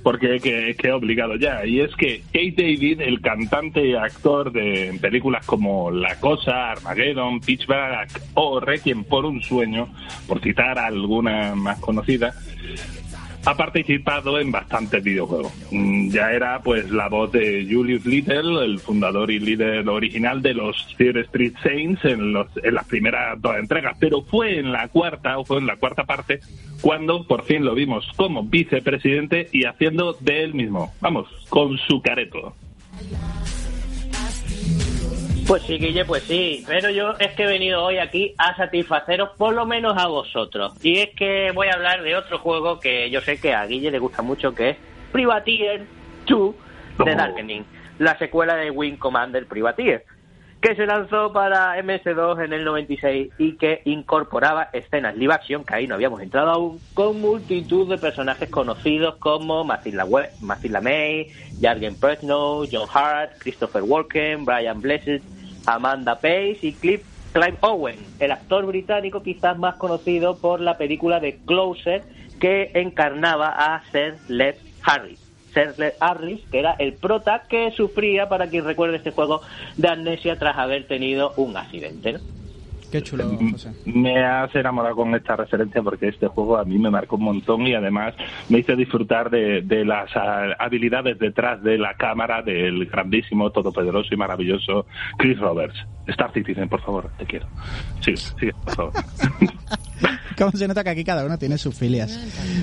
porque 0.03 0.39
que, 0.39 0.75
que 0.77 0.87
es 0.87 0.93
obligado 0.93 1.35
ya. 1.35 1.65
Y 1.65 1.81
es 1.81 1.95
que 1.95 2.21
Kate 2.27 2.55
David, 2.57 3.01
el 3.01 3.21
cantante 3.21 3.85
y 3.85 3.95
actor 3.95 4.51
de 4.51 4.97
películas 5.01 5.45
como 5.45 5.91
La 5.91 6.19
Cosa, 6.19 6.71
Armageddon, 6.71 7.39
Pitchback 7.39 8.21
o 8.35 8.59
Requiem 8.59 9.03
por 9.03 9.25
un 9.25 9.41
sueño, 9.41 9.89
por 10.27 10.41
citar 10.41 10.77
alguna 10.79 11.55
más 11.55 11.79
conocida, 11.79 12.33
ha 13.45 13.55
participado 13.55 14.39
en 14.39 14.51
bastantes 14.51 15.03
videojuegos. 15.03 15.51
Mm, 15.71 16.09
Ya 16.09 16.31
era 16.31 16.61
pues 16.61 16.89
la 16.91 17.09
voz 17.09 17.31
de 17.31 17.67
Julius 17.69 18.05
Little, 18.05 18.63
el 18.63 18.79
fundador 18.79 19.31
y 19.31 19.39
líder 19.39 19.87
original 19.87 20.41
de 20.41 20.53
los 20.53 20.93
Fear 20.95 21.17
Street 21.17 21.53
Saints 21.63 22.03
en, 22.05 22.33
los, 22.33 22.47
en 22.63 22.73
las 22.75 22.85
primeras 22.85 23.41
dos 23.41 23.55
entregas, 23.57 23.95
pero 23.99 24.21
fue 24.21 24.59
en 24.59 24.71
la 24.71 24.87
cuarta, 24.89 25.37
o 25.37 25.45
fue 25.45 25.57
en 25.57 25.67
la 25.67 25.77
cuarta 25.77 26.03
parte, 26.03 26.39
cuando 26.81 27.25
por 27.25 27.43
fin 27.43 27.63
lo 27.63 27.73
vimos 27.75 28.07
como 28.15 28.43
vicepresidente 28.43 29.47
y 29.51 29.65
haciendo 29.65 30.13
de 30.19 30.43
él 30.43 30.53
mismo, 30.53 30.93
vamos, 30.99 31.27
con 31.49 31.77
su 31.77 32.01
careto. 32.01 32.53
Pues 35.51 35.63
sí, 35.63 35.77
Guille, 35.79 36.05
pues 36.05 36.23
sí. 36.23 36.63
Pero 36.65 36.89
yo 36.91 37.11
es 37.19 37.31
que 37.33 37.43
he 37.43 37.47
venido 37.47 37.83
hoy 37.83 37.97
aquí 37.97 38.33
a 38.37 38.55
satisfaceros 38.55 39.31
por 39.37 39.53
lo 39.53 39.65
menos 39.65 39.97
a 39.97 40.07
vosotros. 40.07 40.73
Y 40.81 40.99
es 40.99 41.09
que 41.09 41.51
voy 41.53 41.67
a 41.67 41.73
hablar 41.73 42.03
de 42.03 42.15
otro 42.15 42.39
juego 42.39 42.79
que 42.79 43.09
yo 43.09 43.19
sé 43.19 43.37
que 43.37 43.53
a 43.53 43.65
Guille 43.65 43.91
le 43.91 43.99
gusta 43.99 44.21
mucho, 44.21 44.55
que 44.55 44.69
es 44.69 44.77
Privateer 45.11 45.83
2 46.25 46.55
de 47.05 47.11
Oh. 47.11 47.15
Darkening, 47.17 47.65
la 47.99 48.17
secuela 48.17 48.55
de 48.55 48.71
Wing 48.71 48.95
Commander 48.95 49.45
Privateer, 49.45 50.05
que 50.61 50.73
se 50.75 50.85
lanzó 50.85 51.33
para 51.33 51.75
MS2 51.83 52.45
en 52.45 52.53
el 52.53 52.63
96 52.63 53.31
y 53.37 53.57
que 53.57 53.81
incorporaba 53.83 54.69
escenas 54.71 55.17
live 55.17 55.33
action, 55.33 55.65
que 55.65 55.75
ahí 55.75 55.85
no 55.87 55.95
habíamos 55.95 56.21
entrado 56.21 56.51
aún, 56.51 56.79
con 56.93 57.19
multitud 57.19 57.89
de 57.89 57.97
personajes 57.97 58.49
conocidos 58.49 59.15
como 59.17 59.65
Matilda, 59.65 60.05
We- 60.05 60.29
Matilda 60.39 60.79
May, 60.79 61.27
Jürgen 61.59 61.99
Prochnow, 61.99 62.65
John 62.71 62.87
Hart, 62.93 63.33
Christopher 63.39 63.83
Walken, 63.83 64.45
Brian 64.45 64.79
Blessed, 64.79 65.21
Amanda 65.65 66.15
Pace 66.15 66.59
y 66.61 66.73
Cliff 66.73 67.03
Clive 67.33 67.57
Owen, 67.61 67.95
el 68.19 68.31
actor 68.31 68.65
británico 68.65 69.23
quizás 69.23 69.57
más 69.57 69.75
conocido 69.75 70.37
por 70.37 70.59
la 70.59 70.77
película 70.77 71.19
de 71.19 71.37
Closer 71.45 72.03
que 72.39 72.71
encarnaba 72.73 73.47
a 73.47 73.83
Sir 73.91 74.17
Led 74.27 74.55
Harris. 74.83 75.19
Sir 75.53 75.73
Led 75.77 75.93
Harris, 75.99 76.41
que 76.51 76.59
era 76.59 76.75
el 76.77 76.93
prota 76.93 77.43
que 77.47 77.71
sufría, 77.71 78.27
para 78.27 78.47
quien 78.47 78.65
recuerde 78.65 78.97
este 78.97 79.11
juego, 79.11 79.41
de 79.77 79.87
amnesia 79.87 80.37
tras 80.37 80.57
haber 80.57 80.87
tenido 80.87 81.33
un 81.37 81.55
accidente. 81.55 82.13
¿no? 82.13 82.19
Qué 82.91 83.01
chulo, 83.01 83.23
José. 83.51 83.71
Me 83.85 84.23
has 84.23 84.53
enamorado 84.53 84.97
con 84.97 85.15
esta 85.15 85.35
referencia 85.37 85.81
porque 85.81 86.09
este 86.09 86.27
juego 86.27 86.57
a 86.57 86.65
mí 86.65 86.77
me 86.77 86.89
marcó 86.89 87.15
un 87.15 87.23
montón 87.23 87.65
y 87.65 87.73
además 87.73 88.13
me 88.49 88.59
hizo 88.59 88.75
disfrutar 88.75 89.29
de, 89.29 89.61
de 89.61 89.85
las 89.85 90.09
ah, 90.15 90.55
habilidades 90.59 91.17
detrás 91.17 91.63
de 91.63 91.77
la 91.77 91.93
cámara 91.93 92.41
del 92.41 92.85
grandísimo, 92.87 93.49
todopoderoso 93.49 94.13
y 94.13 94.17
maravilloso 94.17 94.85
Chris 95.17 95.39
Roberts. 95.39 95.77
Star 96.07 96.33
Citizen, 96.33 96.67
por 96.67 96.81
favor, 96.81 97.09
te 97.17 97.25
quiero. 97.25 97.47
Sí, 98.01 98.17
sí, 98.17 98.49
por 98.65 98.75
favor. 98.75 98.93
Cómo 100.41 100.57
se 100.57 100.67
nota 100.67 100.83
que 100.83 100.89
aquí 100.89 101.03
cada 101.03 101.23
uno 101.23 101.37
tiene 101.37 101.59
sus 101.59 101.75
filias. 101.75 102.17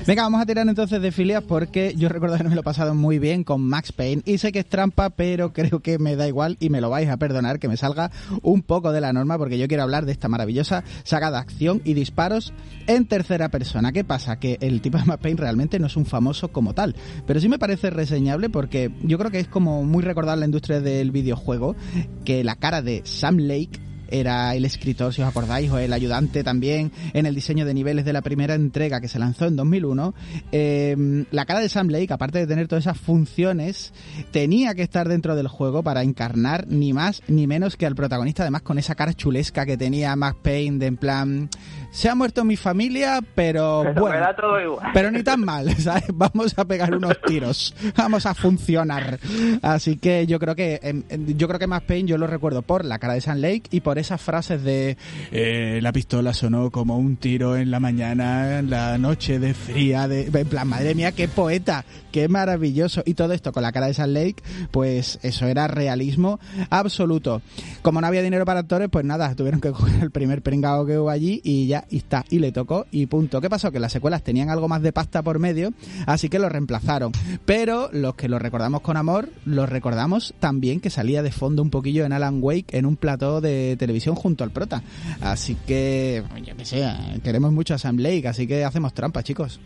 Venga, 0.05 0.23
vamos 0.23 0.41
a 0.41 0.45
tirar 0.45 0.67
entonces 0.67 1.01
de 1.01 1.13
filias 1.13 1.41
porque 1.41 1.93
yo 1.95 2.09
recuerdo 2.09 2.35
que 2.35 2.43
me 2.43 2.53
lo 2.53 2.59
he 2.59 2.63
pasado 2.63 2.93
muy 2.93 3.19
bien 3.19 3.45
con 3.45 3.61
Max 3.61 3.93
Payne 3.93 4.21
y 4.25 4.37
sé 4.37 4.51
que 4.51 4.59
es 4.59 4.65
trampa, 4.65 5.11
pero 5.11 5.53
creo 5.53 5.79
que 5.79 5.97
me 5.97 6.17
da 6.17 6.27
igual 6.27 6.57
y 6.59 6.69
me 6.69 6.81
lo 6.81 6.89
vais 6.89 7.07
a 7.07 7.15
perdonar 7.15 7.57
que 7.57 7.69
me 7.69 7.77
salga 7.77 8.11
un 8.41 8.63
poco 8.63 8.91
de 8.91 8.99
la 8.99 9.13
norma 9.13 9.37
porque 9.37 9.57
yo 9.57 9.69
quiero 9.69 9.83
hablar 9.83 10.05
de 10.05 10.11
esta 10.11 10.27
maravillosa 10.27 10.83
saga 11.05 11.31
de 11.31 11.37
acción 11.37 11.81
y 11.85 11.93
disparos 11.93 12.51
en 12.87 13.05
tercera 13.05 13.47
persona. 13.47 13.93
¿Qué 13.93 14.03
pasa? 14.03 14.39
Que 14.39 14.57
el 14.59 14.81
tipo 14.81 14.97
de 14.97 15.05
Max 15.05 15.23
Payne 15.23 15.39
realmente 15.39 15.79
no 15.79 15.87
es 15.87 15.95
un 15.95 16.05
famoso 16.05 16.49
como 16.49 16.73
tal, 16.73 16.97
pero 17.25 17.39
sí 17.39 17.47
me 17.47 17.59
parece 17.59 17.91
reseñable 17.91 18.49
porque 18.49 18.91
yo 19.03 19.17
creo 19.17 19.31
que 19.31 19.39
es 19.39 19.47
como 19.47 19.85
muy 19.85 20.03
recordar 20.03 20.37
la 20.37 20.43
industria 20.43 20.81
del 20.81 21.11
videojuego 21.11 21.77
que 22.25 22.43
la 22.43 22.57
cara 22.57 22.81
de 22.81 23.03
Sam 23.05 23.37
Lake 23.37 23.79
era 24.11 24.55
el 24.55 24.65
escritor, 24.65 25.13
si 25.13 25.21
os 25.21 25.27
acordáis, 25.27 25.71
o 25.71 25.77
el 25.77 25.93
ayudante 25.93 26.43
también 26.43 26.91
en 27.13 27.25
el 27.25 27.35
diseño 27.35 27.65
de 27.65 27.73
niveles 27.73 28.05
de 28.05 28.13
la 28.13 28.21
primera 28.21 28.55
entrega 28.55 29.01
que 29.01 29.07
se 29.07 29.19
lanzó 29.19 29.45
en 29.45 29.55
2001. 29.55 30.13
Eh, 30.51 31.25
la 31.31 31.45
cara 31.45 31.59
de 31.59 31.69
Sam 31.69 31.89
Lake, 31.89 32.13
aparte 32.13 32.39
de 32.39 32.47
tener 32.47 32.67
todas 32.67 32.85
esas 32.85 32.99
funciones, 32.99 33.93
tenía 34.31 34.73
que 34.75 34.83
estar 34.83 35.07
dentro 35.07 35.35
del 35.35 35.47
juego 35.47 35.83
para 35.83 36.03
encarnar 36.03 36.67
ni 36.67 36.93
más 36.93 37.21
ni 37.27 37.47
menos 37.47 37.75
que 37.75 37.85
al 37.85 37.95
protagonista, 37.95 38.43
además 38.43 38.61
con 38.63 38.77
esa 38.77 38.95
cara 38.95 39.13
chulesca 39.13 39.65
que 39.65 39.77
tenía 39.77 40.15
Max 40.15 40.37
Payne, 40.41 40.79
de 40.79 40.87
en 40.87 40.97
plan, 40.97 41.49
se 41.91 42.09
ha 42.09 42.15
muerto 42.15 42.43
mi 42.43 42.55
familia, 42.55 43.19
pero, 43.35 43.81
Pero 43.83 44.01
bueno. 44.01 44.25
todo 44.35 44.61
igual. 44.61 44.89
Pero 44.93 45.11
ni 45.11 45.23
tan 45.23 45.41
mal, 45.41 45.75
¿sabes? 45.77 46.05
Vamos 46.13 46.57
a 46.57 46.65
pegar 46.65 46.95
unos 46.95 47.19
tiros, 47.25 47.75
vamos 47.95 48.25
a 48.25 48.33
funcionar. 48.33 49.19
Así 49.61 49.97
que 49.97 50.27
yo 50.27 50.39
creo 50.39 50.55
que 50.55 50.79
em, 50.83 51.03
em, 51.09 51.37
yo 51.37 51.47
creo 51.47 51.59
que 51.59 51.67
Max 51.67 51.85
Payne 51.87 52.09
yo 52.09 52.17
lo 52.17 52.27
recuerdo 52.27 52.61
por 52.61 52.85
la 52.85 52.99
cara 52.99 53.13
de 53.13 53.21
Sam 53.21 53.39
Lake 53.39 53.63
y 53.71 53.81
por 53.81 53.97
esas 53.97 54.21
frases 54.21 54.63
de 54.63 54.97
eh, 55.31 55.79
la 55.81 55.91
pistola 55.91 56.33
sonó 56.33 56.69
como 56.71 56.97
un 56.97 57.17
tiro 57.17 57.55
en 57.57 57.71
la 57.71 57.79
mañana, 57.79 58.59
en 58.59 58.69
la 58.69 58.97
noche 58.97 59.39
de 59.39 59.53
fría, 59.53 60.07
de 60.07 60.29
en 60.33 60.47
plan 60.47 60.67
madre 60.67 60.95
mía 60.95 61.11
qué 61.11 61.27
poeta, 61.27 61.85
qué 62.11 62.27
maravilloso 62.27 63.03
y 63.05 63.13
todo 63.13 63.33
esto 63.33 63.51
con 63.51 63.63
la 63.63 63.71
cara 63.71 63.87
de 63.87 63.93
Sam 63.93 64.11
Lake, 64.11 64.43
pues 64.71 65.19
eso 65.23 65.47
era 65.47 65.67
realismo 65.67 66.39
absoluto. 66.69 67.41
Como 67.81 68.01
no 68.01 68.07
había 68.07 68.21
dinero 68.21 68.45
para 68.45 68.61
actores, 68.61 68.89
pues 68.89 69.05
nada, 69.05 69.35
tuvieron 69.35 69.61
que 69.61 69.71
coger 69.73 70.03
el 70.03 70.11
primer 70.11 70.41
pringao 70.41 70.85
que 70.85 70.97
hubo 70.97 71.09
allí 71.09 71.41
y 71.43 71.67
ya 71.67 71.78
y 71.89 71.97
está 71.97 72.25
y 72.29 72.39
le 72.39 72.51
tocó 72.51 72.85
y 72.91 73.05
punto. 73.05 73.41
¿Qué 73.41 73.49
pasó? 73.49 73.71
Que 73.71 73.79
las 73.79 73.91
secuelas 73.91 74.23
tenían 74.23 74.49
algo 74.49 74.67
más 74.67 74.81
de 74.81 74.91
pasta 74.91 75.21
por 75.21 75.39
medio, 75.39 75.73
así 76.05 76.29
que 76.29 76.39
lo 76.39 76.49
reemplazaron. 76.49 77.11
Pero 77.45 77.89
los 77.91 78.15
que 78.15 78.29
lo 78.29 78.39
recordamos 78.39 78.81
con 78.81 78.97
amor, 78.97 79.29
lo 79.45 79.65
recordamos 79.65 80.33
también 80.39 80.79
que 80.79 80.89
salía 80.89 81.23
de 81.23 81.31
fondo 81.31 81.61
un 81.61 81.69
poquillo 81.69 82.05
en 82.05 82.13
Alan 82.13 82.39
Wake 82.41 82.77
en 82.77 82.85
un 82.85 82.95
plató 82.95 83.41
de 83.41 83.75
televisión 83.77 84.15
junto 84.15 84.43
al 84.43 84.51
prota. 84.51 84.83
Así 85.21 85.55
que, 85.67 86.23
yo 86.45 86.55
que 86.55 86.65
sé, 86.65 86.87
queremos 87.23 87.51
mucho 87.51 87.73
a 87.73 87.77
Sam 87.77 87.97
Lake, 87.97 88.27
así 88.27 88.47
que 88.47 88.63
hacemos 88.63 88.93
trampa, 88.93 89.23
chicos. 89.23 89.59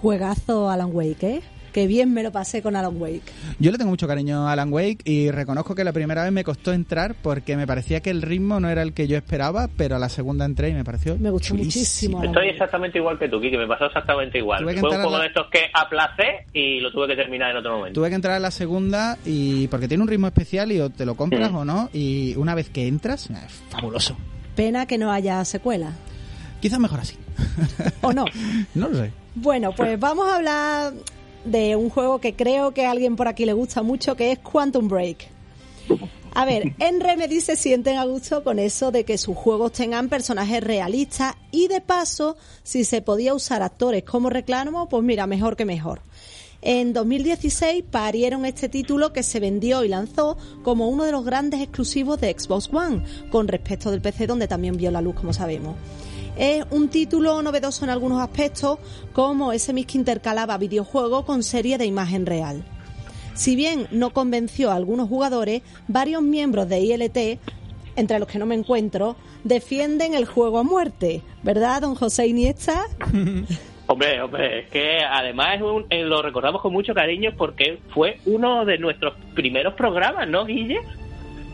Juegazo 0.00 0.70
Alan 0.70 0.90
Wake, 0.92 1.26
¿eh? 1.26 1.42
Que 1.76 1.86
bien 1.86 2.14
me 2.14 2.22
lo 2.22 2.32
pasé 2.32 2.62
con 2.62 2.74
Alan 2.74 2.96
Wake. 2.98 3.20
Yo 3.58 3.70
le 3.70 3.76
tengo 3.76 3.90
mucho 3.90 4.06
cariño 4.08 4.48
a 4.48 4.52
Alan 4.52 4.72
Wake 4.72 5.00
y 5.04 5.30
reconozco 5.30 5.74
que 5.74 5.84
la 5.84 5.92
primera 5.92 6.22
vez 6.22 6.32
me 6.32 6.42
costó 6.42 6.72
entrar 6.72 7.14
porque 7.20 7.54
me 7.54 7.66
parecía 7.66 8.00
que 8.00 8.08
el 8.08 8.22
ritmo 8.22 8.60
no 8.60 8.70
era 8.70 8.80
el 8.80 8.94
que 8.94 9.06
yo 9.06 9.18
esperaba, 9.18 9.68
pero 9.76 9.96
a 9.96 9.98
la 9.98 10.08
segunda 10.08 10.46
entré 10.46 10.70
y 10.70 10.72
me 10.72 10.84
pareció 10.84 11.18
Me 11.18 11.28
gustó 11.28 11.48
chulísimo. 11.48 11.66
muchísimo 11.66 12.18
Alan 12.20 12.30
Estoy 12.30 12.48
exactamente 12.48 12.96
igual 12.96 13.18
que 13.18 13.28
tú, 13.28 13.38
Kiki, 13.42 13.58
me 13.58 13.66
pasó 13.66 13.84
exactamente 13.84 14.38
igual. 14.38 14.62
Tuve 14.62 14.72
que 14.72 14.80
Fue 14.80 14.88
un 14.88 14.94
juego 14.96 15.10
la- 15.18 15.20
de 15.24 15.26
estos 15.26 15.46
que 15.52 15.58
aplacé 15.74 16.46
y 16.54 16.80
lo 16.80 16.90
tuve 16.90 17.08
que 17.08 17.16
terminar 17.16 17.50
en 17.50 17.58
otro 17.58 17.76
momento. 17.76 18.00
Tuve 18.00 18.08
que 18.08 18.14
entrar 18.14 18.36
a 18.36 18.40
la 18.40 18.50
segunda 18.50 19.18
y 19.26 19.68
porque 19.68 19.86
tiene 19.86 20.02
un 20.02 20.08
ritmo 20.08 20.28
especial 20.28 20.72
y 20.72 20.80
o 20.80 20.88
te 20.88 21.04
lo 21.04 21.14
compras 21.14 21.52
Mm. 21.52 21.56
o 21.56 21.64
no 21.66 21.90
y 21.92 22.34
una 22.36 22.54
vez 22.54 22.70
que 22.70 22.86
entras, 22.86 23.28
es 23.28 23.52
fabuloso. 23.68 24.16
Pena 24.54 24.86
que 24.86 24.96
no 24.96 25.12
haya 25.12 25.44
secuela. 25.44 25.92
Quizás 26.62 26.78
mejor 26.78 27.00
así. 27.00 27.16
¿O 28.00 28.14
no? 28.14 28.24
no 28.74 28.88
lo 28.88 28.96
sé. 28.96 29.10
Bueno, 29.34 29.72
pues 29.76 30.00
vamos 30.00 30.26
a 30.26 30.36
hablar 30.36 30.92
de 31.46 31.76
un 31.76 31.90
juego 31.90 32.20
que 32.20 32.34
creo 32.34 32.72
que 32.72 32.86
a 32.86 32.90
alguien 32.90 33.16
por 33.16 33.28
aquí 33.28 33.44
le 33.46 33.52
gusta 33.52 33.82
mucho, 33.82 34.16
que 34.16 34.32
es 34.32 34.38
Quantum 34.38 34.88
Break. 34.88 35.28
A 36.34 36.44
ver, 36.44 36.74
en 36.78 37.00
Remedy 37.00 37.40
se 37.40 37.56
sienten 37.56 37.96
a 37.96 38.04
gusto 38.04 38.44
con 38.44 38.58
eso 38.58 38.90
de 38.90 39.04
que 39.04 39.16
sus 39.16 39.36
juegos 39.36 39.72
tengan 39.72 40.08
personajes 40.08 40.62
realistas 40.62 41.34
y 41.50 41.68
de 41.68 41.80
paso, 41.80 42.36
si 42.62 42.84
se 42.84 43.00
podía 43.00 43.34
usar 43.34 43.62
actores 43.62 44.04
como 44.04 44.28
reclamo, 44.28 44.88
pues 44.88 45.02
mira, 45.02 45.26
mejor 45.26 45.56
que 45.56 45.64
mejor. 45.64 46.02
En 46.62 46.92
2016 46.92 47.84
parieron 47.90 48.44
este 48.44 48.68
título 48.68 49.12
que 49.12 49.22
se 49.22 49.40
vendió 49.40 49.84
y 49.84 49.88
lanzó 49.88 50.36
como 50.62 50.88
uno 50.88 51.04
de 51.04 51.12
los 51.12 51.24
grandes 51.24 51.60
exclusivos 51.60 52.20
de 52.20 52.34
Xbox 52.36 52.68
One, 52.72 53.04
con 53.30 53.46
respecto 53.46 53.90
del 53.90 54.00
PC 54.00 54.26
donde 54.26 54.48
también 54.48 54.76
vio 54.76 54.90
la 54.90 55.00
luz, 55.00 55.14
como 55.14 55.32
sabemos. 55.32 55.76
Es 56.36 56.64
un 56.70 56.88
título 56.88 57.40
novedoso 57.42 57.84
en 57.84 57.90
algunos 57.90 58.20
aspectos, 58.20 58.78
como 59.12 59.52
ese 59.52 59.72
mix 59.72 59.92
que 59.92 59.98
intercalaba 59.98 60.58
videojuego 60.58 61.24
con 61.24 61.42
serie 61.42 61.78
de 61.78 61.86
imagen 61.86 62.26
real. 62.26 62.62
Si 63.34 63.56
bien 63.56 63.86
no 63.90 64.10
convenció 64.10 64.70
a 64.70 64.74
algunos 64.74 65.08
jugadores, 65.08 65.62
varios 65.88 66.22
miembros 66.22 66.68
de 66.68 66.80
ILT, 66.80 67.38
entre 67.96 68.18
los 68.18 68.28
que 68.28 68.38
no 68.38 68.46
me 68.46 68.54
encuentro, 68.54 69.16
defienden 69.44 70.14
el 70.14 70.26
juego 70.26 70.58
a 70.58 70.62
muerte. 70.62 71.22
¿Verdad, 71.42 71.80
don 71.82 71.94
José 71.94 72.26
Iniesta? 72.26 72.84
Hombre, 73.88 74.20
hombre, 74.20 74.60
es 74.64 74.68
que 74.70 74.98
además 74.98 75.56
es 75.56 75.62
un- 75.62 75.86
eh, 75.90 76.02
lo 76.02 76.20
recordamos 76.20 76.60
con 76.60 76.72
mucho 76.72 76.92
cariño 76.92 77.30
porque 77.38 77.78
fue 77.94 78.18
uno 78.26 78.64
de 78.64 78.78
nuestros 78.78 79.14
primeros 79.34 79.74
programas, 79.74 80.28
¿no, 80.28 80.44
Guille? 80.44 80.80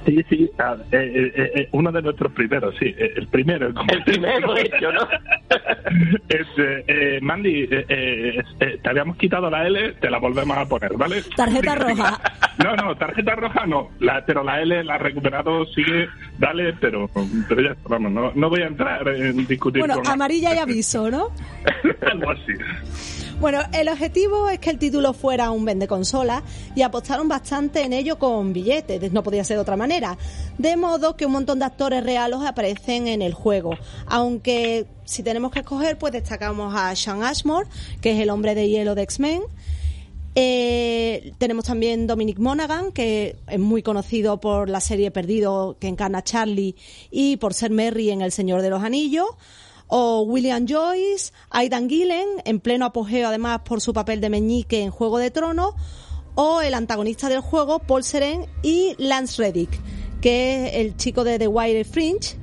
Sí, 0.05 0.25
sí, 0.29 0.51
ah, 0.59 0.77
eh, 0.91 1.33
eh, 1.35 1.53
eh, 1.55 1.69
uno 1.73 1.93
de 1.93 2.03
nuestros 2.03 2.33
primeros, 2.33 2.75
sí, 2.79 2.87
eh, 2.87 3.13
el 3.17 3.29
primero. 3.29 3.69
El 3.69 4.05
primero, 4.05 4.57
hecho, 4.57 4.93
¿no? 4.93 5.09
Este, 6.29 6.85
eh, 6.87 7.21
Mandy, 7.21 7.65
eh, 7.65 7.87
eh, 7.89 8.43
eh, 8.61 8.79
te 8.83 8.89
habíamos 8.89 9.17
quitado 9.17 9.51
la 9.51 9.67
L, 9.67 9.93
te 9.95 10.11
la 10.11 10.19
volvemos 10.19 10.57
a 10.57 10.67
poner, 10.67 10.97
¿vale? 10.97 11.23
Tarjeta 11.37 11.75
roja. 11.75 12.21
No, 12.65 12.75
no, 12.77 12.97
tarjeta 12.97 13.35
roja 13.35 13.67
no, 13.67 13.91
la, 14.01 14.25
pero 14.25 14.43
la 14.43 14.61
L 14.63 14.83
la 14.85 14.95
ha 14.95 14.99
recuperado, 14.99 15.65
sigue, 15.67 16.09
dale, 16.39 16.73
pero, 16.81 17.09
pero 17.49 17.63
ya, 17.63 17.77
vamos, 17.89 18.13
no, 18.13 18.33
no 18.35 18.51
voy 18.51 18.63
a 18.63 18.67
entrar 18.67 19.07
en 19.09 19.47
discutir 19.47 19.81
Bueno, 19.81 19.97
con 19.97 20.09
amarilla 20.09 20.55
y 20.55 20.59
aviso, 20.59 21.11
¿no? 21.11 21.29
algo 22.11 22.31
así. 22.31 23.22
Bueno, 23.43 23.59
el 23.73 23.89
objetivo 23.89 24.49
es 24.49 24.61
que 24.61 24.71
el 24.71 24.79
título 24.79 25.13
fuera 25.13 25.51
un 25.51 25.65
vende 25.65 25.89
consola 25.89 26.45
y 26.77 26.83
apostaron 26.83 27.27
bastante 27.27 27.83
en 27.83 27.93
ello 27.93 28.17
con 28.17 28.53
billetes, 28.53 29.11
no 29.11 29.25
podía 29.25 29.43
ser 29.43 29.57
de 29.57 29.63
otra 29.63 29.77
manera. 29.77 30.17
De 30.59 30.77
modo 30.77 31.17
que 31.17 31.27
un 31.27 31.33
montón 31.33 31.59
de 31.59 31.65
actores 31.65 32.05
reales 32.05 32.39
aparecen 32.47 33.09
en 33.09 33.21
el 33.21 33.35
juego. 33.35 33.77
Aunque 34.07 34.87
si 35.05 35.25
tenemos 35.25 35.51
que 35.51 35.59
escoger, 35.59 35.99
pues 35.99 36.13
destacamos 36.13 36.73
a 36.77 36.95
Sean 36.95 37.25
Ashmore, 37.25 37.67
que 38.01 38.13
es 38.13 38.21
el 38.21 38.31
hombre 38.31 38.55
de 38.55 38.69
hielo 38.69 38.95
de 38.95 39.03
X-Men. 39.03 39.43
Eh, 40.37 41.33
tenemos 41.39 41.65
también 41.65 42.07
Dominic 42.07 42.39
Monaghan, 42.39 42.93
que 42.93 43.35
es 43.49 43.59
muy 43.59 43.83
conocido 43.83 44.39
por 44.39 44.69
la 44.69 44.81
serie 44.81 45.11
Perdido 45.11 45.77
que 45.81 45.89
encarna 45.89 46.23
Charlie 46.23 46.77
y 47.11 47.39
por 47.39 47.55
ser 47.55 47.73
Merry 47.73 48.11
en 48.11 48.23
El 48.23 48.31
Señor 48.31 48.63
de 48.63 48.71
los 48.71 48.85
Anillos. 48.85 49.27
O 49.95 50.23
William 50.23 50.67
Joyce, 50.67 51.35
Aidan 51.51 51.87
Gillen, 51.87 52.27
en 52.47 52.61
pleno 52.61 52.87
apogeo 52.87 53.29
además 53.29 53.61
por 53.61 53.83
su 53.83 53.93
papel 53.93 54.23
de 54.23 54.31
meñique 54.31 54.81
en 54.81 54.91
Juego 54.91 55.19
de 55.19 55.31
Tronos. 55.31 55.75
O 56.35 56.63
el 56.63 56.73
antagonista 56.73 57.29
del 57.29 57.41
juego, 57.41 57.81
Paul 57.81 58.03
Seren 58.03 58.47
y 58.63 58.95
Lance 58.97 59.43
Reddick, 59.43 59.69
que 60.23 60.55
es 60.55 60.75
el 60.77 60.97
chico 60.97 61.25
de 61.25 61.39
The 61.39 61.47
Wild 61.47 61.85
Fringe. 61.85 62.39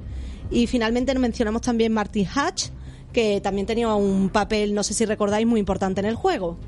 Y 0.52 0.68
finalmente 0.68 1.18
mencionamos 1.18 1.64
también 1.64 1.92
Martin 1.92 2.28
Hatch, 2.36 2.66
que 3.12 3.42
también 3.42 3.66
tenía 3.66 3.96
un 3.96 4.30
papel, 4.30 4.76
no 4.76 4.84
sé 4.84 4.94
si 4.94 5.08
recordáis, 5.08 5.48
muy 5.48 5.60
importante 5.60 6.02
en 6.02 6.06
el 6.06 6.14
juego. 6.14 6.60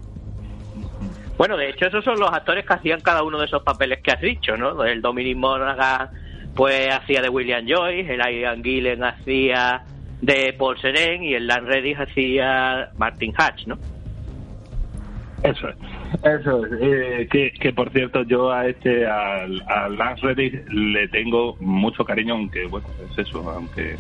Bueno, 1.38 1.58
de 1.58 1.70
hecho, 1.70 1.86
esos 1.86 2.04
son 2.04 2.20
los 2.20 2.32
actores 2.32 2.66
que 2.66 2.74
hacían 2.74 3.02
cada 3.02 3.22
uno 3.22 3.38
de 3.38 3.46
esos 3.46 3.62
papeles 3.62 4.00
que 4.02 4.10
has 4.10 4.22
dicho, 4.22 4.58
¿no? 4.58 4.84
El 4.84 5.04
Dominic 5.04 5.38
Monaghan, 5.38 6.10
pues 6.56 6.92
hacía 6.92 7.22
de 7.22 7.30
William 7.30 7.68
Joyce, 7.68 8.16
el 8.16 8.20
Ian 8.20 8.64
Gillen 8.64 9.04
hacía 9.04 9.86
de 10.22 10.54
Paul 10.54 10.80
Seren 10.80 11.24
y 11.24 11.34
el 11.34 11.50
Reddick 11.50 12.00
hacía 12.00 12.92
Martin 12.98 13.34
Hatch, 13.38 13.68
¿no? 13.68 13.78
Eso 15.44 15.70
es, 15.70 15.76
eso 16.24 16.66
es. 16.66 16.72
Eh, 16.82 17.28
que, 17.32 17.52
que 17.52 17.74
por 17.74 17.92
cierto, 17.92 18.22
yo 18.24 18.52
a 18.52 18.68
este, 18.68 19.08
al, 19.08 19.60
al 19.68 19.98
Lance 19.98 20.22
Reddick, 20.22 20.72
le 20.72 21.08
tengo 21.08 21.58
mucho 21.60 22.06
cariño, 22.06 22.36
aunque, 22.36 22.68
bueno, 22.68 22.88
es 23.10 23.18
eso, 23.18 23.50
aunque 23.50 23.96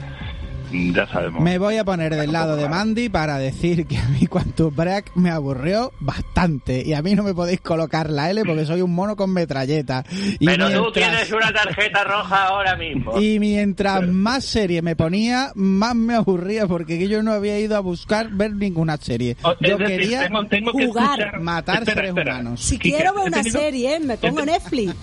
ya 0.94 1.08
sabemos. 1.08 1.42
Me 1.42 1.58
voy 1.58 1.78
a 1.78 1.84
poner 1.86 2.16
del 2.16 2.32
lado 2.32 2.56
de. 2.56 2.68
Mandy 2.70 3.10
para 3.10 3.38
decir 3.38 3.86
que 3.86 3.98
a 3.98 4.08
mí 4.10 4.28
Quantum 4.28 4.74
Break 4.76 5.16
me 5.16 5.30
aburrió 5.30 5.92
bastante. 6.00 6.84
Y 6.86 6.94
a 6.94 7.02
mí 7.02 7.16
no 7.16 7.24
me 7.24 7.34
podéis 7.34 7.62
colocar 7.62 8.10
la 8.10 8.30
L 8.30 8.44
porque 8.46 8.66
soy 8.66 8.82
un 8.82 8.94
mono 8.94 9.16
con 9.16 9.32
metralleta. 9.34 10.04
Y 10.40 10.46
Pero 10.46 10.68
tú 10.70 10.72
mientras- 10.72 10.94
tienes 10.94 11.32
una 11.32 11.52
tarjeta 11.54 12.04
roja 12.04 12.48
ahora 12.48 12.76
mismo. 12.76 13.20
Y 13.20 13.40
mientras 13.40 14.08
más 14.08 14.46
serie 14.46 14.82
me 14.82 14.96
ponía, 14.96 15.52
más 15.56 15.96
me 15.96 16.16
aburría 16.16 16.68
porque 16.68 17.08
yo 17.08 17.22
no 17.24 17.32
había 17.34 17.60
ido 17.60 17.76
a 17.76 17.80
buscar 17.82 18.30
ver 18.30 18.54
ninguna 18.56 18.98
serie. 18.98 19.36
O- 19.44 19.52
es 19.52 19.58
Yo 19.70 19.78
decir, 19.78 19.98
quería 20.00 20.24
tengo, 20.28 20.46
tengo 20.46 20.72
que 20.74 20.88
jugar, 20.88 21.40
matar 21.42 21.80
Espera, 21.80 21.96
seres 21.96 22.10
espera. 22.10 22.34
humanos. 22.36 22.62
Si 22.62 22.78
Quique, 22.78 22.98
quiero 22.98 23.14
ver 23.16 23.28
una 23.28 23.38
tenido- 23.38 23.60
serie, 23.60 24.00
me 24.00 24.18
pongo 24.18 24.46
Netflix. 24.46 24.96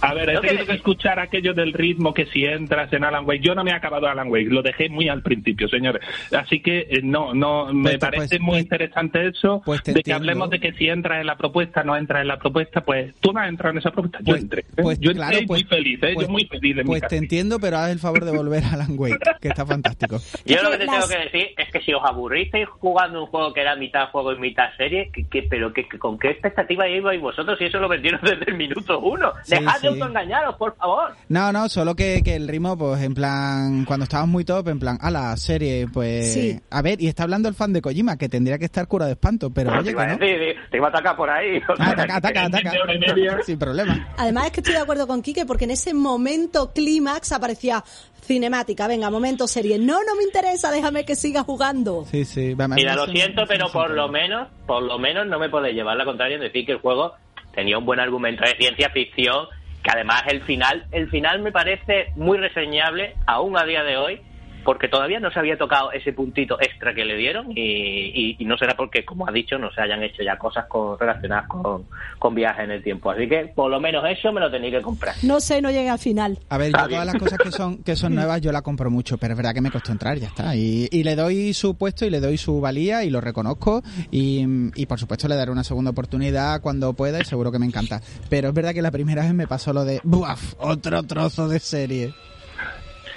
A 0.00 0.14
ver, 0.14 0.30
he 0.30 0.40
tenido 0.40 0.66
que 0.66 0.72
escuchar 0.74 1.18
aquello 1.18 1.52
del 1.54 1.72
ritmo 1.72 2.14
que 2.14 2.26
si 2.26 2.44
entras 2.44 2.92
en 2.92 3.04
Alan 3.04 3.24
Wake. 3.26 3.40
Yo 3.42 3.54
no 3.54 3.64
me 3.64 3.70
he 3.70 3.74
acabado 3.74 4.06
Alan 4.08 4.28
Wake, 4.30 4.48
lo 4.50 4.62
dejé 4.62 4.88
muy 4.88 5.08
al 5.08 5.22
principio, 5.22 5.68
señores. 5.68 6.02
Así 6.32 6.60
que 6.60 6.86
eh, 6.90 7.00
no, 7.02 7.34
no, 7.34 7.72
me 7.72 7.90
Pues 7.90 7.98
parece 7.98 8.28
pues- 8.36 8.40
muy 8.40 8.58
interesante 8.58 9.26
eso, 9.28 9.62
pues 9.64 9.82
de 9.82 9.92
que 9.94 9.98
entiendo. 10.00 10.22
hablemos 10.22 10.50
de 10.50 10.60
que 10.60 10.72
si 10.74 10.88
entras 10.88 11.20
en 11.20 11.26
la 11.26 11.36
propuesta, 11.36 11.82
no 11.82 11.96
entras 11.96 12.22
en 12.22 12.28
la 12.28 12.38
propuesta, 12.38 12.82
pues 12.82 13.14
tú 13.20 13.32
no 13.32 13.40
has 13.40 13.48
entrado 13.48 13.72
en 13.72 13.78
esa 13.78 13.90
propuesta, 13.90 14.18
yo 14.20 14.32
Pues- 14.32 14.42
entré. 14.42 14.60
¿eh? 14.62 14.82
pues 14.82 15.00
yo 15.00 15.10
entré 15.10 15.26
claro, 15.26 15.38
y 15.42 15.46
pues- 15.46 15.60
muy 15.62 15.68
feliz, 15.68 15.98
¿eh? 16.02 16.10
pues- 16.14 16.26
yo 16.26 16.32
muy 16.32 16.44
feliz 16.46 16.76
de 16.76 16.82
mi 16.82 16.86
Pues 16.88 17.00
casa. 17.02 17.10
te 17.10 17.16
entiendo, 17.16 17.58
pero 17.58 17.78
haz 17.78 17.90
el 17.90 17.98
favor 17.98 18.24
de 18.24 18.36
volver 18.36 18.64
a 18.64 18.72
Alan 18.74 18.94
Wake, 18.96 19.18
que 19.40 19.48
está 19.48 19.66
fantástico. 19.66 20.18
Yo 20.44 20.62
lo 20.62 20.70
que 20.70 20.78
te 20.78 20.86
las- 20.86 21.08
tengo 21.08 21.08
que 21.08 21.24
decir 21.38 21.48
es 21.56 21.70
que 21.72 21.80
si 21.80 21.92
os 21.92 22.02
aburristeis 22.04 22.68
jugando 22.68 23.20
un 23.24 23.26
juego 23.26 23.52
que 23.52 23.60
era 23.62 23.74
mitad 23.76 24.08
juego 24.10 24.32
y 24.32 24.38
mitad 24.38 24.68
serie, 24.76 25.10
que, 25.12 25.26
que- 25.28 25.42
pero 25.42 25.72
que, 25.72 25.88
que- 25.88 25.98
¿con 25.98 26.18
qué 26.18 26.30
expectativa 26.30 26.88
ibais 26.88 27.20
vosotros 27.20 27.58
si 27.58 27.64
eso 27.64 27.78
lo 27.80 27.88
vendieron 27.88 28.20
desde 28.22 28.50
el 28.50 28.54
minuto 28.56 28.98
uno? 29.00 29.32
Sí, 29.42 29.56
Dejad 29.66 29.80
de 29.80 29.88
sí. 29.88 30.00
autoengañaros, 30.00 30.54
por 30.56 30.76
favor. 30.76 31.12
No, 31.28 31.52
no, 31.52 31.68
solo 31.68 31.94
que, 31.94 32.22
que 32.24 32.36
el 32.36 32.48
ritmo, 32.48 32.76
pues 32.76 33.02
en 33.02 33.14
plan, 33.14 33.84
cuando 33.84 34.04
estabas 34.04 34.28
muy 34.28 34.44
top, 34.44 34.68
en 34.68 34.78
plan, 34.78 34.98
a 35.00 35.10
la 35.10 35.36
serie, 35.36 35.86
pues... 35.92 36.32
Sí. 36.32 36.60
A 36.70 36.82
ver, 36.82 37.00
y 37.00 37.08
está 37.08 37.24
hablando 37.24 37.48
el 37.48 37.54
fan 37.54 37.72
de 37.72 37.82
Kojima, 37.82 38.16
que 38.16 38.28
tendría 38.28 38.58
que 38.58 38.64
estar 38.64 38.86
cura 38.86 39.06
de 39.06 39.12
espanto, 39.12 39.50
pero 39.50 39.70
te, 39.72 39.78
oye, 39.78 39.90
iba 39.92 40.06
que 40.06 40.12
a 40.12 40.14
no. 40.14 40.18
decir, 40.18 40.56
te 40.70 40.76
iba 40.76 40.86
a 40.86 40.90
atacar 40.90 41.16
por 41.16 41.30
ahí. 41.30 41.60
Ah, 41.78 41.90
ataca, 41.90 42.16
ataca, 42.16 42.44
ataca. 42.46 42.72
Sin 43.44 43.58
problema. 43.58 44.08
Además 44.16 44.46
es 44.46 44.52
que 44.52 44.60
estoy 44.60 44.74
de 44.74 44.80
acuerdo 44.80 45.06
con 45.06 45.22
Quique 45.22 45.46
porque 45.46 45.64
en 45.64 45.72
ese 45.72 45.94
momento 45.94 46.72
clímax 46.72 47.32
aparecía 47.32 47.82
cinemática, 48.22 48.88
venga, 48.88 49.08
momento 49.10 49.46
serie. 49.46 49.78
No, 49.78 50.02
no 50.04 50.16
me 50.16 50.24
interesa, 50.24 50.70
déjame 50.70 51.04
que 51.04 51.14
siga 51.14 51.42
jugando. 51.42 52.04
Sí, 52.10 52.24
sí. 52.24 52.56
Mira, 52.74 52.96
lo 52.96 53.06
siento, 53.06 53.44
pero 53.46 53.70
por 53.70 53.90
lo 53.90 54.08
menos, 54.08 54.48
por 54.66 54.82
lo 54.82 54.98
menos 54.98 55.26
no 55.26 55.38
me 55.38 55.48
podéis 55.48 55.76
llevar 55.76 55.96
la 55.96 56.04
contraria 56.04 56.36
en 56.36 56.42
decir 56.42 56.66
que 56.66 56.72
el 56.72 56.78
juego 56.78 57.14
tenía 57.54 57.78
un 57.78 57.86
buen 57.86 58.00
argumento 58.00 58.44
de 58.44 58.56
ciencia 58.56 58.90
ficción, 58.90 59.46
que 59.86 59.92
además 59.92 60.24
el 60.26 60.42
final, 60.42 60.84
el 60.90 61.08
final 61.10 61.38
me 61.38 61.52
parece 61.52 62.10
muy 62.16 62.38
reseñable 62.38 63.14
aún 63.24 63.56
a 63.56 63.64
día 63.64 63.84
de 63.84 63.96
hoy, 63.96 64.20
porque 64.66 64.88
todavía 64.88 65.18
no 65.20 65.30
se 65.30 65.38
había 65.38 65.56
tocado 65.56 65.92
ese 65.92 66.12
puntito 66.12 66.60
extra 66.60 66.92
que 66.94 67.04
le 67.06 67.16
dieron 67.16 67.52
y, 67.52 67.60
y- 67.60 68.36
y 68.38 68.44
no 68.44 68.58
será 68.58 68.74
porque, 68.76 69.04
como 69.04 69.26
ha 69.26 69.32
dicho, 69.32 69.56
no 69.58 69.70
se 69.72 69.80
hayan 69.80 70.02
hecho 70.02 70.22
ya 70.22 70.36
cosas 70.36 70.66
con- 70.66 70.98
relacionadas 70.98 71.46
con, 71.48 71.84
con 72.18 72.34
viajes 72.34 72.64
en 72.64 72.72
el 72.72 72.82
tiempo. 72.82 73.10
Así 73.10 73.26
que 73.28 73.52
por 73.54 73.70
lo 73.70 73.80
menos 73.80 74.04
eso 74.10 74.32
me 74.32 74.40
lo 74.40 74.50
tenéis 74.50 74.74
que 74.74 74.82
comprar. 74.82 75.14
No 75.22 75.40
sé, 75.40 75.62
no 75.62 75.70
llegué 75.70 75.88
al 75.88 75.98
final. 75.98 76.38
A 76.50 76.58
ver, 76.58 76.72
yo 76.72 76.88
todas 76.88 77.06
las 77.06 77.14
cosas 77.14 77.38
que 77.38 77.50
son 77.52 77.78
que 77.84 77.96
son 77.96 78.14
nuevas 78.16 78.40
yo 78.42 78.52
la 78.52 78.60
compro 78.62 78.90
mucho, 78.90 79.16
pero 79.16 79.32
es 79.32 79.36
verdad 79.38 79.54
que 79.54 79.60
me 79.62 79.70
costó 79.70 79.92
entrar, 79.92 80.18
ya 80.18 80.26
está. 80.26 80.54
Y, 80.56 80.88
y 80.90 81.04
le 81.04 81.14
doy 81.16 81.54
su 81.54 81.76
puesto 81.78 82.04
y 82.04 82.10
le 82.10 82.20
doy 82.20 82.36
su 82.36 82.60
valía 82.60 83.04
y 83.04 83.10
lo 83.10 83.20
reconozco 83.20 83.82
y, 84.10 84.44
y 84.74 84.86
por 84.86 84.98
supuesto 84.98 85.28
le 85.28 85.36
daré 85.36 85.52
una 85.52 85.62
segunda 85.64 85.92
oportunidad 85.92 86.60
cuando 86.60 86.92
pueda 86.92 87.20
y 87.20 87.24
seguro 87.24 87.52
que 87.52 87.60
me 87.60 87.66
encanta. 87.66 88.00
Pero 88.28 88.48
es 88.48 88.54
verdad 88.54 88.74
que 88.74 88.82
la 88.82 88.90
primera 88.90 89.22
vez 89.22 89.32
me 89.32 89.46
pasó 89.46 89.72
lo 89.72 89.84
de, 89.84 90.00
¡buaf! 90.02 90.54
Otro 90.58 91.02
trozo 91.04 91.48
de 91.48 91.60
serie. 91.60 92.14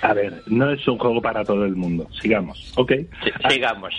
A 0.01 0.13
ver, 0.13 0.43
no 0.47 0.71
es 0.71 0.88
un 0.88 0.97
juego 0.97 1.21
para 1.21 1.43
todo 1.45 1.65
el 1.65 1.75
mundo. 1.75 2.07
Sigamos, 2.21 2.57
¿ok? 2.75 2.93
Si- 3.23 3.49
Sigamos. 3.53 3.93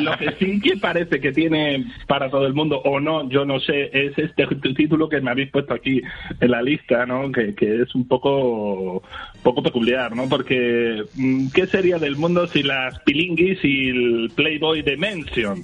Lo 0.00 0.16
que 0.16 0.32
sí 0.38 0.60
que 0.60 0.76
parece 0.76 1.20
que 1.20 1.32
tiene 1.32 1.84
para 2.06 2.30
todo 2.30 2.46
el 2.46 2.54
mundo, 2.54 2.80
o 2.84 3.00
no, 3.00 3.28
yo 3.28 3.44
no 3.44 3.58
sé, 3.60 3.90
es 3.92 4.16
este 4.18 4.46
título 4.76 5.08
que 5.08 5.20
me 5.20 5.30
habéis 5.30 5.50
puesto 5.50 5.74
aquí 5.74 6.00
en 6.40 6.50
la 6.50 6.62
lista, 6.62 7.04
¿no? 7.06 7.32
Que, 7.32 7.54
que 7.54 7.82
es 7.82 7.94
un 7.94 8.06
poco, 8.06 9.02
poco 9.42 9.62
peculiar, 9.62 10.14
¿no? 10.14 10.28
Porque, 10.28 11.04
mm, 11.14 11.48
¿qué 11.48 11.66
sería 11.66 11.98
del 11.98 12.16
mundo 12.16 12.46
si 12.46 12.62
las 12.62 12.98
pilinguis 13.00 13.58
y 13.64 13.88
el 13.88 14.32
Playboy 14.34 14.82
Dimension? 14.82 15.62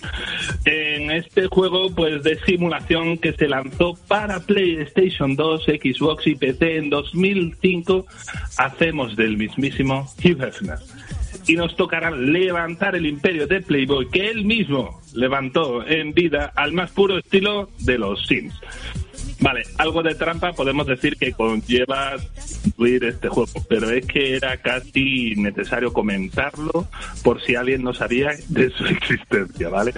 En 0.64 1.10
este 1.10 1.46
juego, 1.46 1.94
pues, 1.94 2.22
de 2.22 2.38
simulación 2.40 3.18
que 3.18 3.32
se 3.32 3.48
lanzó 3.48 3.98
para 4.08 4.40
PlayStation 4.40 5.36
2, 5.36 5.64
Xbox 5.64 6.26
y 6.26 6.34
PC 6.34 6.76
en 6.76 6.90
2005, 6.90 8.06
hacemos 8.58 9.16
del 9.16 9.36
mismísimo 9.36 10.08
Hugh 10.22 10.42
Hefner 10.42 10.78
y 11.46 11.54
nos 11.54 11.76
tocará 11.76 12.10
levantar 12.10 12.96
el 12.96 13.06
imperio 13.06 13.46
de 13.46 13.60
Playboy 13.60 14.08
que 14.10 14.30
él 14.30 14.44
mismo 14.44 15.00
levantó 15.14 15.86
en 15.86 16.12
vida 16.12 16.52
al 16.54 16.72
más 16.72 16.90
puro 16.90 17.18
estilo 17.18 17.70
de 17.80 17.98
los 17.98 18.26
Sims. 18.26 18.54
Vale, 19.40 19.64
algo 19.78 20.02
de 20.02 20.14
trampa 20.14 20.52
podemos 20.52 20.86
decir 20.86 21.16
que 21.16 21.32
conlleva 21.32 22.14
incluir 22.64 23.04
este 23.04 23.28
juego, 23.28 23.52
pero 23.68 23.90
es 23.90 24.06
que 24.06 24.34
era 24.34 24.56
casi 24.56 25.34
necesario 25.36 25.92
comentarlo 25.92 26.88
por 27.22 27.42
si 27.42 27.54
alguien 27.54 27.82
no 27.82 27.92
sabía 27.92 28.30
de 28.48 28.70
su 28.70 28.86
existencia, 28.86 29.68
¿vale? 29.68 29.92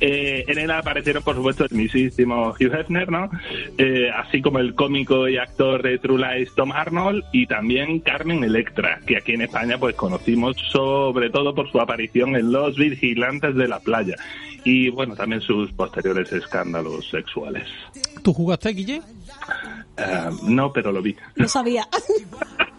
Eh, 0.00 0.44
en 0.46 0.58
él 0.58 0.70
aparecieron, 0.70 1.22
por 1.22 1.34
supuesto, 1.34 1.64
el 1.64 1.76
mismísimo 1.76 2.50
Hugh 2.50 2.74
Hefner, 2.74 3.10
¿no? 3.10 3.30
Eh, 3.76 4.10
así 4.14 4.40
como 4.40 4.60
el 4.60 4.74
cómico 4.74 5.28
y 5.28 5.38
actor 5.38 5.82
de 5.82 5.98
True 5.98 6.18
Lies 6.18 6.54
Tom 6.54 6.72
Arnold 6.72 7.24
y 7.32 7.46
también 7.46 8.00
Carmen 8.00 8.44
Electra, 8.44 9.00
que 9.06 9.16
aquí 9.16 9.32
en 9.32 9.42
España 9.42 9.78
pues 9.78 9.96
conocimos 9.96 10.56
sobre 10.70 11.30
todo 11.30 11.54
por 11.54 11.70
su 11.70 11.80
aparición 11.80 12.36
en 12.36 12.52
Los 12.52 12.76
Vigilantes 12.76 13.56
de 13.56 13.68
la 13.68 13.80
Playa 13.80 14.16
y 14.70 14.90
bueno, 14.90 15.14
también 15.16 15.40
sus 15.40 15.72
posteriores 15.72 16.30
escándalos 16.32 17.08
sexuales. 17.08 17.66
¿Tú 18.22 18.34
jugaste, 18.34 18.68
Guille? 18.70 19.00
Eh, 19.96 20.30
no, 20.42 20.72
pero 20.72 20.92
lo 20.92 21.00
vi. 21.00 21.16
No 21.36 21.48
sabía. 21.48 21.86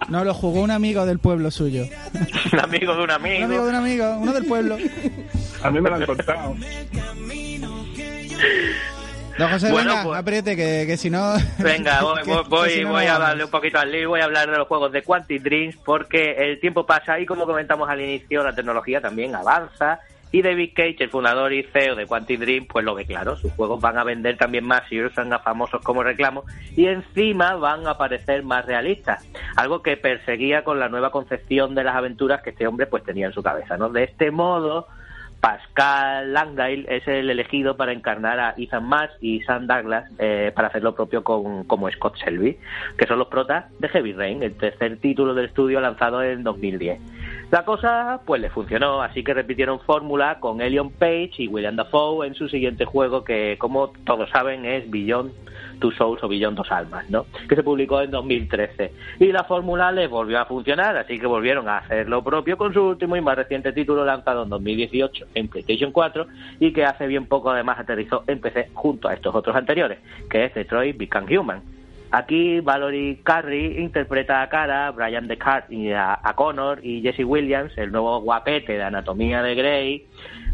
No, 0.08 0.24
lo 0.24 0.34
jugó 0.34 0.62
un 0.62 0.72
amigo 0.72 1.06
del 1.06 1.20
pueblo 1.20 1.52
suyo. 1.52 1.84
Un 2.54 2.60
amigo 2.60 2.94
de 2.96 3.04
un 3.04 3.04
Un 3.04 3.12
amigo 3.12 3.46
amigo. 3.46 3.64
de 3.64 3.70
un 3.70 3.76
amigo, 3.76 4.18
uno 4.20 4.34
del 4.34 4.46
pueblo. 4.46 4.78
A 5.62 5.70
mí 5.70 5.80
me 5.82 5.88
lo 5.88 5.96
han 5.98 6.06
contado. 6.08 6.56
Don 9.38 9.50
José, 9.52 9.72
Bueno, 9.72 9.92
venga, 9.92 10.04
pues- 10.04 10.20
apriete, 10.20 10.56
que, 10.56 10.86
que 10.88 10.98
si 10.98 11.10
no... 11.12 11.34
Venga, 11.60 12.02
voy, 12.02 12.22
que- 12.24 12.32
voy, 12.32 12.44
que 12.44 12.50
voy, 12.50 12.70
si 12.72 12.82
no, 12.84 12.90
voy 12.92 13.06
no 13.06 13.12
a 13.14 13.20
darle 13.20 13.44
un 13.46 13.52
poquito 13.52 13.78
al 13.80 13.92
lío, 13.92 14.10
voy 14.10 14.22
a 14.22 14.26
hablar 14.26 14.50
de 14.50 14.58
los 14.58 14.68
juegos 14.68 14.92
de 14.92 15.04
Quantic 15.04 15.44
Dreams 15.44 15.78
porque 15.86 16.32
el 16.40 16.60
tiempo 16.60 16.86
pasa 16.88 17.20
y 17.20 17.26
como 17.28 17.46
comentamos 17.46 17.88
al 17.88 18.02
inicio, 18.02 18.44
la 18.44 18.54
tecnología 18.56 19.00
también 19.00 19.36
avanza 19.36 20.00
y 20.32 20.42
David 20.42 20.72
Cage, 20.76 21.04
el 21.04 21.10
fundador 21.10 21.52
y 21.54 21.64
CEO 21.64 21.96
de 21.96 22.06
Quantic 22.06 22.40
Dream, 22.40 22.66
pues 22.66 22.86
lo 22.86 22.96
ve 22.96 23.06
claro, 23.06 23.36
sus 23.36 23.52
juegos 23.54 23.82
van 23.82 23.98
a 23.98 24.04
vender 24.04 24.38
también 24.38 24.66
más 24.66 24.84
y 24.92 24.98
ellos 24.98 25.14
son 25.14 25.32
famosos 25.44 25.82
como 25.82 26.04
reclamo 26.04 26.44
y 26.76 26.86
encima 26.86 27.56
van 27.56 27.88
a 27.88 27.98
parecer 27.98 28.44
más 28.44 28.66
realistas, 28.66 29.28
algo 29.56 29.82
que 29.82 29.98
perseguía 29.98 30.64
con 30.64 30.80
la 30.80 30.90
nueva 30.90 31.12
concepción 31.12 31.76
de 31.76 31.84
las 31.84 31.96
aventuras 31.96 32.42
que 32.42 32.52
este 32.52 32.68
hombre 32.68 32.86
pues 32.86 33.04
tenía 33.04 33.28
en 33.28 33.34
su 33.34 33.42
cabeza, 33.42 33.78
¿no? 33.78 33.90
De 33.90 34.04
este 34.04 34.32
modo, 34.32 34.88
Pascal 35.40 36.34
Langdale 36.34 36.86
es 36.90 37.08
el 37.08 37.30
elegido 37.30 37.78
para 37.78 37.94
encarnar 37.94 38.40
a 38.40 38.54
Ethan 38.58 38.86
Match 38.86 39.12
y 39.22 39.42
Sam 39.42 39.68
Douglas 39.68 40.12
eh, 40.20 40.52
para 40.54 40.68
hacer 40.68 40.84
lo 40.84 40.94
propio 40.94 41.24
con, 41.24 41.64
como 41.64 41.90
Scott 41.90 42.18
Selby, 42.18 42.58
que 42.98 43.08
son 43.08 43.20
los 43.20 43.30
protas 43.30 43.66
de 43.80 43.88
Heavy 43.88 44.14
Rain, 44.14 44.44
el 44.44 44.56
tercer 44.56 44.98
título 44.98 45.34
del 45.34 45.46
estudio 45.46 45.80
lanzado 45.80 46.22
en 46.24 46.44
2010. 46.44 47.00
La 47.52 47.66
cosa 47.66 48.22
pues 48.28 48.40
le 48.40 48.52
funcionó, 48.52 49.02
así 49.02 49.24
que 49.24 49.34
repitieron 49.34 49.80
fórmula 49.80 50.40
con 50.40 50.62
Elion 50.62 50.92
Page 50.92 51.32
y 51.40 51.48
William 51.48 51.76
Dafoe 51.76 52.28
en 52.28 52.36
su 52.36 52.48
siguiente 52.48 52.86
juego 52.86 53.24
que 53.24 53.58
como 53.58 53.90
todos 54.06 54.30
saben 54.30 54.66
es 54.66 54.88
Beyond 54.92 55.32
Two 55.80 55.92
Souls 55.94 56.24
o 56.24 56.28
Beyond 56.28 56.58
Dos 56.58 56.72
Almas, 56.72 57.10
¿no? 57.10 57.26
Que 57.48 57.56
se 57.56 57.64
publicó 57.64 58.02
en 58.02 58.12
2013. 58.12 58.94
Y 59.20 59.32
la 59.32 59.46
fórmula 59.46 59.92
les 59.92 60.08
volvió 60.12 60.40
a 60.40 60.46
funcionar, 60.46 60.96
así 60.96 61.18
que 61.18 61.26
volvieron 61.26 61.68
a 61.68 61.78
hacer 61.78 62.08
lo 62.08 62.24
propio 62.24 62.56
con 62.56 62.72
su 62.72 62.84
último 62.84 63.16
y 63.16 63.22
más 63.22 63.36
reciente 63.36 63.74
título 63.74 64.06
lanzado 64.06 64.44
en 64.44 64.50
2018 64.50 65.26
en 65.34 65.48
PlayStation 65.48 65.92
4 65.92 66.28
y 66.60 66.72
que 66.72 66.86
hace 66.86 67.08
bien 67.08 67.26
poco 67.26 67.50
además 67.50 67.80
aterrizó 67.80 68.26
en 68.28 68.42
PC 68.42 68.70
junto 68.76 69.08
a 69.08 69.16
estos 69.16 69.34
otros 69.34 69.56
anteriores, 69.56 69.98
que 70.30 70.46
es 70.46 70.54
Detroit 70.54 70.96
Become 70.98 71.36
Human. 71.36 71.79
Aquí 72.12 72.60
Valerie 72.60 73.20
Carey 73.22 73.80
interpreta 73.80 74.42
a 74.42 74.50
Cara, 74.50 74.90
Brian 74.92 75.28
Descartes 75.28 75.72
y 75.72 75.92
a, 75.92 76.20
a 76.22 76.36
Connor 76.36 76.84
y 76.84 77.02
Jesse 77.02 77.24
Williams, 77.24 77.78
el 77.78 77.92
nuevo 77.92 78.20
guapete 78.22 78.74
de 78.74 78.84
Anatomía 78.84 79.44
de 79.44 79.54
Grey, 79.56 80.08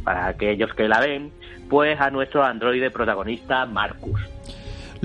para 0.04 0.28
aquellos 0.28 0.74
que 0.74 0.90
la 0.90 1.00
ven, 1.00 1.32
pues 1.70 2.00
a 2.00 2.10
nuestro 2.10 2.44
androide 2.44 2.92
protagonista 2.92 3.66
Marcus. 3.66 4.35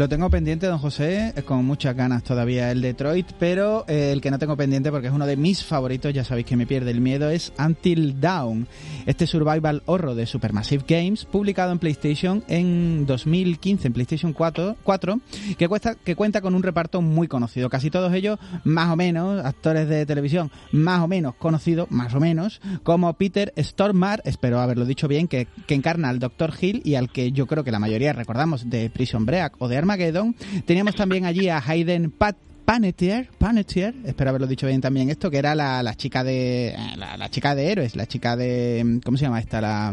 Lo 0.00 0.08
tengo 0.08 0.30
pendiente, 0.30 0.66
don 0.66 0.78
José, 0.78 1.34
eh, 1.36 1.42
con 1.42 1.62
muchas 1.66 1.94
ganas 1.94 2.22
todavía 2.22 2.70
el 2.70 2.80
Detroit, 2.80 3.32
pero 3.38 3.84
eh, 3.86 4.12
el 4.12 4.22
que 4.22 4.30
no 4.30 4.38
tengo 4.38 4.56
pendiente 4.56 4.90
porque 4.90 5.08
es 5.08 5.12
uno 5.12 5.26
de 5.26 5.36
mis 5.36 5.62
favoritos, 5.62 6.14
ya 6.14 6.24
sabéis 6.24 6.46
que 6.46 6.56
me 6.56 6.66
pierde 6.66 6.90
el 6.90 7.02
miedo, 7.02 7.28
es 7.28 7.52
Until 7.58 8.18
Dawn, 8.18 8.66
este 9.04 9.26
survival 9.26 9.82
horror 9.84 10.14
de 10.14 10.24
Supermassive 10.24 10.84
Games, 10.88 11.26
publicado 11.26 11.72
en 11.72 11.78
PlayStation 11.78 12.42
en 12.48 13.04
2015, 13.04 13.88
en 13.88 13.92
PlayStation 13.92 14.32
4, 14.32 14.76
4 14.82 15.20
que, 15.58 15.68
cuesta, 15.68 15.96
que 15.96 16.16
cuenta 16.16 16.40
con 16.40 16.54
un 16.54 16.62
reparto 16.62 17.02
muy 17.02 17.28
conocido, 17.28 17.68
casi 17.68 17.90
todos 17.90 18.14
ellos 18.14 18.38
más 18.64 18.90
o 18.90 18.96
menos, 18.96 19.44
actores 19.44 19.86
de 19.86 20.06
televisión 20.06 20.50
más 20.72 21.02
o 21.02 21.08
menos 21.08 21.34
conocidos, 21.34 21.90
más 21.90 22.14
o 22.14 22.20
menos, 22.20 22.62
como 22.84 23.12
Peter 23.18 23.52
Stormare, 23.58 24.22
espero 24.24 24.60
haberlo 24.60 24.86
dicho 24.86 25.08
bien, 25.08 25.28
que, 25.28 25.46
que 25.66 25.74
encarna 25.74 26.08
al 26.08 26.20
Dr. 26.20 26.54
Hill 26.58 26.80
y 26.86 26.94
al 26.94 27.12
que 27.12 27.32
yo 27.32 27.46
creo 27.46 27.64
que 27.64 27.70
la 27.70 27.78
mayoría 27.78 28.14
recordamos 28.14 28.70
de 28.70 28.88
Prison 28.88 29.26
Break 29.26 29.56
o 29.58 29.68
de 29.68 29.89
Armageddon. 29.90 30.34
Teníamos 30.64 30.94
también 30.94 31.24
allí 31.24 31.48
a 31.48 31.58
Hayden 31.58 32.10
Pat 32.12 32.36
Panettiere, 32.64 33.28
Panettiere, 33.36 33.96
espero 34.04 34.30
haberlo 34.30 34.46
dicho 34.46 34.68
bien 34.68 34.80
también 34.80 35.10
esto, 35.10 35.28
que 35.28 35.38
era 35.38 35.56
la, 35.56 35.94
chica 35.96 36.22
de 36.22 36.68
eh, 36.68 36.76
la, 36.96 37.16
la 37.16 37.28
chica 37.28 37.56
de 37.56 37.72
héroes, 37.72 37.96
la 37.96 38.06
chica 38.06 38.36
de 38.36 39.00
¿cómo 39.04 39.16
se 39.18 39.24
llama 39.24 39.40
esta? 39.40 39.60
La 39.60 39.92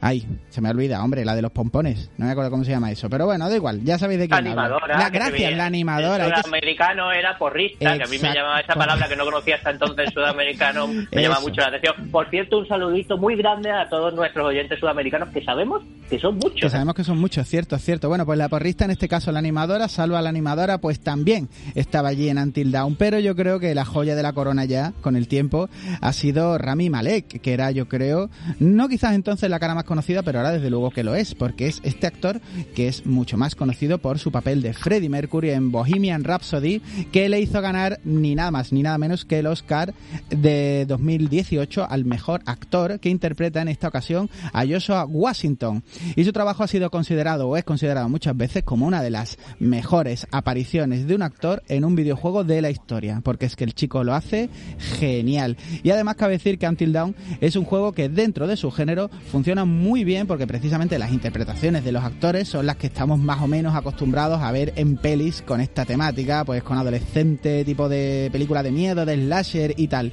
Ay, 0.00 0.26
se 0.50 0.60
me 0.60 0.68
olvida, 0.70 1.02
hombre, 1.02 1.24
la 1.24 1.34
de 1.34 1.42
los 1.42 1.50
pompones. 1.52 2.10
No 2.18 2.26
me 2.26 2.32
acuerdo 2.32 2.50
cómo 2.50 2.64
se 2.64 2.70
llama 2.70 2.90
eso. 2.90 3.08
Pero 3.08 3.24
bueno, 3.26 3.48
da 3.48 3.56
igual, 3.56 3.82
ya 3.82 3.98
sabéis 3.98 4.20
de 4.20 4.28
quién 4.28 4.46
animadora. 4.46 4.98
La 4.98 5.10
que 5.10 5.18
gracias, 5.18 5.56
la 5.56 5.64
animadora. 5.66 6.26
El 6.26 6.32
que- 6.34 6.40
sudamericano 6.42 7.12
era 7.12 7.38
porrista, 7.38 7.96
que 7.96 8.04
a 8.04 8.06
mí 8.06 8.18
me 8.18 8.32
llamaba 8.34 8.60
esa 8.60 8.74
palabra 8.74 9.08
que 9.08 9.16
no 9.16 9.24
conocía 9.24 9.56
hasta 9.56 9.70
entonces 9.70 10.10
sudamericano, 10.12 10.86
me 10.86 11.02
Eso. 11.10 11.20
llama 11.20 11.40
mucho 11.40 11.60
la 11.62 11.68
atención. 11.68 12.10
Por 12.10 12.28
cierto, 12.30 12.58
un 12.58 12.68
saludito 12.68 13.16
muy 13.16 13.36
grande 13.36 13.70
a 13.70 13.88
todos 13.88 14.14
nuestros 14.14 14.46
oyentes 14.46 14.78
sudamericanos 14.78 15.30
que 15.30 15.42
sabemos 15.42 15.82
que 16.10 16.18
son 16.18 16.38
Que 16.38 16.48
muchos. 16.50 16.70
sabemos 16.72 16.94
que 16.94 17.02
son 17.04 17.18
muchos, 17.18 17.48
cierto, 17.48 17.74
es 17.76 17.82
cierto. 17.82 18.08
Bueno, 18.08 18.26
pues 18.26 18.38
la 18.38 18.48
porrista, 18.48 18.84
en 18.84 18.90
este 18.90 19.08
caso 19.08 19.32
la 19.32 19.38
animadora, 19.38 19.88
salva 19.88 20.18
a 20.18 20.22
la 20.22 20.28
animadora, 20.28 20.78
pues 20.78 21.00
también 21.00 21.48
estaba 21.74 22.10
allí 22.10 22.28
en 22.28 22.38
Until 22.38 22.70
Dawn. 22.70 22.96
Pero 22.96 23.18
yo 23.18 23.34
creo 23.34 23.58
que 23.58 23.74
la 23.74 23.84
joya 23.86 24.14
de 24.14 24.22
la 24.22 24.32
corona 24.34 24.66
ya, 24.66 24.92
con 25.00 25.16
el 25.16 25.26
tiempo, 25.26 25.68
ha 26.00 26.12
sido 26.12 26.58
Rami 26.58 26.90
Malek, 26.90 27.40
que 27.40 27.52
era, 27.54 27.70
yo 27.70 27.88
creo, 27.88 28.28
no 28.60 28.88
quizás 28.88 29.14
entonces 29.14 29.48
la 29.50 29.58
cara 29.58 29.74
más 29.74 29.84
conocida, 29.86 30.22
pero 30.22 30.38
ahora 30.38 30.52
desde 30.52 30.70
luego 30.70 30.90
que 30.90 31.04
lo 31.04 31.14
es, 31.14 31.34
porque 31.34 31.66
es 31.66 31.80
este 31.82 32.06
actor 32.06 32.40
que 32.74 32.88
es 32.88 33.06
mucho 33.06 33.36
más 33.36 33.54
conocido 33.54 33.98
por 33.98 34.18
su 34.18 34.30
papel 34.30 34.62
de 34.62 34.72
Freddie 34.72 35.08
Mercury 35.08 35.50
en 35.50 35.72
Bohemian 35.72 36.24
Rhapsody, 36.24 36.80
que 37.12 37.28
le 37.28 37.40
hizo 37.40 37.60
ganar 37.60 38.00
ni 38.04 38.34
nada 38.34 38.50
más 38.50 38.72
ni 38.72 38.82
nada 38.82 38.98
menos 38.98 39.24
que 39.24 39.38
el 39.38 39.46
Oscar 39.46 39.94
de 40.30 40.84
2018 40.86 41.86
al 41.88 42.04
mejor 42.04 42.42
actor 42.46 43.00
que 43.00 43.08
interpreta 43.08 43.62
en 43.62 43.68
esta 43.68 43.88
ocasión 43.88 44.28
a 44.52 44.66
Joshua 44.66 45.04
Washington. 45.04 45.82
Y 46.14 46.24
su 46.24 46.32
trabajo 46.32 46.62
ha 46.62 46.68
sido 46.68 46.90
considerado 46.90 47.48
o 47.48 47.56
es 47.56 47.64
considerado 47.64 48.08
muchas 48.08 48.36
veces 48.36 48.64
como 48.64 48.86
una 48.86 49.02
de 49.02 49.10
las 49.10 49.38
mejores 49.58 50.26
apariciones 50.30 51.06
de 51.06 51.14
un 51.14 51.22
actor 51.22 51.62
en 51.68 51.84
un 51.84 51.96
videojuego 51.96 52.44
de 52.44 52.62
la 52.62 52.70
historia, 52.70 53.20
porque 53.22 53.46
es 53.46 53.56
que 53.56 53.64
el 53.64 53.74
chico 53.74 54.04
lo 54.04 54.14
hace 54.14 54.50
genial. 54.78 55.56
Y 55.82 55.90
además 55.90 56.16
cabe 56.16 56.34
decir 56.34 56.58
que 56.58 56.68
Until 56.68 56.92
Dawn 56.92 57.14
es 57.40 57.56
un 57.56 57.64
juego 57.64 57.92
que 57.92 58.08
dentro 58.08 58.46
de 58.46 58.56
su 58.56 58.70
género 58.70 59.10
funciona 59.30 59.64
bien 60.04 60.26
porque 60.26 60.46
precisamente 60.46 60.98
las 60.98 61.12
interpretaciones 61.12 61.84
de 61.84 61.92
los 61.92 62.04
actores 62.04 62.48
son 62.48 62.66
las 62.66 62.76
que 62.76 62.86
estamos 62.86 63.18
más 63.18 63.42
o 63.42 63.46
menos 63.46 63.74
acostumbrados 63.74 64.40
a 64.40 64.50
ver 64.52 64.72
en 64.76 64.96
pelis 64.96 65.42
con 65.42 65.60
esta 65.60 65.84
temática, 65.84 66.44
pues 66.44 66.62
con 66.62 66.78
adolescente 66.78 67.64
tipo 67.64 67.88
de 67.88 68.28
película 68.32 68.62
de 68.62 68.70
miedo, 68.70 69.04
de 69.04 69.16
slasher 69.16 69.74
y 69.76 69.88
tal. 69.88 70.12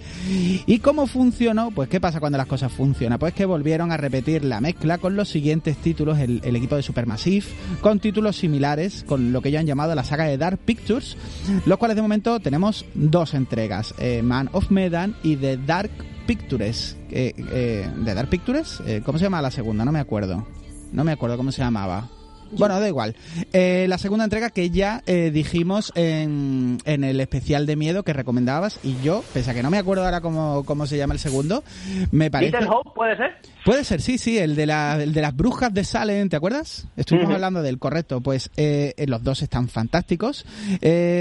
¿Y 0.66 0.80
cómo 0.80 1.08
funcionó? 1.08 1.72
Pues 1.72 1.90
qué 1.90 2.02
pasa 2.02 2.20
cuando 2.20 2.38
las 2.38 2.48
cosas 2.48 2.72
funcionan? 2.72 3.20
Pues 3.20 3.34
que 3.34 3.46
volvieron 3.46 3.92
a 3.92 3.98
repetir 3.98 4.44
la 4.44 4.62
mezcla 4.62 4.98
con 4.98 5.16
los 5.16 5.30
siguientes 5.30 5.78
títulos, 5.78 6.20
el, 6.20 6.42
equipo 6.56 6.76
de 6.76 6.84
Supermassive, 6.84 7.46
con 7.82 8.00
títulos 8.00 8.38
similares, 8.38 9.04
con 9.08 9.32
lo 9.32 9.42
que 9.42 9.52
ya 9.52 9.60
han 9.60 9.66
llamado 9.66 9.96
la 9.96 10.04
saga 10.04 10.26
de 10.26 10.38
Dark 10.38 10.60
Pictures, 10.60 11.18
los 11.66 11.78
cuales 11.78 11.96
de 11.96 12.02
momento 12.02 12.40
tenemos 12.40 12.86
dos 12.94 13.34
entregas, 13.34 13.94
eh, 13.98 14.22
Man 14.24 14.50
of 14.54 14.72
Medan 14.72 15.16
y 15.24 15.36
The 15.36 15.58
Dark 15.58 15.92
Pictures. 16.26 16.98
Eh, 17.12 17.34
eh, 17.38 17.90
¿The 18.04 18.14
Dark 18.14 18.30
Pictures? 18.30 18.82
Eh, 18.86 19.02
¿Cómo 19.06 19.18
se 19.18 19.26
llama 19.26 19.42
la 19.42 19.52
segunda? 19.52 19.86
No 19.86 19.92
me 19.92 20.00
acuerdo. 20.00 20.46
No 20.92 21.04
me 21.04 21.12
acuerdo 21.12 21.38
cómo 21.38 21.52
se 21.52 21.62
llamaba. 21.62 22.10
Bueno, 22.58 22.80
da 22.80 22.88
igual. 22.88 23.16
Eh, 23.52 23.86
la 23.90 23.98
segunda 23.98 24.24
entrega 24.26 24.50
que 24.50 24.70
ya 24.70 25.02
eh, 25.06 25.32
dijimos 25.34 25.92
en, 25.96 26.78
en 26.86 27.04
el 27.04 27.20
especial 27.20 27.66
de 27.66 27.76
miedo 27.76 28.04
que 28.04 28.14
recomendabas 28.14 28.80
y 28.84 28.96
yo, 29.04 29.24
pese 29.34 29.52
a 29.52 29.54
que 29.54 29.64
no 29.64 29.70
me 29.70 29.78
acuerdo 29.78 30.06
ahora 30.06 30.22
cómo, 30.22 30.64
cómo 30.66 30.86
se 30.88 30.98
llama 30.98 31.14
el 31.14 31.20
segundo, 31.20 31.64
me 32.12 32.30
parece... 32.32 32.52
Peter 32.54 32.68
Hope, 32.70 32.92
¿puede 32.96 33.18
ser? 33.18 33.32
Puede 33.66 33.84
ser, 33.86 34.02
sí, 34.02 34.18
sí, 34.18 34.38
el 34.38 34.56
de, 34.56 34.66
la, 34.66 35.02
el 35.02 35.14
de 35.14 35.22
las 35.22 35.36
brujas 35.36 35.74
de 35.74 35.84
Salem, 35.86 36.28
¿te 36.28 36.36
acuerdas? 36.36 36.86
Estuvimos 36.98 37.34
hablando 37.34 37.62
del 37.62 37.80
correcto. 37.80 38.20
Pues 38.20 38.50
eh, 38.58 38.94
eh, 38.98 39.08
los 39.08 39.24
dos 39.24 39.42
están 39.42 39.70
fantásticos, 39.70 40.46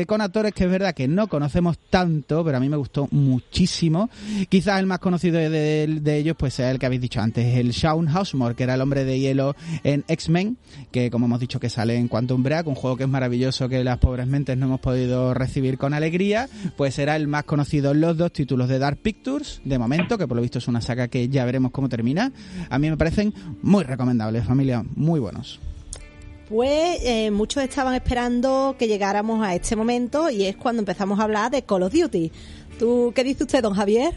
con 0.08 0.20
actores 0.20 0.52
que 0.52 0.64
es 0.64 0.70
verdad 0.70 0.92
que 0.94 1.06
no 1.06 1.28
conocemos 1.28 1.78
tanto, 1.90 2.44
pero 2.44 2.56
a 2.56 2.60
mí 2.60 2.68
me 2.68 2.76
gustó 2.76 3.06
muchísimo. 3.12 4.10
Quizás 4.48 4.80
el 4.80 4.86
más 4.86 4.98
conocido 4.98 5.38
de, 5.38 5.50
de- 5.50 5.86
de 6.00 6.16
ellos 6.16 6.34
pues 6.36 6.54
sea 6.54 6.70
el 6.72 6.78
que 6.80 6.86
habéis 6.86 7.00
dicho 7.00 7.20
antes, 7.20 7.56
el 7.56 7.70
Shaun 7.70 8.08
Housemore, 8.08 8.54
que 8.56 8.64
era 8.64 8.74
el 8.74 8.80
hombre 8.80 9.04
de 9.04 9.20
hielo 9.20 9.54
en 9.84 10.04
X-Men, 10.08 10.56
que 10.90 11.10
como 11.10 11.21
hemos 11.26 11.40
dicho 11.40 11.60
que 11.60 11.68
sale 11.68 11.96
en 11.96 12.08
Quantum 12.08 12.42
Break, 12.42 12.66
un 12.66 12.74
juego 12.74 12.96
que 12.96 13.04
es 13.04 13.08
maravilloso 13.08 13.68
que 13.68 13.82
las 13.84 13.98
pobres 13.98 14.26
mentes 14.26 14.56
no 14.56 14.66
hemos 14.66 14.80
podido 14.80 15.34
recibir 15.34 15.78
con 15.78 15.94
alegría, 15.94 16.48
pues 16.76 16.98
era 16.98 17.16
el 17.16 17.28
más 17.28 17.44
conocido 17.44 17.92
en 17.92 18.00
los 18.00 18.16
dos 18.16 18.32
títulos 18.32 18.68
de 18.68 18.78
Dark 18.78 18.98
Pictures, 18.98 19.60
de 19.64 19.78
momento, 19.78 20.18
que 20.18 20.26
por 20.26 20.36
lo 20.36 20.42
visto 20.42 20.58
es 20.58 20.68
una 20.68 20.80
saga 20.80 21.08
que 21.08 21.28
ya 21.28 21.44
veremos 21.44 21.72
cómo 21.72 21.88
termina. 21.88 22.32
A 22.70 22.78
mí 22.78 22.90
me 22.90 22.96
parecen 22.96 23.32
muy 23.62 23.84
recomendables, 23.84 24.44
familia, 24.44 24.84
muy 24.94 25.20
buenos. 25.20 25.60
Pues 26.48 26.98
eh, 27.02 27.30
muchos 27.30 27.62
estaban 27.62 27.94
esperando 27.94 28.76
que 28.78 28.86
llegáramos 28.86 29.42
a 29.42 29.54
este 29.54 29.74
momento 29.74 30.28
y 30.28 30.44
es 30.44 30.56
cuando 30.56 30.80
empezamos 30.80 31.18
a 31.18 31.22
hablar 31.22 31.50
de 31.50 31.62
Call 31.62 31.84
of 31.84 31.92
Duty. 31.92 32.30
¿Tú 32.78 33.12
qué 33.14 33.24
dice 33.24 33.44
usted, 33.44 33.62
don 33.62 33.74
Javier? 33.74 34.12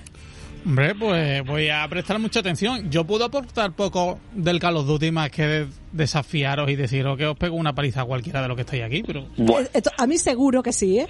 Hombre, 0.65 0.95
pues 0.95 1.45
voy 1.45 1.69
a 1.69 1.87
prestar 1.87 2.17
mucha 2.17 2.39
atención. 2.39 2.89
Yo 2.89 3.03
puedo 3.05 3.25
aportar 3.25 3.73
poco 3.73 4.19
del 4.33 4.59
Call 4.59 4.77
of 4.77 4.87
Duty 4.87 5.11
más 5.11 5.29
que 5.29 5.67
desafiaros 5.91 6.71
y 6.71 6.75
deciros 6.75 7.17
que 7.17 7.27
os 7.27 7.37
pego 7.37 7.55
una 7.55 7.75
paliza 7.75 8.01
a 8.01 8.05
cualquiera 8.05 8.41
de 8.41 8.47
los 8.47 8.55
que 8.55 8.61
estáis 8.61 8.83
aquí, 8.83 9.03
pero... 9.05 9.27
Eh, 9.37 9.69
esto, 9.73 9.91
a 9.95 10.07
mí 10.07 10.17
seguro 10.17 10.63
que 10.63 10.73
sí, 10.73 10.99
¿eh? 10.99 11.07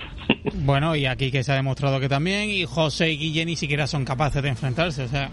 Bueno, 0.55 0.93
y 0.93 1.05
aquí 1.05 1.31
que 1.31 1.41
se 1.41 1.53
ha 1.53 1.55
demostrado 1.55 2.01
que 2.01 2.09
también, 2.09 2.49
y 2.49 2.65
José 2.65 3.11
y 3.11 3.17
Guille 3.17 3.45
ni 3.45 3.55
siquiera 3.55 3.87
son 3.87 4.03
capaces 4.03 4.43
de 4.43 4.49
enfrentarse, 4.49 5.03
o 5.03 5.07
sea... 5.07 5.29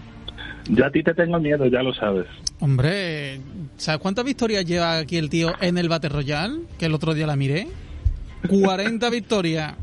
Yo 0.69 0.85
a 0.85 0.89
ti 0.89 1.03
te 1.03 1.13
tengo 1.13 1.37
miedo, 1.39 1.65
ya 1.67 1.83
lo 1.83 1.93
sabes. 1.93 2.25
Hombre, 2.61 3.41
¿sabes 3.75 3.99
cuántas 3.99 4.23
victorias 4.23 4.63
lleva 4.63 4.99
aquí 4.99 5.17
el 5.17 5.29
tío 5.29 5.53
en 5.59 5.77
el 5.77 5.89
Battle 5.89 6.09
Royale? 6.09 6.61
Que 6.79 6.85
el 6.85 6.93
otro 6.93 7.13
día 7.13 7.27
la 7.27 7.35
miré. 7.35 7.67
40 8.47 9.09
victorias. 9.09 9.73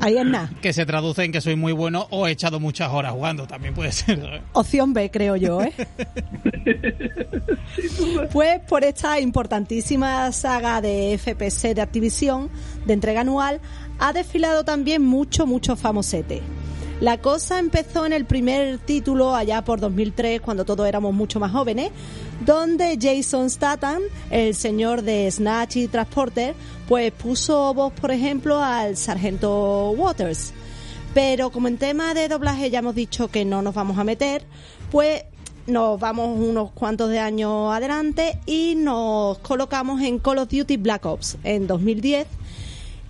Ahí 0.00 0.16
es 0.16 0.26
nada. 0.26 0.50
Que 0.60 0.72
se 0.72 0.84
traduce 0.86 1.24
en 1.24 1.32
que 1.32 1.40
soy 1.40 1.56
muy 1.56 1.72
bueno 1.72 2.06
o 2.10 2.26
he 2.26 2.32
echado 2.32 2.60
muchas 2.60 2.90
horas 2.90 3.12
jugando, 3.12 3.46
también 3.46 3.74
puede 3.74 3.92
ser. 3.92 4.20
¿sabes? 4.20 4.42
Opción 4.52 4.92
B, 4.92 5.10
creo 5.10 5.36
yo, 5.36 5.62
¿eh? 5.62 5.72
pues 8.32 8.60
por 8.60 8.84
esta 8.84 9.20
importantísima 9.20 10.30
saga 10.32 10.80
de 10.80 11.18
FPC 11.18 11.74
de 11.74 11.82
Activision, 11.82 12.50
de 12.86 12.94
entrega 12.94 13.22
anual, 13.22 13.60
ha 13.98 14.12
desfilado 14.12 14.64
también 14.64 15.02
mucho, 15.02 15.46
mucho 15.46 15.76
famosete. 15.76 16.42
La 17.00 17.18
cosa 17.18 17.58
empezó 17.58 18.06
en 18.06 18.12
el 18.12 18.24
primer 18.24 18.78
título 18.78 19.34
allá 19.34 19.64
por 19.64 19.80
2003, 19.80 20.40
cuando 20.40 20.64
todos 20.64 20.86
éramos 20.86 21.12
mucho 21.12 21.40
más 21.40 21.50
jóvenes, 21.50 21.90
donde 22.46 22.96
Jason 23.00 23.50
Statham, 23.50 24.00
el 24.30 24.54
señor 24.54 25.02
de 25.02 25.28
Snatch 25.30 25.76
y 25.76 25.88
Transporter, 25.88 26.54
pues 26.88 27.10
puso 27.12 27.74
voz, 27.74 27.92
por 27.94 28.12
ejemplo, 28.12 28.62
al 28.62 28.96
sargento 28.96 29.90
Waters. 29.90 30.52
Pero 31.14 31.50
como 31.50 31.66
en 31.66 31.78
tema 31.78 32.14
de 32.14 32.28
doblaje 32.28 32.70
ya 32.70 32.78
hemos 32.78 32.94
dicho 32.94 33.28
que 33.28 33.44
no 33.44 33.60
nos 33.60 33.74
vamos 33.74 33.98
a 33.98 34.04
meter, 34.04 34.44
pues 34.92 35.24
nos 35.66 35.98
vamos 35.98 36.38
unos 36.38 36.70
cuantos 36.72 37.10
de 37.10 37.18
años 37.18 37.74
adelante 37.74 38.38
y 38.46 38.76
nos 38.76 39.38
colocamos 39.38 40.00
en 40.00 40.20
Call 40.20 40.38
of 40.38 40.48
Duty 40.48 40.76
Black 40.76 41.06
Ops 41.06 41.38
en 41.42 41.66
2010, 41.66 42.26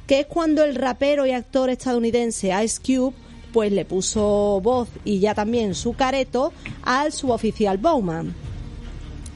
que 0.06 0.20
es 0.20 0.26
cuando 0.26 0.64
el 0.64 0.74
rapero 0.74 1.26
y 1.26 1.32
actor 1.32 1.68
estadounidense 1.68 2.50
Ice 2.62 2.80
Cube 2.80 3.14
pues 3.54 3.70
le 3.70 3.84
puso 3.84 4.60
voz 4.60 4.88
y 5.04 5.20
ya 5.20 5.32
también 5.32 5.76
su 5.76 5.92
careto 5.92 6.52
al 6.82 7.12
suboficial 7.12 7.78
Bowman. 7.78 8.34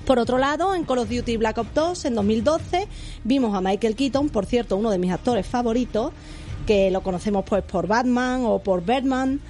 Por 0.05 0.19
otro 0.19 0.39
lado, 0.39 0.75
en 0.75 0.83
Call 0.83 0.99
of 0.99 1.09
Duty 1.09 1.37
Black 1.37 1.59
Ops 1.59 1.73
2 1.73 2.05
en 2.07 2.15
2012 2.17 2.89
vimos 3.23 3.55
a 3.55 3.61
Michael 3.61 3.95
Keaton, 3.95 4.29
por 4.29 4.45
cierto, 4.45 4.77
uno 4.77 4.91
de 4.91 4.99
mis 4.99 5.13
actores 5.13 5.47
favoritos, 5.47 6.11
que 6.67 6.91
lo 6.91 7.03
conocemos 7.03 7.45
pues 7.45 7.63
por 7.63 7.87
Batman 7.87 8.43
o 8.45 8.59
por 8.59 8.85
Batman, 8.85 9.41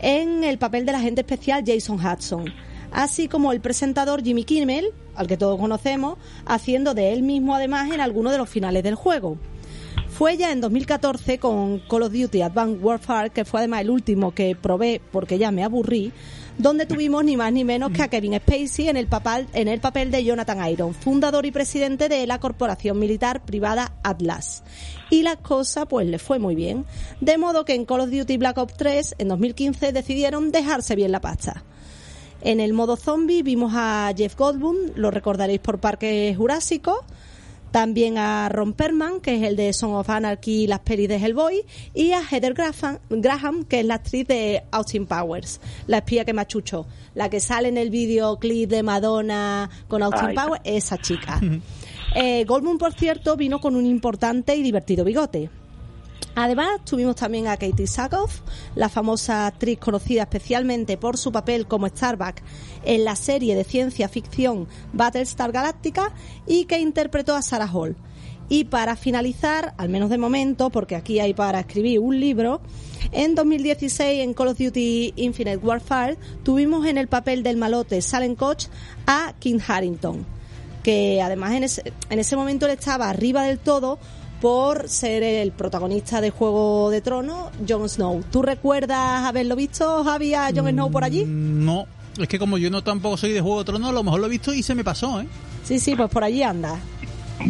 en 0.00 0.42
el 0.42 0.58
papel 0.58 0.86
del 0.86 0.96
agente 0.96 1.20
especial 1.20 1.62
Jason 1.64 2.04
Hudson, 2.04 2.52
así 2.90 3.28
como 3.28 3.52
el 3.52 3.60
presentador 3.60 4.24
Jimmy 4.24 4.42
Kimmel, 4.42 4.92
al 5.14 5.28
que 5.28 5.36
todos 5.36 5.56
conocemos, 5.56 6.18
haciendo 6.46 6.94
de 6.94 7.12
él 7.12 7.22
mismo 7.22 7.54
además 7.54 7.92
en 7.92 8.00
algunos 8.00 8.32
de 8.32 8.38
los 8.38 8.48
finales 8.48 8.82
del 8.82 8.96
juego. 8.96 9.38
Fue 10.16 10.38
ya 10.38 10.50
en 10.50 10.62
2014 10.62 11.38
con 11.38 11.78
Call 11.80 12.04
of 12.04 12.12
Duty 12.14 12.40
Advanced 12.40 12.82
Warfare, 12.82 13.28
que 13.28 13.44
fue 13.44 13.60
además 13.60 13.82
el 13.82 13.90
último 13.90 14.32
que 14.32 14.56
probé 14.56 14.98
porque 15.12 15.36
ya 15.36 15.50
me 15.50 15.62
aburrí, 15.62 16.10
donde 16.56 16.86
tuvimos 16.86 17.22
ni 17.22 17.36
más 17.36 17.52
ni 17.52 17.64
menos 17.64 17.90
que 17.92 18.02
a 18.02 18.08
Kevin 18.08 18.34
Spacey 18.36 18.88
en 18.88 18.96
el 18.96 19.08
papel, 19.08 19.46
en 19.52 19.68
el 19.68 19.78
papel 19.78 20.10
de 20.10 20.24
Jonathan 20.24 20.70
Iron, 20.70 20.94
fundador 20.94 21.44
y 21.44 21.50
presidente 21.50 22.08
de 22.08 22.26
la 22.26 22.40
corporación 22.40 22.98
militar 22.98 23.44
privada 23.44 23.92
Atlas. 24.02 24.62
Y 25.10 25.20
la 25.20 25.36
cosa 25.36 25.84
pues 25.84 26.06
le 26.06 26.18
fue 26.18 26.38
muy 26.38 26.54
bien. 26.54 26.86
De 27.20 27.36
modo 27.36 27.66
que 27.66 27.74
en 27.74 27.84
Call 27.84 28.00
of 28.00 28.10
Duty 28.10 28.38
Black 28.38 28.56
Ops 28.56 28.74
3 28.78 29.16
en 29.18 29.28
2015 29.28 29.92
decidieron 29.92 30.50
dejarse 30.50 30.96
bien 30.96 31.12
la 31.12 31.20
pasta. 31.20 31.62
En 32.40 32.60
el 32.60 32.72
modo 32.72 32.96
zombie 32.96 33.42
vimos 33.42 33.72
a 33.74 34.14
Jeff 34.16 34.34
Goldblum, 34.34 34.76
lo 34.94 35.10
recordaréis 35.10 35.60
por 35.60 35.78
Parque 35.78 36.34
Jurásico, 36.34 37.04
también 37.76 38.16
a 38.16 38.48
Ron 38.48 38.72
Perlman, 38.72 39.20
que 39.20 39.34
es 39.36 39.42
el 39.42 39.54
de 39.54 39.74
Son 39.74 39.92
of 39.92 40.08
Anarchy 40.08 40.62
y 40.62 40.66
las 40.66 40.80
pelis 40.80 41.10
de 41.10 41.16
Hellboy, 41.16 41.62
y 41.92 42.12
a 42.12 42.22
Heather 42.22 42.54
Graham, 42.54 43.64
que 43.64 43.80
es 43.80 43.84
la 43.84 43.96
actriz 43.96 44.26
de 44.26 44.62
Austin 44.70 45.04
Powers, 45.04 45.60
la 45.86 45.98
espía 45.98 46.24
que 46.24 46.32
machucho, 46.32 46.86
la 47.14 47.28
que 47.28 47.38
sale 47.38 47.68
en 47.68 47.76
el 47.76 47.90
videoclip 47.90 48.70
de 48.70 48.82
Madonna 48.82 49.68
con 49.88 50.02
Austin 50.02 50.28
Ay. 50.28 50.34
Powers, 50.34 50.62
esa 50.64 50.96
chica. 50.96 51.38
eh, 52.14 52.46
Goldblum, 52.46 52.78
por 52.78 52.94
cierto, 52.94 53.36
vino 53.36 53.60
con 53.60 53.76
un 53.76 53.84
importante 53.84 54.56
y 54.56 54.62
divertido 54.62 55.04
bigote. 55.04 55.50
Además, 56.34 56.84
tuvimos 56.84 57.16
también 57.16 57.48
a 57.48 57.56
Katie 57.56 57.86
Sackhoff, 57.86 58.40
la 58.74 58.90
famosa 58.90 59.46
actriz 59.46 59.78
conocida 59.78 60.22
especialmente 60.22 60.98
por 60.98 61.16
su 61.16 61.32
papel 61.32 61.66
como 61.66 61.88
Starbuck 61.88 62.42
en 62.84 63.04
la 63.04 63.16
serie 63.16 63.54
de 63.54 63.64
ciencia 63.64 64.08
ficción 64.08 64.68
Battlestar 64.92 65.50
Galactica 65.50 66.12
y 66.46 66.66
que 66.66 66.78
interpretó 66.78 67.34
a 67.34 67.40
Sarah 67.40 67.70
Hall. 67.72 67.96
Y 68.50 68.64
para 68.64 68.96
finalizar, 68.96 69.74
al 69.78 69.88
menos 69.88 70.10
de 70.10 70.18
momento, 70.18 70.68
porque 70.70 70.94
aquí 70.94 71.20
hay 71.20 71.32
para 71.32 71.60
escribir 71.60 72.00
un 72.00 72.20
libro, 72.20 72.60
en 73.12 73.34
2016 73.34 74.22
en 74.22 74.34
Call 74.34 74.48
of 74.48 74.58
Duty 74.58 75.14
Infinite 75.16 75.58
Warfare 75.58 76.18
tuvimos 76.42 76.86
en 76.86 76.98
el 76.98 77.08
papel 77.08 77.42
del 77.42 77.56
malote 77.56 78.02
Salem 78.02 78.34
Koch 78.34 78.66
a 79.06 79.32
King 79.38 79.58
Harrington 79.66 80.26
que 80.82 81.20
además 81.20 81.54
en 81.54 81.64
ese, 81.64 81.92
en 82.10 82.18
ese 82.18 82.36
momento 82.36 82.66
él 82.66 82.72
estaba 82.72 83.08
arriba 83.10 83.42
del 83.42 83.58
todo 83.58 83.98
por 84.46 84.88
ser 84.88 85.24
el 85.24 85.50
protagonista 85.50 86.20
de 86.20 86.30
Juego 86.30 86.88
de 86.88 87.00
Tronos, 87.00 87.50
Jon 87.68 87.88
Snow. 87.88 88.22
¿Tú 88.30 88.42
recuerdas 88.42 89.24
haberlo 89.26 89.56
visto, 89.56 90.04
Javi, 90.04 90.34
a 90.34 90.50
Jon 90.54 90.68
Snow 90.68 90.88
por 90.88 91.02
allí? 91.02 91.24
Mm, 91.24 91.64
No, 91.64 91.86
es 92.16 92.28
que 92.28 92.38
como 92.38 92.56
yo 92.56 92.70
no 92.70 92.84
tampoco 92.84 93.16
soy 93.16 93.32
de 93.32 93.40
Juego 93.40 93.58
de 93.58 93.64
Tronos, 93.64 93.90
a 93.90 93.92
lo 93.92 94.04
mejor 94.04 94.20
lo 94.20 94.26
he 94.26 94.30
visto 94.30 94.54
y 94.54 94.62
se 94.62 94.76
me 94.76 94.84
pasó, 94.84 95.20
¿eh? 95.20 95.26
Sí, 95.64 95.80
sí, 95.80 95.96
pues 95.96 96.08
por 96.10 96.22
allí 96.22 96.44
anda. 96.44 96.78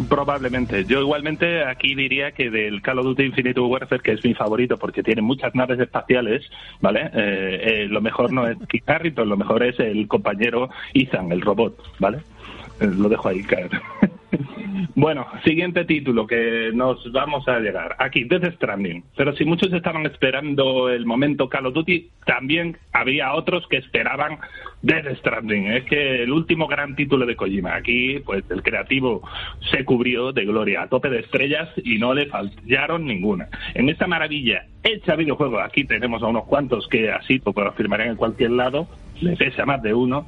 Probablemente. 0.09 0.85
Yo 0.85 0.99
igualmente 1.01 1.63
aquí 1.65 1.93
diría 1.93 2.31
que 2.31 2.49
del 2.49 2.81
Call 2.81 2.97
of 2.97 3.05
Duty 3.05 3.25
Infinite 3.25 3.59
Warfare, 3.59 4.01
que 4.01 4.13
es 4.13 4.23
mi 4.25 4.33
favorito 4.33 4.77
porque 4.79 5.03
tiene 5.03 5.21
muchas 5.21 5.53
naves 5.53 5.79
espaciales, 5.79 6.45
¿vale? 6.81 7.11
Eh, 7.13 7.61
eh, 7.61 7.87
lo 7.87 8.01
mejor 8.01 8.33
no 8.33 8.47
es 8.47 8.57
Kit 8.69 8.89
Harington, 8.89 9.29
lo 9.29 9.37
mejor 9.37 9.61
es 9.61 9.79
el 9.79 10.07
compañero 10.07 10.71
Ethan, 10.95 11.31
el 11.31 11.41
robot, 11.41 11.77
¿vale? 11.99 12.21
Eh, 12.79 12.87
lo 12.87 13.07
dejo 13.07 13.29
ahí 13.29 13.43
caer. 13.43 13.69
Bueno, 14.95 15.25
siguiente 15.43 15.85
título 15.85 16.27
que 16.27 16.71
nos 16.73 17.11
vamos 17.11 17.47
a 17.47 17.59
llegar. 17.59 17.95
Aquí, 17.99 18.23
Death 18.23 18.55
Stranding. 18.55 19.03
Pero 19.15 19.35
si 19.35 19.45
muchos 19.45 19.71
estaban 19.73 20.05
esperando 20.05 20.89
el 20.89 21.05
momento 21.05 21.49
Call 21.49 21.67
of 21.67 21.73
Duty, 21.73 22.09
también 22.25 22.77
había 22.93 23.33
otros 23.33 23.67
que 23.67 23.77
esperaban 23.77 24.39
Death 24.81 25.17
Stranding. 25.19 25.67
Es 25.67 25.83
que 25.85 26.23
el 26.23 26.31
último 26.31 26.67
gran 26.67 26.95
título 26.95 27.25
de 27.25 27.35
Kojima. 27.35 27.75
Aquí, 27.75 28.19
pues 28.25 28.43
el 28.49 28.61
creativo 28.61 29.21
se 29.71 29.85
cubrió 29.85 30.31
de 30.31 30.45
gloria 30.45 30.83
a 30.83 30.89
tope 30.89 31.09
de 31.09 31.19
estrellas 31.19 31.69
y 31.83 31.97
no 31.97 32.13
le 32.13 32.27
fallaron 32.27 33.05
ninguna. 33.05 33.47
En 33.73 33.89
esta 33.89 34.07
maravilla 34.07 34.65
hecha 34.83 35.15
videojuego, 35.15 35.59
aquí 35.59 35.83
tenemos 35.83 36.23
a 36.23 36.27
unos 36.27 36.45
cuantos 36.45 36.87
que 36.87 37.11
así 37.11 37.41
lo 37.45 37.71
firmarían 37.73 38.09
en 38.09 38.15
cualquier 38.15 38.51
lado, 38.51 38.87
le 39.21 39.35
pese 39.35 39.61
a 39.61 39.65
más 39.65 39.81
de 39.81 39.93
uno, 39.93 40.27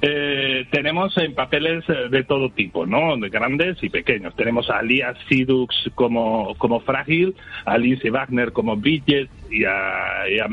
eh, 0.00 0.66
tenemos 0.70 1.16
en 1.18 1.34
papeles 1.34 1.84
eh, 1.88 2.08
de 2.10 2.24
todo 2.24 2.50
tipo, 2.50 2.86
¿no? 2.86 3.16
De 3.16 3.28
grandes 3.28 3.82
y 3.82 3.88
pequeños. 3.88 4.34
Tenemos 4.36 4.70
a 4.70 4.82
Lia 4.82 5.14
Sidux 5.28 5.90
como, 5.94 6.54
como 6.58 6.80
Frágil, 6.80 7.34
a 7.64 7.78
Lindsay 7.78 8.10
Wagner 8.10 8.52
como 8.52 8.76
Bridget 8.76 9.28
y 9.50 9.64
a, 9.64 10.28
y 10.28 10.38
a 10.38 10.46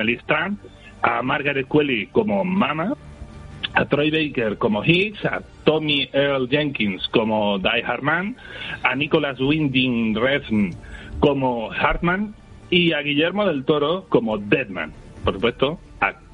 a 1.03 1.21
Margaret 1.21 1.67
Qualley 1.67 2.07
como 2.07 2.43
Mama, 2.45 2.95
a 3.73 3.85
Troy 3.85 4.09
Baker 4.09 4.57
como 4.57 4.83
Higgs, 4.83 5.23
a 5.25 5.41
Tommy 5.63 6.09
Earl 6.13 6.47
Jenkins 6.49 7.07
como 7.09 7.59
Die 7.59 7.83
Hard 7.85 8.03
Man, 8.03 8.35
a 8.83 8.95
Nicholas 8.95 9.39
Winding 9.39 10.15
Refn 10.15 10.71
como 11.19 11.71
Hartman 11.71 12.35
y 12.69 12.93
a 12.93 13.01
Guillermo 13.01 13.45
del 13.45 13.65
Toro 13.65 14.05
como 14.09 14.37
Deadman. 14.37 14.93
Por 15.23 15.35
supuesto, 15.35 15.79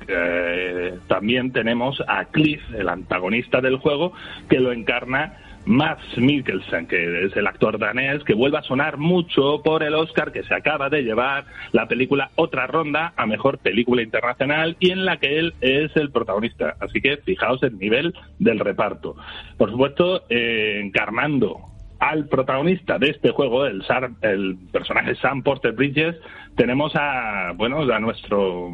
eh, 0.09 0.97
también 1.07 1.51
tenemos 1.51 2.03
a 2.07 2.25
Cliff, 2.25 2.61
el 2.73 2.89
antagonista 2.89 3.61
del 3.61 3.77
juego, 3.77 4.13
que 4.49 4.59
lo 4.59 4.71
encarna 4.71 5.37
Mads 5.65 6.17
Mikkelsen, 6.17 6.87
que 6.87 7.25
es 7.25 7.35
el 7.35 7.45
actor 7.45 7.77
danés 7.77 8.23
que 8.23 8.33
vuelve 8.33 8.57
a 8.57 8.63
sonar 8.63 8.97
mucho 8.97 9.61
por 9.61 9.83
el 9.83 9.93
Oscar 9.93 10.31
que 10.31 10.41
se 10.43 10.55
acaba 10.55 10.89
de 10.89 11.03
llevar 11.03 11.45
la 11.73 11.87
película 11.87 12.31
Otra 12.35 12.65
Ronda 12.65 13.13
a 13.15 13.25
Mejor 13.27 13.59
Película 13.59 14.01
Internacional 14.01 14.77
y 14.79 14.91
en 14.91 15.05
la 15.05 15.17
que 15.17 15.37
él 15.37 15.53
es 15.61 15.95
el 15.95 16.11
protagonista. 16.11 16.75
Así 16.79 17.01
que 17.01 17.17
fijaos 17.17 17.61
el 17.61 17.77
nivel 17.77 18.15
del 18.39 18.57
reparto. 18.59 19.15
Por 19.57 19.69
supuesto, 19.69 20.23
eh, 20.29 20.81
encarnando 20.83 21.59
al 21.99 22.29
protagonista 22.29 22.97
de 22.97 23.09
este 23.09 23.31
juego, 23.31 23.65
el, 23.65 23.83
Sar- 23.83 24.11
el 24.21 24.57
personaje 24.71 25.15
Sam 25.15 25.43
Porter 25.43 25.73
Bridges, 25.73 26.15
tenemos 26.55 26.93
a, 26.95 27.51
bueno, 27.55 27.81
a 27.81 27.99
nuestro 27.99 28.71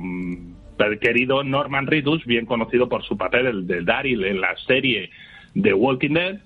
mm, 0.77 0.99
querido 0.99 1.43
Norman 1.43 1.87
Reedus, 1.87 2.25
bien 2.25 2.45
conocido 2.45 2.89
por 2.89 3.03
su 3.03 3.17
papel 3.17 3.47
el 3.47 3.67
de 3.67 3.83
Daryl 3.83 4.25
en 4.25 4.41
la 4.41 4.55
serie 4.67 5.09
de 5.55 5.73
Walking 5.73 6.13
Dead 6.13 6.37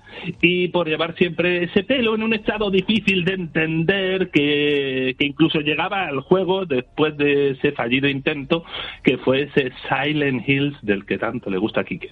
y 0.42 0.68
por 0.68 0.88
llevar 0.88 1.16
siempre 1.16 1.64
ese 1.64 1.84
pelo 1.84 2.14
en 2.14 2.22
un 2.22 2.34
estado 2.34 2.70
difícil 2.70 3.26
de 3.26 3.34
entender 3.34 4.30
que, 4.30 5.16
incluso 5.20 5.60
llegaba 5.60 6.06
al 6.06 6.22
juego 6.22 6.66
después 6.66 7.18
de 7.18 7.52
ese 7.52 7.72
fallido 7.72 8.08
intento 8.08 8.64
que 9.04 9.18
fue 9.18 9.44
ese 9.44 9.72
Silent 9.90 10.48
Hills 10.48 10.78
del 10.84 11.06
que 11.06 11.18
tanto 11.18 11.50
le 11.50 11.58
gusta 11.58 11.82
a 11.82 11.84
Kike. 11.84 12.12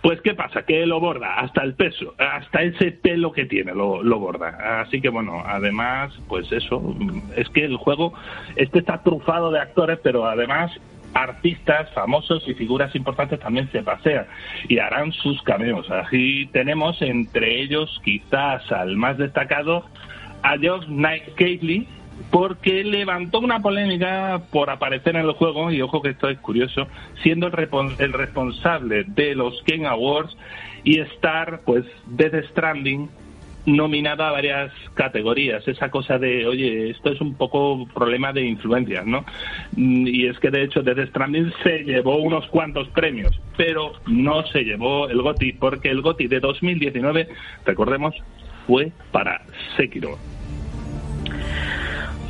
Pues 0.00 0.20
¿qué 0.22 0.34
pasa? 0.34 0.62
Que 0.62 0.86
lo 0.86 1.00
borda, 1.00 1.34
hasta 1.34 1.62
el 1.62 1.74
peso, 1.74 2.14
hasta 2.16 2.62
ese 2.62 2.92
pelo 2.92 3.32
que 3.32 3.46
tiene 3.46 3.74
lo, 3.74 4.02
lo 4.02 4.18
borda. 4.18 4.80
Así 4.80 5.00
que 5.00 5.08
bueno, 5.08 5.42
además, 5.44 6.16
pues 6.28 6.50
eso, 6.52 6.94
es 7.36 7.48
que 7.50 7.64
el 7.64 7.76
juego, 7.76 8.14
este 8.54 8.78
está 8.78 9.02
trufado 9.02 9.50
de 9.50 9.58
actores, 9.58 9.98
pero 10.02 10.26
además 10.26 10.70
artistas 11.22 11.90
famosos 11.92 12.42
y 12.46 12.54
figuras 12.54 12.94
importantes 12.94 13.40
también 13.40 13.70
se 13.72 13.82
pasean 13.82 14.26
y 14.68 14.78
harán 14.78 15.12
sus 15.12 15.42
cameos. 15.42 15.90
Así 15.90 16.48
tenemos 16.52 17.00
entre 17.02 17.60
ellos 17.60 18.00
quizás 18.04 18.70
al 18.72 18.96
más 18.96 19.18
destacado 19.18 19.84
a 20.42 20.56
Josh 20.56 20.86
Knight 20.86 21.34
Caitley 21.36 21.86
porque 22.30 22.84
levantó 22.84 23.38
una 23.40 23.60
polémica 23.60 24.42
por 24.50 24.70
aparecer 24.70 25.16
en 25.16 25.22
el 25.22 25.32
juego 25.32 25.70
y 25.70 25.80
ojo 25.80 26.02
que 26.02 26.10
esto 26.10 26.28
es 26.28 26.38
curioso 26.38 26.86
siendo 27.22 27.46
el, 27.46 27.68
el 27.98 28.12
responsable 28.12 29.04
de 29.04 29.34
los 29.34 29.62
Game 29.64 29.86
Awards 29.86 30.36
y 30.84 31.00
estar 31.00 31.62
pues 31.64 31.84
Death 32.06 32.44
Stranding 32.50 33.08
nominada 33.76 34.28
a 34.28 34.32
varias 34.32 34.72
categorías. 34.94 35.66
Esa 35.66 35.90
cosa 35.90 36.18
de, 36.18 36.46
oye, 36.46 36.90
esto 36.90 37.10
es 37.10 37.20
un 37.20 37.34
poco 37.34 37.86
problema 37.94 38.32
de 38.32 38.42
influencias, 38.42 39.06
¿no? 39.06 39.24
Mm, 39.76 40.06
y 40.06 40.26
es 40.26 40.38
que 40.38 40.50
de 40.50 40.62
hecho 40.62 40.82
desde 40.82 41.06
Stranding 41.06 41.52
se 41.62 41.84
llevó 41.84 42.16
unos 42.16 42.46
cuantos 42.48 42.88
premios, 42.88 43.40
pero 43.56 43.92
no 44.06 44.44
se 44.46 44.64
llevó 44.64 45.08
el 45.08 45.22
GOTI, 45.22 45.52
porque 45.54 45.90
el 45.90 46.02
GOTI 46.02 46.28
de 46.28 46.40
2019, 46.40 47.28
recordemos, 47.64 48.14
fue 48.66 48.92
para 49.12 49.42
Sekiro. 49.76 50.18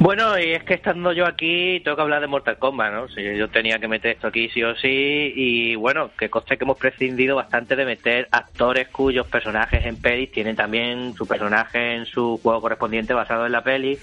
Bueno, 0.00 0.38
y 0.38 0.52
es 0.52 0.64
que 0.64 0.72
estando 0.72 1.12
yo 1.12 1.26
aquí, 1.26 1.78
tengo 1.84 1.94
que 1.94 2.02
hablar 2.02 2.22
de 2.22 2.26
Mortal 2.26 2.56
Kombat, 2.56 2.90
¿no? 2.90 3.06
Yo 3.06 3.50
tenía 3.50 3.78
que 3.78 3.86
meter 3.86 4.12
esto 4.12 4.28
aquí 4.28 4.48
sí 4.48 4.62
o 4.62 4.74
sí, 4.74 5.30
y 5.36 5.74
bueno, 5.74 6.10
que 6.18 6.30
coste 6.30 6.56
que 6.56 6.64
hemos 6.64 6.78
prescindido 6.78 7.36
bastante 7.36 7.76
de 7.76 7.84
meter 7.84 8.26
actores 8.30 8.88
cuyos 8.88 9.26
personajes 9.26 9.84
en 9.84 10.00
pelis 10.00 10.32
tienen 10.32 10.56
también 10.56 11.12
su 11.12 11.26
personaje 11.26 11.96
en 11.96 12.06
su 12.06 12.40
juego 12.42 12.62
correspondiente 12.62 13.12
basado 13.12 13.44
en 13.44 13.52
la 13.52 13.62
peli, 13.62 13.98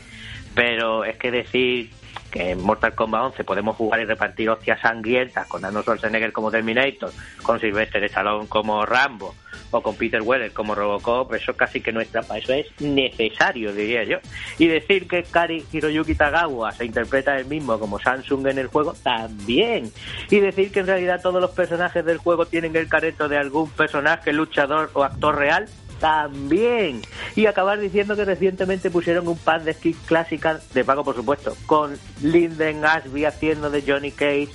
pero 0.54 1.04
es 1.04 1.18
que 1.18 1.32
decir 1.32 1.90
que 2.30 2.52
en 2.52 2.62
Mortal 2.62 2.94
Kombat 2.94 3.32
11 3.32 3.44
podemos 3.44 3.76
jugar 3.76 4.00
y 4.00 4.06
repartir 4.06 4.52
hostias 4.52 4.80
sangrientas 4.80 5.48
con 5.48 5.66
Arnold 5.66 5.84
Schwarzenegger 5.84 6.32
como 6.32 6.52
Terminator, 6.52 7.10
con 7.42 7.60
Sylvester 7.60 8.04
Stallone 8.04 8.48
como 8.48 8.86
Rambo 8.86 9.34
o 9.72 9.82
con 9.82 9.96
Peter 9.96 10.22
Weller 10.22 10.52
como 10.52 10.76
Robocop, 10.76 11.34
eso 11.34 11.54
casi 11.56 11.82
que 11.82 11.92
no 11.92 12.02
es 12.02 12.10
trampa, 12.10 12.38
eso 12.38 12.54
es 12.54 12.68
necesario, 12.80 13.74
diría 13.74 14.04
yo. 14.04 14.18
Y 14.58 14.68
decir 14.68 15.08
que 15.08 15.24
Kari 15.24 15.66
Hiroyuki 15.72 16.16
Tagawa 16.16 16.72
se 16.72 16.86
interpreta 16.86 17.38
él 17.38 17.46
mismo 17.46 17.80
como 17.80 18.00
Samsung 18.00 18.48
en 18.48 18.60
el 18.60 18.68
juego, 18.68 18.94
también. 19.04 19.92
Y 20.30 20.40
decir 20.40 20.72
que 20.72 20.80
en 20.80 20.88
realidad 20.88 21.22
todos 21.22 21.42
los 21.42 21.52
personajes 21.52 22.04
del 22.06 22.18
juego 22.18 22.46
tienen 22.46 22.76
el 22.76 22.88
careto 22.88 23.28
de 23.28 23.38
algún 23.38 23.70
personaje, 23.72 24.34
luchador 24.34 24.92
o 24.94 25.04
actor 25.04 25.36
real, 25.36 25.68
también. 26.00 27.02
Y 27.36 27.46
acabar 27.46 27.80
diciendo 27.80 28.16
que 28.16 28.26
recientemente 28.26 28.92
pusieron 28.92 29.28
un 29.28 29.38
par 29.38 29.64
de 29.64 29.74
skins 29.74 29.98
clásicas, 30.06 30.74
de 30.74 30.84
pago 30.84 31.04
por 31.04 31.16
supuesto, 31.16 31.56
con 31.66 31.98
Linden 32.22 32.86
Ashby 32.86 33.26
haciendo 33.26 33.70
de 33.70 33.84
Johnny 33.86 34.12
Cage, 34.12 34.50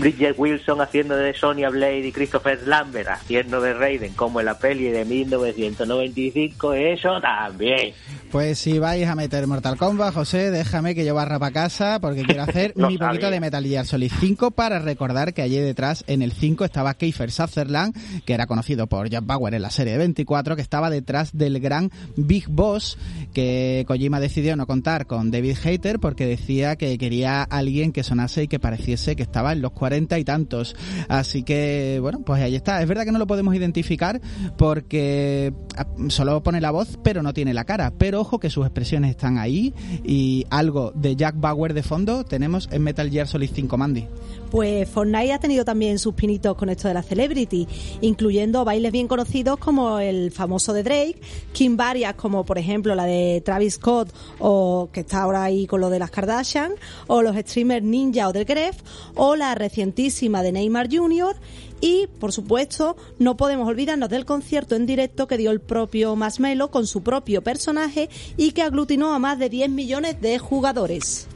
Bridget 0.00 0.34
Wilson 0.38 0.80
haciendo 0.80 1.14
de 1.14 1.34
Sonia 1.34 1.68
Blade 1.68 2.06
y 2.06 2.12
Christopher 2.12 2.66
Lambert 2.66 3.10
haciendo 3.10 3.60
de 3.60 3.74
Raiden, 3.74 4.14
como 4.14 4.40
en 4.40 4.46
la 4.46 4.58
peli 4.58 4.84
de 4.84 5.04
1995, 5.04 6.72
eso 6.72 7.20
también. 7.20 7.92
Pues 8.30 8.58
si 8.58 8.78
vais 8.78 9.06
a 9.06 9.14
meter 9.14 9.46
Mortal 9.46 9.76
Kombat, 9.76 10.14
José, 10.14 10.50
déjame 10.50 10.94
que 10.94 11.04
yo 11.04 11.14
barra 11.14 11.38
para 11.38 11.52
casa 11.52 11.98
porque 12.00 12.22
quiero 12.22 12.44
hacer 12.44 12.72
mi 12.76 12.96
poquito 12.96 13.30
de 13.30 13.40
Metal 13.40 13.62
Gear 13.62 13.84
Solid 13.84 14.10
5 14.20 14.52
para 14.52 14.78
recordar 14.78 15.34
que 15.34 15.42
allí 15.42 15.58
detrás 15.58 16.02
en 16.06 16.22
el 16.22 16.32
5 16.32 16.64
estaba 16.64 16.94
Kiefer 16.94 17.30
Sutherland, 17.30 17.94
que 18.24 18.32
era 18.32 18.46
conocido 18.46 18.86
por 18.86 19.10
Jack 19.10 19.26
Bauer 19.26 19.52
en 19.54 19.62
la 19.62 19.70
serie 19.70 19.92
de 19.92 19.98
24, 19.98 20.56
que 20.56 20.62
estaba 20.62 20.88
detrás 20.88 21.36
del 21.36 21.60
gran 21.60 21.90
Big 22.16 22.48
Boss 22.48 22.96
que 23.34 23.84
Kojima 23.86 24.20
decidió 24.20 24.56
no 24.56 24.66
contar 24.66 25.06
con 25.06 25.30
David 25.30 25.56
Hater 25.62 25.98
porque 25.98 26.26
decía 26.26 26.76
que 26.76 26.96
quería 26.98 27.42
alguien 27.42 27.92
que 27.92 28.02
sonase 28.02 28.44
y 28.44 28.48
que 28.48 28.58
pareciese 28.58 29.16
que 29.16 29.22
estaba 29.22 29.52
en 29.52 29.60
los 29.60 29.72
cuarenta 29.90 30.20
y 30.20 30.24
tantos. 30.24 30.76
Así 31.08 31.42
que, 31.42 31.98
bueno, 32.00 32.20
pues 32.24 32.40
ahí 32.40 32.54
está. 32.54 32.80
Es 32.80 32.86
verdad 32.86 33.04
que 33.04 33.10
no 33.10 33.18
lo 33.18 33.26
podemos 33.26 33.52
identificar 33.56 34.20
porque 34.56 35.52
ah, 35.76 35.84
solo 36.08 36.44
pone 36.44 36.60
la 36.60 36.70
voz, 36.70 36.96
pero 37.02 37.24
no 37.24 37.34
tiene 37.34 37.52
la 37.52 37.64
cara. 37.64 37.92
Pero 37.98 38.20
ojo 38.20 38.38
que 38.38 38.50
sus 38.50 38.64
expresiones 38.64 39.10
están 39.10 39.38
ahí 39.38 39.74
y 40.04 40.46
algo 40.50 40.92
de 40.94 41.16
Jack 41.16 41.34
Bauer 41.40 41.74
de 41.74 41.82
fondo 41.82 42.22
tenemos 42.22 42.68
en 42.70 42.82
Metal 42.82 43.10
Gear 43.10 43.26
Solid 43.26 43.50
5 43.52 43.76
Mandy. 43.76 44.06
Pues 44.50 44.88
Fortnite 44.88 45.32
ha 45.32 45.38
tenido 45.38 45.64
también 45.64 45.98
sus 45.98 46.14
pinitos 46.14 46.56
con 46.56 46.70
esto 46.70 46.88
de 46.88 46.94
la 46.94 47.02
celebrity, 47.02 47.68
incluyendo 48.00 48.64
bailes 48.64 48.90
bien 48.90 49.06
conocidos 49.06 49.58
como 49.58 50.00
el 50.00 50.32
famoso 50.32 50.72
de 50.72 50.82
Drake, 50.82 51.20
Kim 51.52 51.76
varias 51.76 52.14
como 52.14 52.44
por 52.44 52.58
ejemplo 52.58 52.96
la 52.96 53.04
de 53.04 53.42
Travis 53.44 53.74
Scott 53.74 54.12
o 54.40 54.88
que 54.92 55.00
está 55.00 55.22
ahora 55.22 55.44
ahí 55.44 55.68
con 55.68 55.80
lo 55.80 55.88
de 55.88 56.00
las 56.00 56.10
Kardashian, 56.10 56.72
o 57.06 57.22
los 57.22 57.36
streamers 57.36 57.84
Ninja 57.84 58.28
o 58.28 58.32
del 58.32 58.44
Gref, 58.44 58.76
o 59.14 59.36
la 59.36 59.54
recientísima 59.54 60.42
de 60.42 60.52
Neymar 60.52 60.88
Jr. 60.90 61.36
Y, 61.80 62.08
por 62.18 62.32
supuesto, 62.32 62.96
no 63.18 63.36
podemos 63.36 63.66
olvidarnos 63.68 64.10
del 64.10 64.26
concierto 64.26 64.74
en 64.74 64.84
directo 64.84 65.26
que 65.26 65.38
dio 65.38 65.50
el 65.50 65.60
propio 65.60 66.14
Masmelo 66.16 66.70
con 66.70 66.86
su 66.86 67.02
propio 67.02 67.42
personaje 67.42 68.10
y 68.36 68.52
que 68.52 68.62
aglutinó 68.62 69.14
a 69.14 69.18
más 69.18 69.38
de 69.38 69.48
10 69.48 69.70
millones 69.70 70.20
de 70.20 70.38
jugadores. 70.38 71.28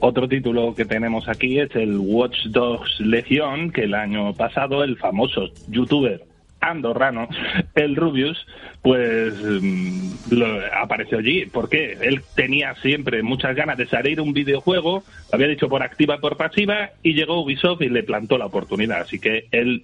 Otro 0.00 0.28
título 0.28 0.74
que 0.74 0.86
tenemos 0.86 1.28
aquí 1.28 1.58
es 1.58 1.74
el 1.76 1.98
Watch 1.98 2.46
Dogs 2.46 3.00
Legion, 3.00 3.70
que 3.70 3.84
el 3.84 3.94
año 3.94 4.32
pasado 4.32 4.82
el 4.82 4.96
famoso 4.96 5.50
youtuber 5.68 6.22
andorrano, 6.60 7.28
el 7.74 7.96
Rubius, 7.96 8.46
pues 8.82 9.34
mm, 9.42 10.12
apareció 10.80 11.18
allí. 11.18 11.46
¿Por 11.46 11.68
qué? 11.68 11.98
Él 12.00 12.22
tenía 12.34 12.74
siempre 12.76 13.22
muchas 13.22 13.54
ganas 13.56 13.78
de 13.78 13.86
salir 13.86 14.20
un 14.20 14.32
videojuego, 14.32 15.02
lo 15.02 15.34
había 15.34 15.48
dicho 15.48 15.68
por 15.68 15.82
activa 15.82 16.18
por 16.18 16.36
pasiva, 16.36 16.90
y 17.02 17.14
llegó 17.14 17.42
Ubisoft 17.42 17.82
y 17.82 17.88
le 17.88 18.02
plantó 18.02 18.38
la 18.38 18.46
oportunidad. 18.46 19.00
Así 19.02 19.18
que 19.18 19.46
él 19.50 19.82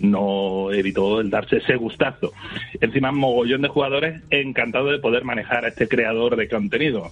no 0.00 0.72
evitó 0.72 1.20
el 1.20 1.30
darse 1.30 1.58
ese 1.58 1.76
gustazo. 1.76 2.32
Encima, 2.80 3.12
mogollón 3.12 3.62
de 3.62 3.68
jugadores 3.68 4.22
encantado 4.30 4.86
de 4.86 4.98
poder 4.98 5.24
manejar 5.24 5.64
a 5.64 5.68
este 5.68 5.88
creador 5.88 6.36
de 6.36 6.48
contenido. 6.48 7.10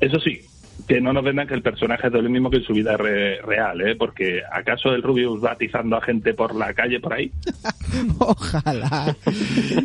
Eso 0.00 0.20
sí, 0.20 0.42
que 0.86 1.00
no 1.00 1.12
nos 1.12 1.24
vendan 1.24 1.46
que 1.46 1.54
el 1.54 1.62
personaje 1.62 2.06
es 2.06 2.12
lo 2.12 2.22
mismo 2.22 2.50
que 2.50 2.58
en 2.58 2.62
su 2.64 2.72
vida 2.72 2.96
real, 2.96 3.80
¿eh? 3.80 3.96
Porque 3.96 4.40
¿acaso 4.50 4.90
el 4.90 5.02
Rubius 5.02 5.42
va 5.44 5.52
atizando 5.52 5.96
a 5.96 6.00
gente 6.00 6.34
por 6.34 6.54
la 6.54 6.72
calle 6.72 7.00
por 7.00 7.14
ahí? 7.14 7.30
Ojalá. 8.18 9.16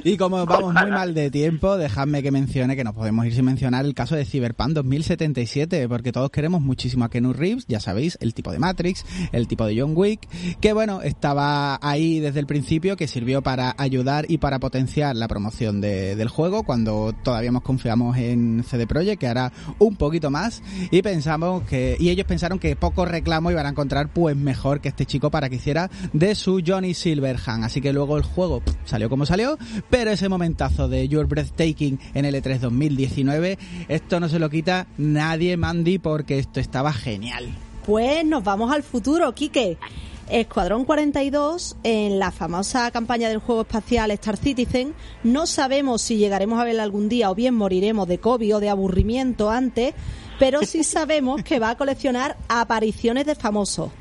Y 0.03 0.17
como 0.17 0.45
vamos 0.45 0.73
muy 0.73 0.91
mal 0.91 1.13
de 1.13 1.31
tiempo, 1.31 1.77
dejadme 1.77 2.21
que 2.21 2.31
mencione 2.31 2.75
que 2.75 2.83
no 2.83 2.93
podemos 2.93 3.25
ir 3.25 3.33
sin 3.33 3.45
mencionar 3.45 3.85
el 3.85 3.93
caso 3.93 4.15
de 4.15 4.25
Cyberpunk 4.25 4.71
2077, 4.71 5.87
porque 5.87 6.11
todos 6.11 6.29
queremos 6.29 6.61
muchísimo 6.61 7.05
a 7.05 7.09
Kenu 7.09 7.33
Reeves, 7.33 7.65
ya 7.67 7.79
sabéis, 7.79 8.17
el 8.21 8.33
tipo 8.33 8.51
de 8.51 8.59
Matrix, 8.59 9.05
el 9.31 9.47
tipo 9.47 9.65
de 9.65 9.79
John 9.79 9.93
Wick, 9.95 10.27
que 10.59 10.73
bueno, 10.73 11.01
estaba 11.01 11.79
ahí 11.81 12.19
desde 12.19 12.39
el 12.39 12.45
principio, 12.45 12.95
que 12.95 13.07
sirvió 13.07 13.41
para 13.41 13.75
ayudar 13.77 14.25
y 14.27 14.37
para 14.37 14.59
potenciar 14.59 15.15
la 15.15 15.27
promoción 15.27 15.81
del 15.81 16.29
juego, 16.29 16.63
cuando 16.63 17.13
todavía 17.23 17.51
nos 17.51 17.61
confiamos 17.61 18.17
en 18.17 18.63
CD 18.63 18.87
Projekt, 18.87 19.19
que 19.19 19.27
hará 19.27 19.51
un 19.79 19.95
poquito 19.95 20.29
más 20.29 20.61
y 20.91 21.01
pensamos 21.01 21.63
que 21.63 21.97
y 21.99 22.09
ellos 22.09 22.25
pensaron 22.25 22.59
que 22.59 22.75
poco 22.75 23.05
reclamo 23.05 23.51
iban 23.51 23.65
a 23.65 23.69
encontrar 23.69 24.09
pues 24.11 24.35
mejor 24.35 24.81
que 24.81 24.89
este 24.89 25.05
chico 25.05 25.29
para 25.31 25.49
que 25.49 25.55
hiciera 25.55 25.89
de 26.13 26.35
su 26.35 26.61
Johnny 26.65 26.93
Silverhand. 26.93 27.63
Así 27.63 27.81
que 27.81 27.93
luego 27.93 28.17
el 28.17 28.23
juego 28.23 28.61
salió 28.85 29.09
como 29.09 29.25
salió 29.25 29.57
pero 29.89 30.11
ese 30.11 30.29
momentazo 30.29 30.87
de 30.87 31.07
Your 31.07 31.27
Breathtaking 31.27 31.99
en 32.13 32.25
el 32.25 32.35
E3 32.35 32.59
2019 32.59 33.57
esto 33.87 34.19
no 34.19 34.29
se 34.29 34.39
lo 34.39 34.49
quita 34.49 34.87
nadie 34.97 35.57
Mandy 35.57 35.99
porque 35.99 36.39
esto 36.39 36.59
estaba 36.59 36.93
genial. 36.93 37.45
Pues 37.85 38.25
nos 38.25 38.43
vamos 38.43 38.71
al 38.71 38.83
futuro 38.83 39.33
Quique. 39.35 39.77
Escuadrón 40.29 40.85
42, 40.85 41.75
en 41.83 42.17
la 42.17 42.31
famosa 42.31 42.89
campaña 42.91 43.27
del 43.27 43.39
juego 43.39 43.61
espacial 43.61 44.09
Star 44.11 44.37
Citizen, 44.37 44.93
no 45.23 45.45
sabemos 45.45 46.01
si 46.01 46.15
llegaremos 46.15 46.59
a 46.59 46.63
verla 46.63 46.83
algún 46.83 47.09
día 47.09 47.29
o 47.29 47.35
bien 47.35 47.53
moriremos 47.53 48.07
de 48.07 48.19
COVID 48.19 48.55
o 48.55 48.59
de 48.61 48.69
aburrimiento 48.69 49.51
antes, 49.51 49.93
pero 50.39 50.61
sí 50.63 50.83
sabemos 50.83 51.43
que 51.43 51.59
va 51.59 51.71
a 51.71 51.77
coleccionar 51.77 52.37
apariciones 52.47 53.25
de 53.25 53.35
famosos. 53.35 53.91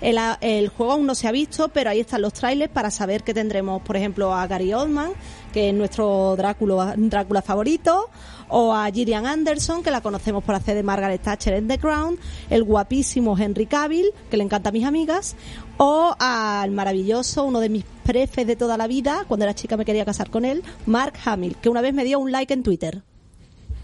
El, 0.00 0.18
el 0.40 0.68
juego 0.68 0.92
aún 0.92 1.06
no 1.06 1.14
se 1.14 1.28
ha 1.28 1.32
visto, 1.32 1.68
pero 1.68 1.90
ahí 1.90 2.00
están 2.00 2.22
los 2.22 2.32
trailers 2.32 2.72
para 2.72 2.90
saber 2.90 3.22
que 3.22 3.34
tendremos, 3.34 3.82
por 3.82 3.96
ejemplo, 3.96 4.34
a 4.34 4.46
Gary 4.46 4.72
Oldman, 4.72 5.12
que 5.52 5.68
es 5.68 5.74
nuestro 5.74 6.36
Drácula, 6.36 6.94
Drácula 6.96 7.42
favorito, 7.42 8.08
o 8.48 8.74
a 8.74 8.90
Gillian 8.90 9.26
Anderson, 9.26 9.82
que 9.82 9.90
la 9.90 10.00
conocemos 10.00 10.42
por 10.42 10.54
hacer 10.54 10.74
de 10.74 10.82
Margaret 10.82 11.20
Thatcher 11.22 11.54
en 11.54 11.68
The 11.68 11.78
Crown, 11.78 12.18
el 12.48 12.64
guapísimo 12.64 13.38
Henry 13.38 13.66
Cavill, 13.66 14.10
que 14.30 14.36
le 14.38 14.44
encanta 14.44 14.70
a 14.70 14.72
mis 14.72 14.84
amigas, 14.84 15.36
o 15.76 16.14
al 16.18 16.70
maravilloso, 16.70 17.44
uno 17.44 17.60
de 17.60 17.68
mis 17.68 17.84
prefes 18.04 18.46
de 18.46 18.56
toda 18.56 18.76
la 18.76 18.86
vida, 18.86 19.24
cuando 19.28 19.44
era 19.44 19.54
chica 19.54 19.76
me 19.76 19.84
quería 19.84 20.04
casar 20.04 20.30
con 20.30 20.44
él, 20.44 20.62
Mark 20.86 21.14
Hamill, 21.24 21.56
que 21.56 21.68
una 21.68 21.80
vez 21.80 21.92
me 21.92 22.04
dio 22.04 22.18
un 22.18 22.32
like 22.32 22.52
en 22.52 22.62
Twitter. 22.62 23.02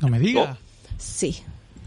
No 0.00 0.08
me 0.08 0.18
digas. 0.18 0.58
Sí, 0.98 1.42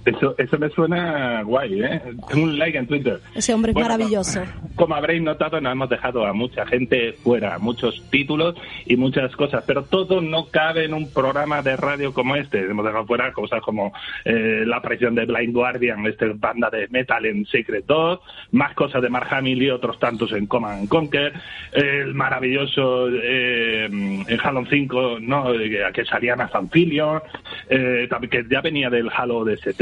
Eso, 0.10 0.36
eso 0.38 0.58
me 0.58 0.70
suena 0.70 1.44
guay, 1.44 1.82
¿eh? 1.82 2.02
Un 2.34 2.58
like 2.58 2.78
en 2.78 2.88
Twitter. 2.88 3.20
ese 3.36 3.54
hombre 3.54 3.72
es 3.72 3.74
Bueno, 3.74 3.90
maravilloso. 3.90 4.42
Como 4.76 4.96
habréis 4.96 5.22
notado, 5.22 5.62
nos 5.62 5.72
hemos 5.72 5.90
dejado 5.90 6.26
a 6.26 6.34
mucha 6.34 6.66
gente 6.66 7.14
fuera, 7.14 7.60
muchos 7.60 8.04
títulos 8.10 8.56
y 8.86 8.96
muchas 8.96 9.36
cosas, 9.36 9.64
pero 9.68 9.84
todo 9.84 10.22
no 10.22 10.48
cabe 10.48 10.86
en 10.86 10.94
un 10.94 11.12
programa 11.12 11.62
de 11.62 11.76
radio 11.76 12.14
como 12.14 12.36
este. 12.36 12.60
Hemos 12.60 12.86
dejado 12.86 13.06
fuera 13.06 13.32
cosas 13.34 13.62
como 13.62 13.94
eh, 14.26 14.64
la 14.66 14.78
aparición 14.78 15.16
de 15.16 15.26
Blind 15.26 15.54
Guardian, 15.54 16.06
esta 16.08 16.26
banda 16.36 16.70
de 16.70 16.88
metal 16.90 17.26
en 17.26 17.46
Secret 17.46 17.86
2, 17.86 18.20
más 18.52 18.74
cosas 18.74 19.02
de 19.02 19.10
Mark 19.10 19.28
Hamill 19.32 19.62
y 19.62 19.70
otros 19.70 20.00
tantos 20.00 20.32
en 20.32 20.48
Command 20.48 20.82
and 20.82 20.90
Conquer, 20.90 21.34
el 21.72 22.14
maravilloso 22.14 23.10
eh, 23.10 23.86
en 23.86 24.40
Halo 24.44 24.66
5, 24.70 25.18
¿no? 25.22 25.54
Eh, 25.54 25.92
que 25.94 26.06
salían 26.06 26.42
a 26.42 26.48
Fanfilion, 26.48 27.22
eh, 27.70 28.08
que 28.30 28.46
ya 28.50 28.62
venía 28.62 28.90
del 28.90 29.10
Halo 29.16 29.46
DST, 29.46 29.82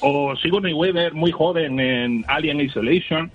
o 0.00 0.34
Sigourney 0.36 0.72
Weaver, 0.72 1.14
muy 1.14 1.32
joven 1.32 1.80
en 1.80 2.24
Alien 2.28 2.60
Isolation 2.60 3.30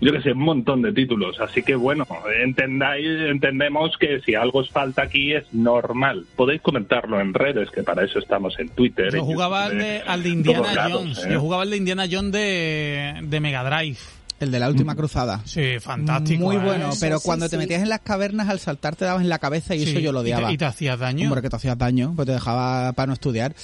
yo 0.00 0.12
que 0.12 0.20
sé, 0.20 0.32
un 0.32 0.40
montón 0.40 0.82
de 0.82 0.92
títulos. 0.92 1.40
Así 1.40 1.62
que 1.62 1.74
bueno, 1.74 2.06
entendáis, 2.42 3.06
entendemos 3.30 3.96
que 3.98 4.20
si 4.20 4.34
algo 4.34 4.58
os 4.60 4.70
falta 4.70 5.02
aquí 5.02 5.32
es 5.32 5.44
normal. 5.52 6.26
Podéis 6.36 6.60
comentarlo 6.60 7.20
en 7.20 7.32
redes, 7.32 7.70
que 7.70 7.82
para 7.82 8.04
eso 8.04 8.18
estamos 8.18 8.58
en 8.58 8.68
Twitter. 8.70 9.12
Yo 9.14 9.24
jugaba 9.24 9.64
al 9.64 9.78
de, 9.78 10.02
al 10.06 10.22
de 10.22 10.28
en 10.28 10.34
Indiana 10.34 10.74
lados, 10.74 11.00
Jones. 11.00 11.24
¿eh? 11.24 11.28
Yo 11.32 11.40
jugaba 11.40 11.62
al 11.62 11.70
de 11.70 11.76
Indiana 11.78 12.04
Jones 12.10 12.32
de, 12.32 13.14
de 13.22 13.40
Mega 13.40 13.64
Drive. 13.64 13.96
El 14.38 14.50
de 14.50 14.60
la 14.60 14.68
última 14.68 14.94
cruzada. 14.94 15.40
Sí, 15.46 15.80
fantástico. 15.80 16.44
Muy 16.44 16.56
¿eh? 16.56 16.60
bueno, 16.62 16.90
pero 17.00 17.18
sí, 17.18 17.24
cuando 17.24 17.46
te 17.48 17.56
sí. 17.56 17.56
metías 17.56 17.80
en 17.80 17.88
las 17.88 18.00
cavernas 18.00 18.50
al 18.50 18.58
saltar 18.58 18.94
te 18.96 19.06
dabas 19.06 19.22
en 19.22 19.30
la 19.30 19.38
cabeza 19.38 19.74
y 19.74 19.82
Sí, 19.82 19.90
eso 19.92 19.98
yo 20.00 20.12
lo 20.12 20.20
y 20.20 20.24
te- 20.26 20.34
odiaba. 20.34 20.52
Y 20.52 20.58
te, 20.58 20.66
hacías 20.66 20.98
daño. 20.98 21.28
Hombre, 21.28 21.40
que 21.40 21.48
te 21.48 21.56
hacías 21.56 21.78
daño, 21.78 22.12
pues 22.14 22.26
te 22.26 22.32
dejaba 22.32 22.92
para 22.92 23.06
no 23.06 23.12
estudiar. 23.14 23.54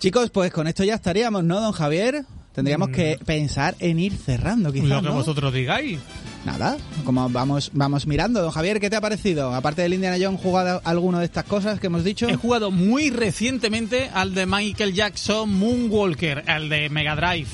Chicos, 0.00 0.30
pues 0.30 0.50
con 0.50 0.66
esto 0.66 0.82
ya 0.82 0.94
estaríamos, 0.94 1.44
¿no, 1.44 1.60
don 1.60 1.72
Javier? 1.72 2.24
Tendríamos 2.54 2.88
que 2.88 3.18
pensar 3.26 3.74
en 3.80 3.98
ir 3.98 4.16
cerrando, 4.16 4.72
quizás, 4.72 4.88
Mm. 4.88 4.92
Lo 4.92 5.02
que 5.02 5.08
¿no? 5.08 5.14
vosotros 5.14 5.52
digáis. 5.52 5.98
Nada, 6.46 6.78
como 7.04 7.28
vamos 7.28 7.70
vamos 7.74 8.06
mirando. 8.06 8.40
Don 8.40 8.50
Javier, 8.50 8.80
¿qué 8.80 8.88
te 8.88 8.96
ha 8.96 9.00
parecido? 9.02 9.54
Aparte 9.54 9.82
del 9.82 9.92
Indiana 9.92 10.16
Jones, 10.18 10.40
¿jugado 10.40 10.80
alguno 10.84 11.18
de 11.18 11.26
estas 11.26 11.44
cosas 11.44 11.78
que 11.78 11.88
hemos 11.88 12.02
dicho? 12.02 12.26
He 12.30 12.36
jugado 12.36 12.70
muy 12.70 13.10
recientemente 13.10 14.10
al 14.14 14.32
de 14.34 14.46
Michael 14.46 14.94
Jackson 14.94 15.52
Moonwalker, 15.54 16.44
al 16.46 16.70
de 16.70 16.88
Mega 16.88 17.14
Drive, 17.14 17.50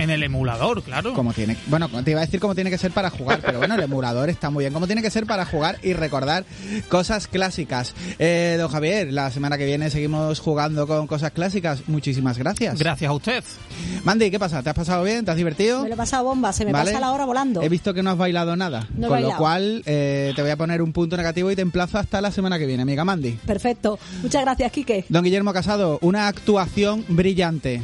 en 0.00 0.10
el 0.10 0.22
emulador, 0.22 0.82
claro. 0.82 1.14
Como 1.14 1.32
tiene, 1.32 1.56
bueno, 1.66 1.88
te 1.88 2.10
iba 2.10 2.20
a 2.20 2.24
decir 2.24 2.40
cómo 2.40 2.54
tiene 2.54 2.70
que 2.70 2.78
ser 2.78 2.90
para 2.90 3.10
jugar, 3.10 3.40
pero 3.44 3.58
bueno, 3.58 3.74
el 3.74 3.82
emulador 3.82 4.30
está 4.30 4.50
muy 4.50 4.64
bien. 4.64 4.72
Como 4.72 4.86
tiene 4.86 5.02
que 5.02 5.10
ser 5.10 5.26
para 5.26 5.44
jugar 5.44 5.78
y 5.82 5.92
recordar 5.92 6.44
cosas 6.88 7.26
clásicas. 7.26 7.94
Eh, 8.18 8.56
don 8.58 8.68
Javier, 8.68 9.12
la 9.12 9.30
semana 9.30 9.58
que 9.58 9.66
viene 9.66 9.90
seguimos 9.90 10.40
jugando 10.40 10.86
con 10.86 11.06
cosas 11.06 11.32
clásicas. 11.32 11.88
Muchísimas 11.88 12.38
gracias. 12.38 12.78
Gracias 12.78 13.08
a 13.08 13.12
usted. 13.12 13.44
Mandy, 14.04 14.30
¿qué 14.30 14.38
pasa? 14.38 14.62
¿Te 14.62 14.70
has 14.70 14.76
pasado 14.76 15.04
bien? 15.04 15.24
¿Te 15.24 15.30
has 15.30 15.36
divertido? 15.36 15.82
Me 15.82 15.88
lo 15.88 15.94
he 15.94 15.98
pasado 15.98 16.24
bomba, 16.24 16.52
se 16.52 16.64
me 16.64 16.72
¿Vale? 16.72 16.90
pasa 16.90 17.00
la 17.00 17.12
hora 17.12 17.24
volando. 17.24 17.62
He 17.62 17.68
visto 17.68 17.94
que 17.94 18.02
no 18.02 18.10
has 18.10 18.18
bailado 18.18 18.56
nada. 18.56 18.86
No 18.96 19.06
he 19.06 19.10
con 19.10 19.22
lo 19.22 19.36
cual, 19.36 19.82
eh, 19.86 20.32
te 20.34 20.42
voy 20.42 20.50
a 20.50 20.56
poner 20.56 20.82
un 20.82 20.92
punto 20.92 21.16
negativo 21.16 21.50
y 21.50 21.56
te 21.56 21.62
emplazo 21.62 21.98
hasta 21.98 22.20
la 22.20 22.30
semana 22.30 22.58
que 22.58 22.66
viene, 22.66 22.82
amiga 22.82 23.04
Mandy. 23.04 23.32
Perfecto. 23.46 23.98
Muchas 24.22 24.42
gracias, 24.42 24.72
Quique. 24.72 25.04
Don 25.08 25.24
Guillermo 25.24 25.52
Casado, 25.52 25.98
una 26.02 26.28
actuación 26.28 27.04
brillante. 27.08 27.82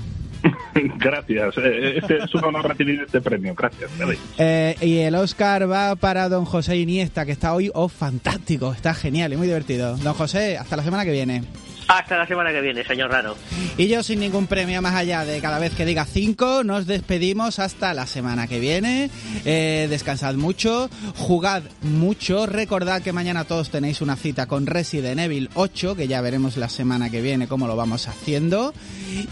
Gracias. 0.98 1.58
eh, 1.58 1.98
Este 1.98 2.18
es 2.18 2.34
un 2.34 2.44
honor 2.44 2.68
recibir 2.68 3.02
este 3.02 3.20
premio. 3.20 3.54
Gracias. 3.54 3.90
Eh, 4.38 4.76
y 4.80 4.98
el 4.98 5.14
Oscar 5.14 5.70
va 5.70 5.96
para 5.96 6.28
don 6.28 6.44
José 6.44 6.76
Iniesta, 6.76 7.24
que 7.26 7.32
está 7.32 7.54
hoy 7.54 7.70
oh, 7.74 7.88
fantástico, 7.88 8.72
está 8.72 8.94
genial 8.94 9.32
y 9.32 9.36
muy 9.36 9.46
divertido. 9.46 9.96
Don 9.98 10.14
José, 10.14 10.56
hasta 10.58 10.76
la 10.76 10.82
semana 10.82 11.04
que 11.04 11.12
viene. 11.12 11.42
Hasta 11.88 12.16
la 12.16 12.26
semana 12.26 12.50
que 12.50 12.60
viene, 12.60 12.84
señor 12.84 13.10
Rano. 13.10 13.34
Y 13.76 13.86
yo 13.88 14.02
sin 14.02 14.20
ningún 14.20 14.46
premio 14.46 14.82
más 14.82 14.94
allá 14.94 15.24
de 15.24 15.40
cada 15.40 15.58
vez 15.58 15.72
que 15.74 15.84
diga 15.84 16.04
5, 16.04 16.64
nos 16.64 16.86
despedimos 16.86 17.58
hasta 17.58 17.94
la 17.94 18.06
semana 18.06 18.48
que 18.48 18.58
viene. 18.58 19.10
Eh, 19.44 19.86
descansad 19.88 20.34
mucho, 20.34 20.90
jugad 21.16 21.62
mucho, 21.82 22.46
recordad 22.46 23.02
que 23.02 23.12
mañana 23.12 23.44
todos 23.44 23.70
tenéis 23.70 24.00
una 24.00 24.16
cita 24.16 24.46
con 24.46 24.66
Resident 24.66 25.20
Evil 25.20 25.50
8, 25.54 25.94
que 25.94 26.08
ya 26.08 26.20
veremos 26.20 26.56
la 26.56 26.68
semana 26.68 27.10
que 27.10 27.20
viene 27.20 27.46
cómo 27.46 27.68
lo 27.68 27.76
vamos 27.76 28.08
haciendo. 28.08 28.74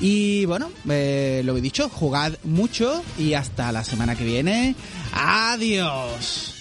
Y 0.01 0.45
bueno, 0.45 0.71
eh, 0.89 1.43
lo 1.45 1.57
he 1.57 1.61
dicho, 1.61 1.89
jugad 1.89 2.35
mucho 2.45 3.03
y 3.19 3.35
hasta 3.35 3.73
la 3.73 3.83
semana 3.83 4.15
que 4.15 4.25
viene. 4.25 4.77
Adiós. 5.13 6.54